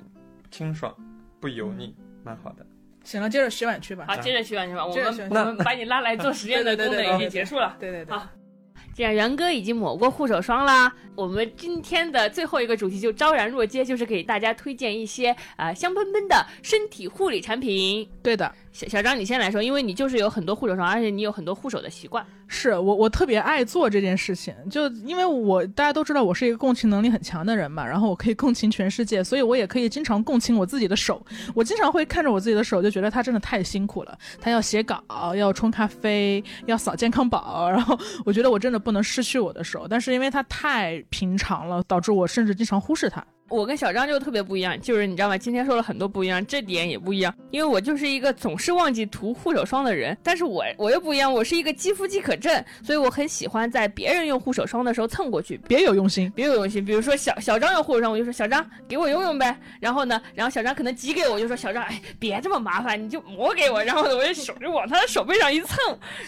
[0.49, 0.93] 清爽，
[1.39, 2.65] 不油腻，蛮好的。
[3.03, 4.05] 行了，接着洗碗去吧。
[4.07, 4.85] 好，接着洗碗去吧。
[4.85, 7.75] 我们我们把你拉来做实验的 对对对对功能已经结束了。
[7.79, 8.27] 对对对好，
[8.93, 18.07] 既然元哥已经抹过护手霜啦，我们今天的最后一个主题就昭然若揭，就是给大家推荐一些啊、香喷喷的身体护理产品。
[18.21, 22.25] 对的，小小张，你先来说，因为你就是有很多护手霜，而且你有很多护手的习惯。
[22.47, 31.25] 是我我特别爱做这件事情，就因为我大家都知道我是一个共情能力很强的人嘛，然后我可以共情全世界，所以我也可以经常共情我自己的手。
[31.53, 35.03] 我经常会看着我自己的手，就觉得他真的太辛苦了，他要写稿，
[35.35, 43.25] 要冲咖啡，要扫健康宝，然后我觉得我真的不能失去我的手，但是因为它太平常了，导致我甚至经常忽视它。
[43.51, 45.37] 我跟小张就特别不一样，就是你知道吗？
[45.37, 50.17] 今天说了很多不一样，这点也不一样，因为我就是一个总是忘记涂护手霜的人。
[50.23, 55.59] 但是我我又不一样，我是一个肌肤饥渴症，所以我很喜欢在别人用护手霜的时候蹭过去。
[55.67, 59.55] 别有用心，别有用心，比如说小小张用护手霜，我就说小张给我用用呗。
[59.79, 63.83] 然后呢，然后小张可能挤给我，我就说小张，哎，别这么麻烦，你就抹给我。
[63.83, 65.77] 然后呢，我就手就往他的手背上一蹭。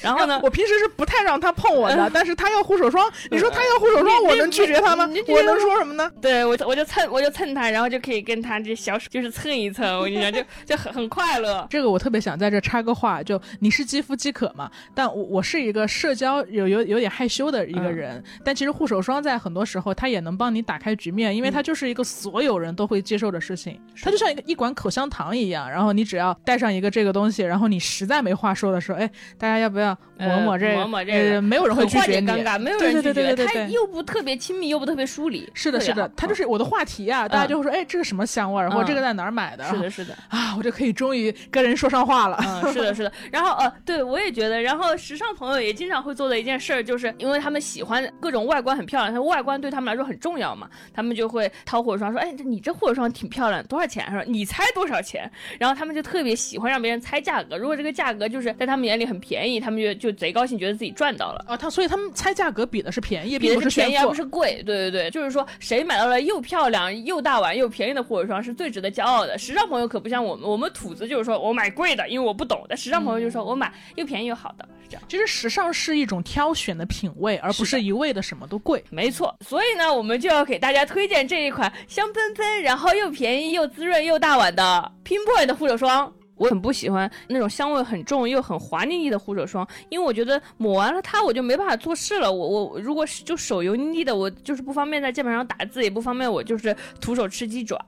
[0.02, 5.10] 然后呢，我平时是不太让他碰我的， 但是他要护手霜，你说他要护手霜，你我能拒绝他吗？
[5.28, 6.12] 我能说什么呢？
[6.22, 11.66] 对我我就蹭我就蹭他，然后就可以跟他这小手就是蹭一蹭，我跟你讲，就就很很快乐。
[11.70, 29.08] 这个我特别想在这插个话，就你是肌肤饥渴嘛，但我我是一个社交有有有点害羞的一个人，但其实护手霜在很多时候它也能帮你打开局面，因为它就是一个所有人都会接受的事情，它就像一个一管口香糖一样，然后你只要带上一个这个东西，然后你实在没话说的时候，哎，
[29.38, 30.74] 大家要不要抹抹这个？
[30.74, 32.26] 呃抹抹这个呃没有人会拒绝你。
[32.60, 35.48] 没有人拒对对对对对他又不特别亲密，又不特别疏离。
[35.54, 39.64] 是的，是的，他就是我的话题啊，大家就会说，哎，这个什么香味儿，或者这个在哪儿买的？
[39.66, 40.18] 是的，是的。
[40.30, 42.38] 啊，我就可以终于跟人说上话了。
[42.46, 43.12] 嗯，是的，是的。
[43.32, 54.10] 然后呃，对我也觉得，然后时尚朋友也经常会做的一件事儿，就是因为他们喜欢各种外观很漂亮，他外观对他们来说很重要嘛，他们就会掏护手霜，说，哎，这你这护手霜挺漂亮，多少钱？
[54.12, 55.30] 说你猜多少钱？
[55.60, 61.46] 然后他们就特别喜欢让别人猜价格，如果这个价格就是在他们眼里很便宜，他们就就贼高兴，觉得自己赚到了。
[61.48, 69.38] 啊，他所以他们猜价格比的是便宜，比的是便宜而不是贵，对对对，就是说谁买到了又漂亮又大碗又便宜的护手霜是最值得骄傲的。
[69.38, 72.66] 时尚朋友可不像我们，我们土子就是说我买贵的，因为我不懂。
[72.68, 75.04] 但时尚朋友就是说我买又便宜又好的，是这样。
[75.08, 78.84] 其实时尚是一种挑选的品味，而不是一味的什么都贵。
[78.90, 86.12] 没错，所以呢，我们就要给大家推荐这一款香喷喷，然后又便宜又滋润又大碗的 Pinpoint 的护手霜。
[86.44, 92.32] 我很不喜欢那种香味很重又很滑腻腻的护手霜，因为我觉得抹完了它我就没办法做事了。
[92.32, 97.80] 我我如果是就手油腻腻的，我就是不方便在键盘上打字，也不方便我就是徒手吃鸡爪。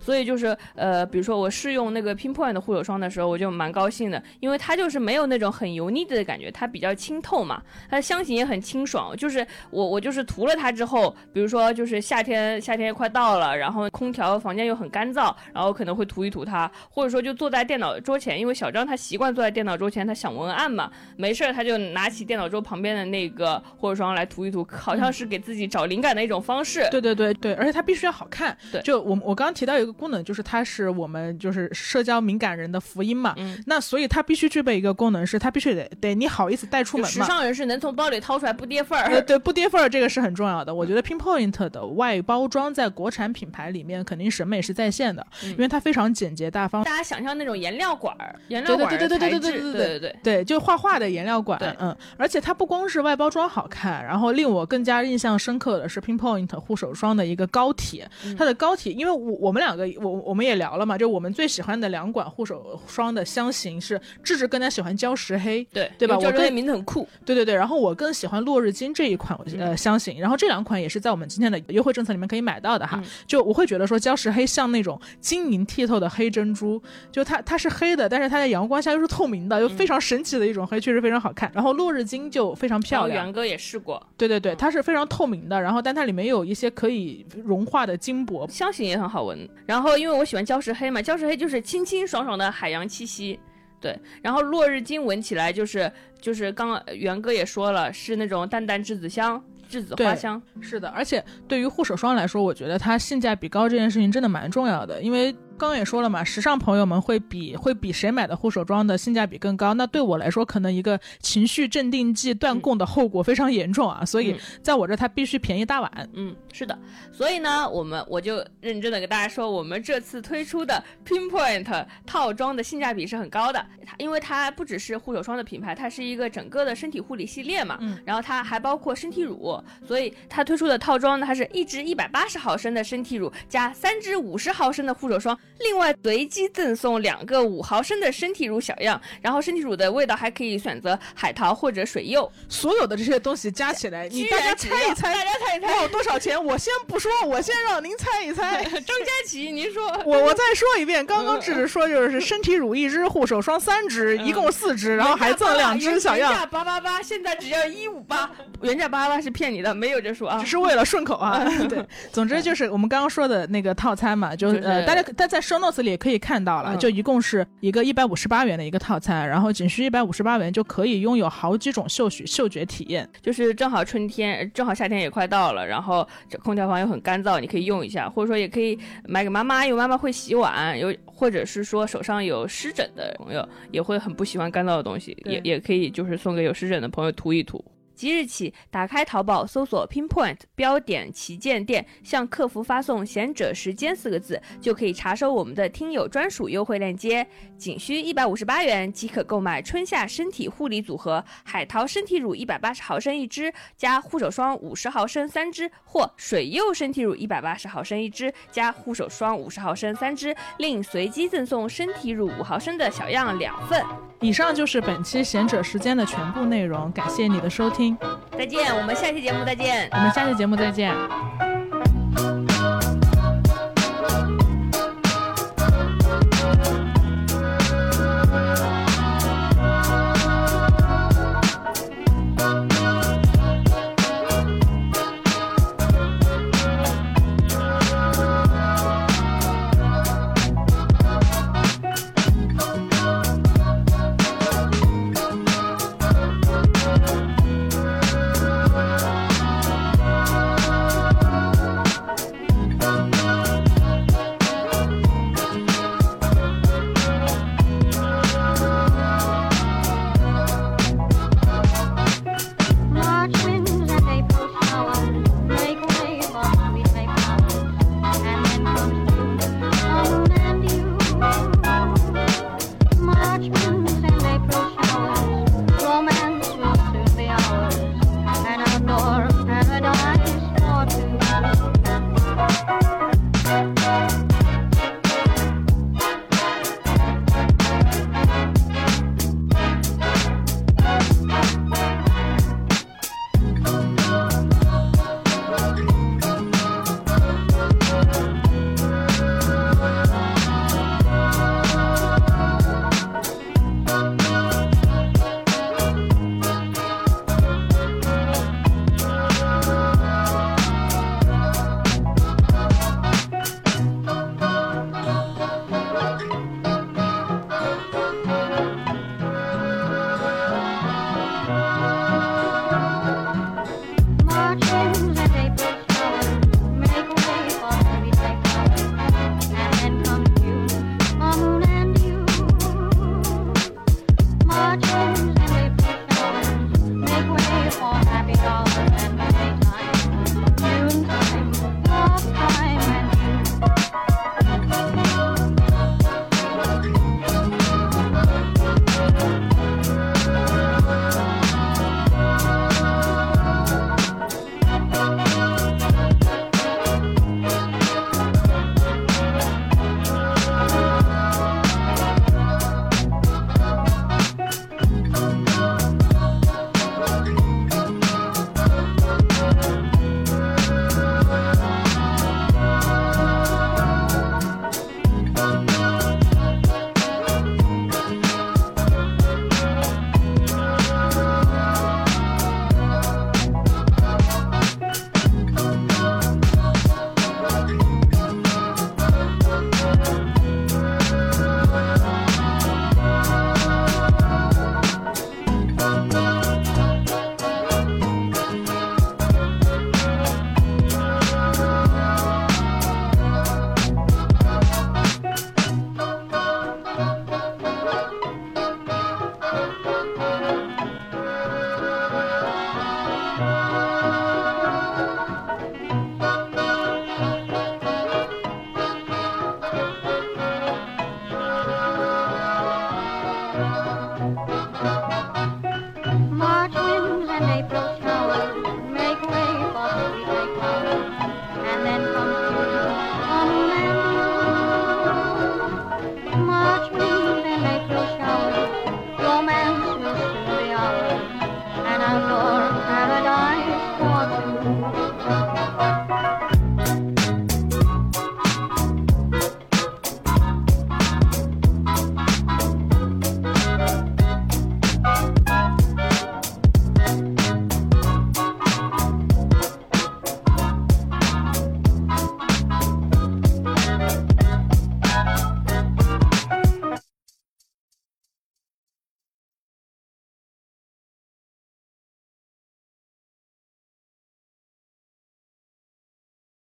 [0.00, 9.16] 所以就是呃，比如说我试用那个 Pinpoint 的护手霜的时候，我就蛮高兴的，因为它就是没有那种很油腻的感觉，它比较清透嘛，它的香型也很清爽。
[9.16, 26.86] 就是我我就是涂了它之后，比如说就是夏天夏天快到了，然后空调房间又很干燥，然后可能会涂一涂它，或者说就坐在电脑桌前，因为小张他习惯坐在电脑桌前，他想文案嘛，没事儿他就拿起电脑桌旁边的那个护手霜来涂一涂，好像是给自己找灵感的一种方式。
[26.90, 28.56] 对对对对，而且它必须要好看。
[28.72, 33.34] 对就我我刚刚提到一个功能，就是它是我们就是社交敏感人的福音嘛。
[33.36, 37.26] 嗯，那所以它必须具备一个功能，是它必须得得你好意思带出门嘛。
[37.26, 39.22] 尚人士能从包里掏出来不跌份呃，儿。
[39.22, 40.74] 对，不跌份儿这个是很重要的。
[40.74, 46.84] 我觉得 Pinpoint 的外包装在国产品牌里面肯定审美是在线的，嗯因为它非常简洁大方。
[46.84, 50.16] 大家想象那种颜料管儿，颜料管儿对对对对对对对对对对。
[50.22, 67.08] 对，就画画的颜料管，嗯，而且它不光是外包装好看，然后令我更加印象深刻的是 Pinpoint 护手霜的一个膏体，嗯它的膏体，因为我我们两个我我们也聊了嘛，就我们最喜欢的两管护手霜的香型是智智更加喜欢礁石黑，对对吧我个名字很酷。
[67.24, 73.00] 对对对，然后我更喜欢落日金这一款呃香型，然后这两款也是在我们今天的优惠政策里面可以买到的哈。
[73.02, 76.82] 嗯就我会觉得说礁石黑像那种晶莹剔透的黑珍珠，
[77.12, 81.50] 就它它是是黑的，但是它在阳光下又是透明的，又非常神奇的一种黑，确实非常好看。
[81.54, 89.48] 然后落日金就非常漂亮，元哥也试过，对对对，它是非常透明的，然后但它里面有一些可以融化的金箔，香型也很好闻。
[89.66, 93.38] 然后因为我喜欢礁石黑嘛，礁石黑就是清清爽爽的海洋气息。
[93.80, 95.90] 对，然后落日金闻起来就是
[96.20, 99.40] 就是刚刚元哥也说了，是那种淡淡栀子香、
[99.70, 100.40] 栀子花香。
[100.60, 105.34] 是的，而且对于护手霜来说，我觉得它性价比高这件事情真的蛮重要的，因为。
[105.58, 109.74] 刚刚也说了嘛，时尚朋友们会比会比谁买的护手霜的性价比更高。
[109.74, 116.08] 那对我来说，可能一个情绪镇定剂断供的后果非常严重啊，所以在我这它必须便宜大碗。
[116.12, 116.78] 嗯，是的。
[117.12, 123.58] 所以呢，我们我就认真的跟大家说，我们这次推出的 Pinpoint 套装的性价比是很高的。
[123.84, 127.76] 它因为它不只是护手霜的品牌，它是一个整个的身体护理系列嘛。
[127.80, 127.98] 嗯。
[128.04, 135.36] 然后它还包括身体乳，所以它推出的套装呢，它是一支一百八十毫升的身体乳加三支五十毫升的护手霜。
[135.58, 142.30] 另外随机赠送两个五毫升的身体乳小样，然后身体乳的味道还可以选择海淘或者水柚。
[142.48, 146.42] 所有的这些东西加起来，你大家猜一猜，大家猜一猜，多少钱？
[146.42, 148.62] 我先不说，我先让您猜一猜。
[148.70, 149.88] 张佳琪，您说。
[150.04, 156.30] 我我再说一遍，刚刚只是说就是身体乳一支，护手霜三支，一共四支，然后还赠两支小样。
[156.30, 158.30] 原价八八八，现在只要一五八。
[158.62, 161.44] 原价八八八是骗你的，没有这说啊，只是为了顺口啊。
[161.68, 187.64] 对，总之就是我们刚刚说的那个套餐嘛，就呃，大家大家在 show notes 里也可以看到了，就一共是一个一百五十八元的一个套餐，然后仅需一百五十八元就可以拥有好几种嗅觉嗅觉体验，就是正好春天，正好夏天也快到了，然后这空调房又很干燥，你可以用一下，或者说也可以买给妈妈，因为妈妈会洗碗，有或者是说手上有湿疹的朋友也会很不喜欢干燥的东西，也也可以就是送给有湿疹的朋友涂一涂。
[187.98, 197.26] 即日起，打开淘宝搜索 Pinpoint 标点旗舰店，向客服发送“贤者时间”四个字，就可以查收我们的听友专属优惠链接。
[197.56, 213.82] 仅需一百五十八元即可购买春夏身体护理组合：海淘身体乳一百八十毫升一支，加护手霜五十毫升三支；或水柚身体乳一百八十毫升一支，加护手霜五十毫升三支，另随机赠送身体乳五毫升的小样两份。
[214.20, 217.87] 以上就是本期贤者时间的全部内容，感谢你的收听。
[218.36, 219.88] 再见，我们下期节目再见。
[219.92, 220.94] 我们下期节目再见。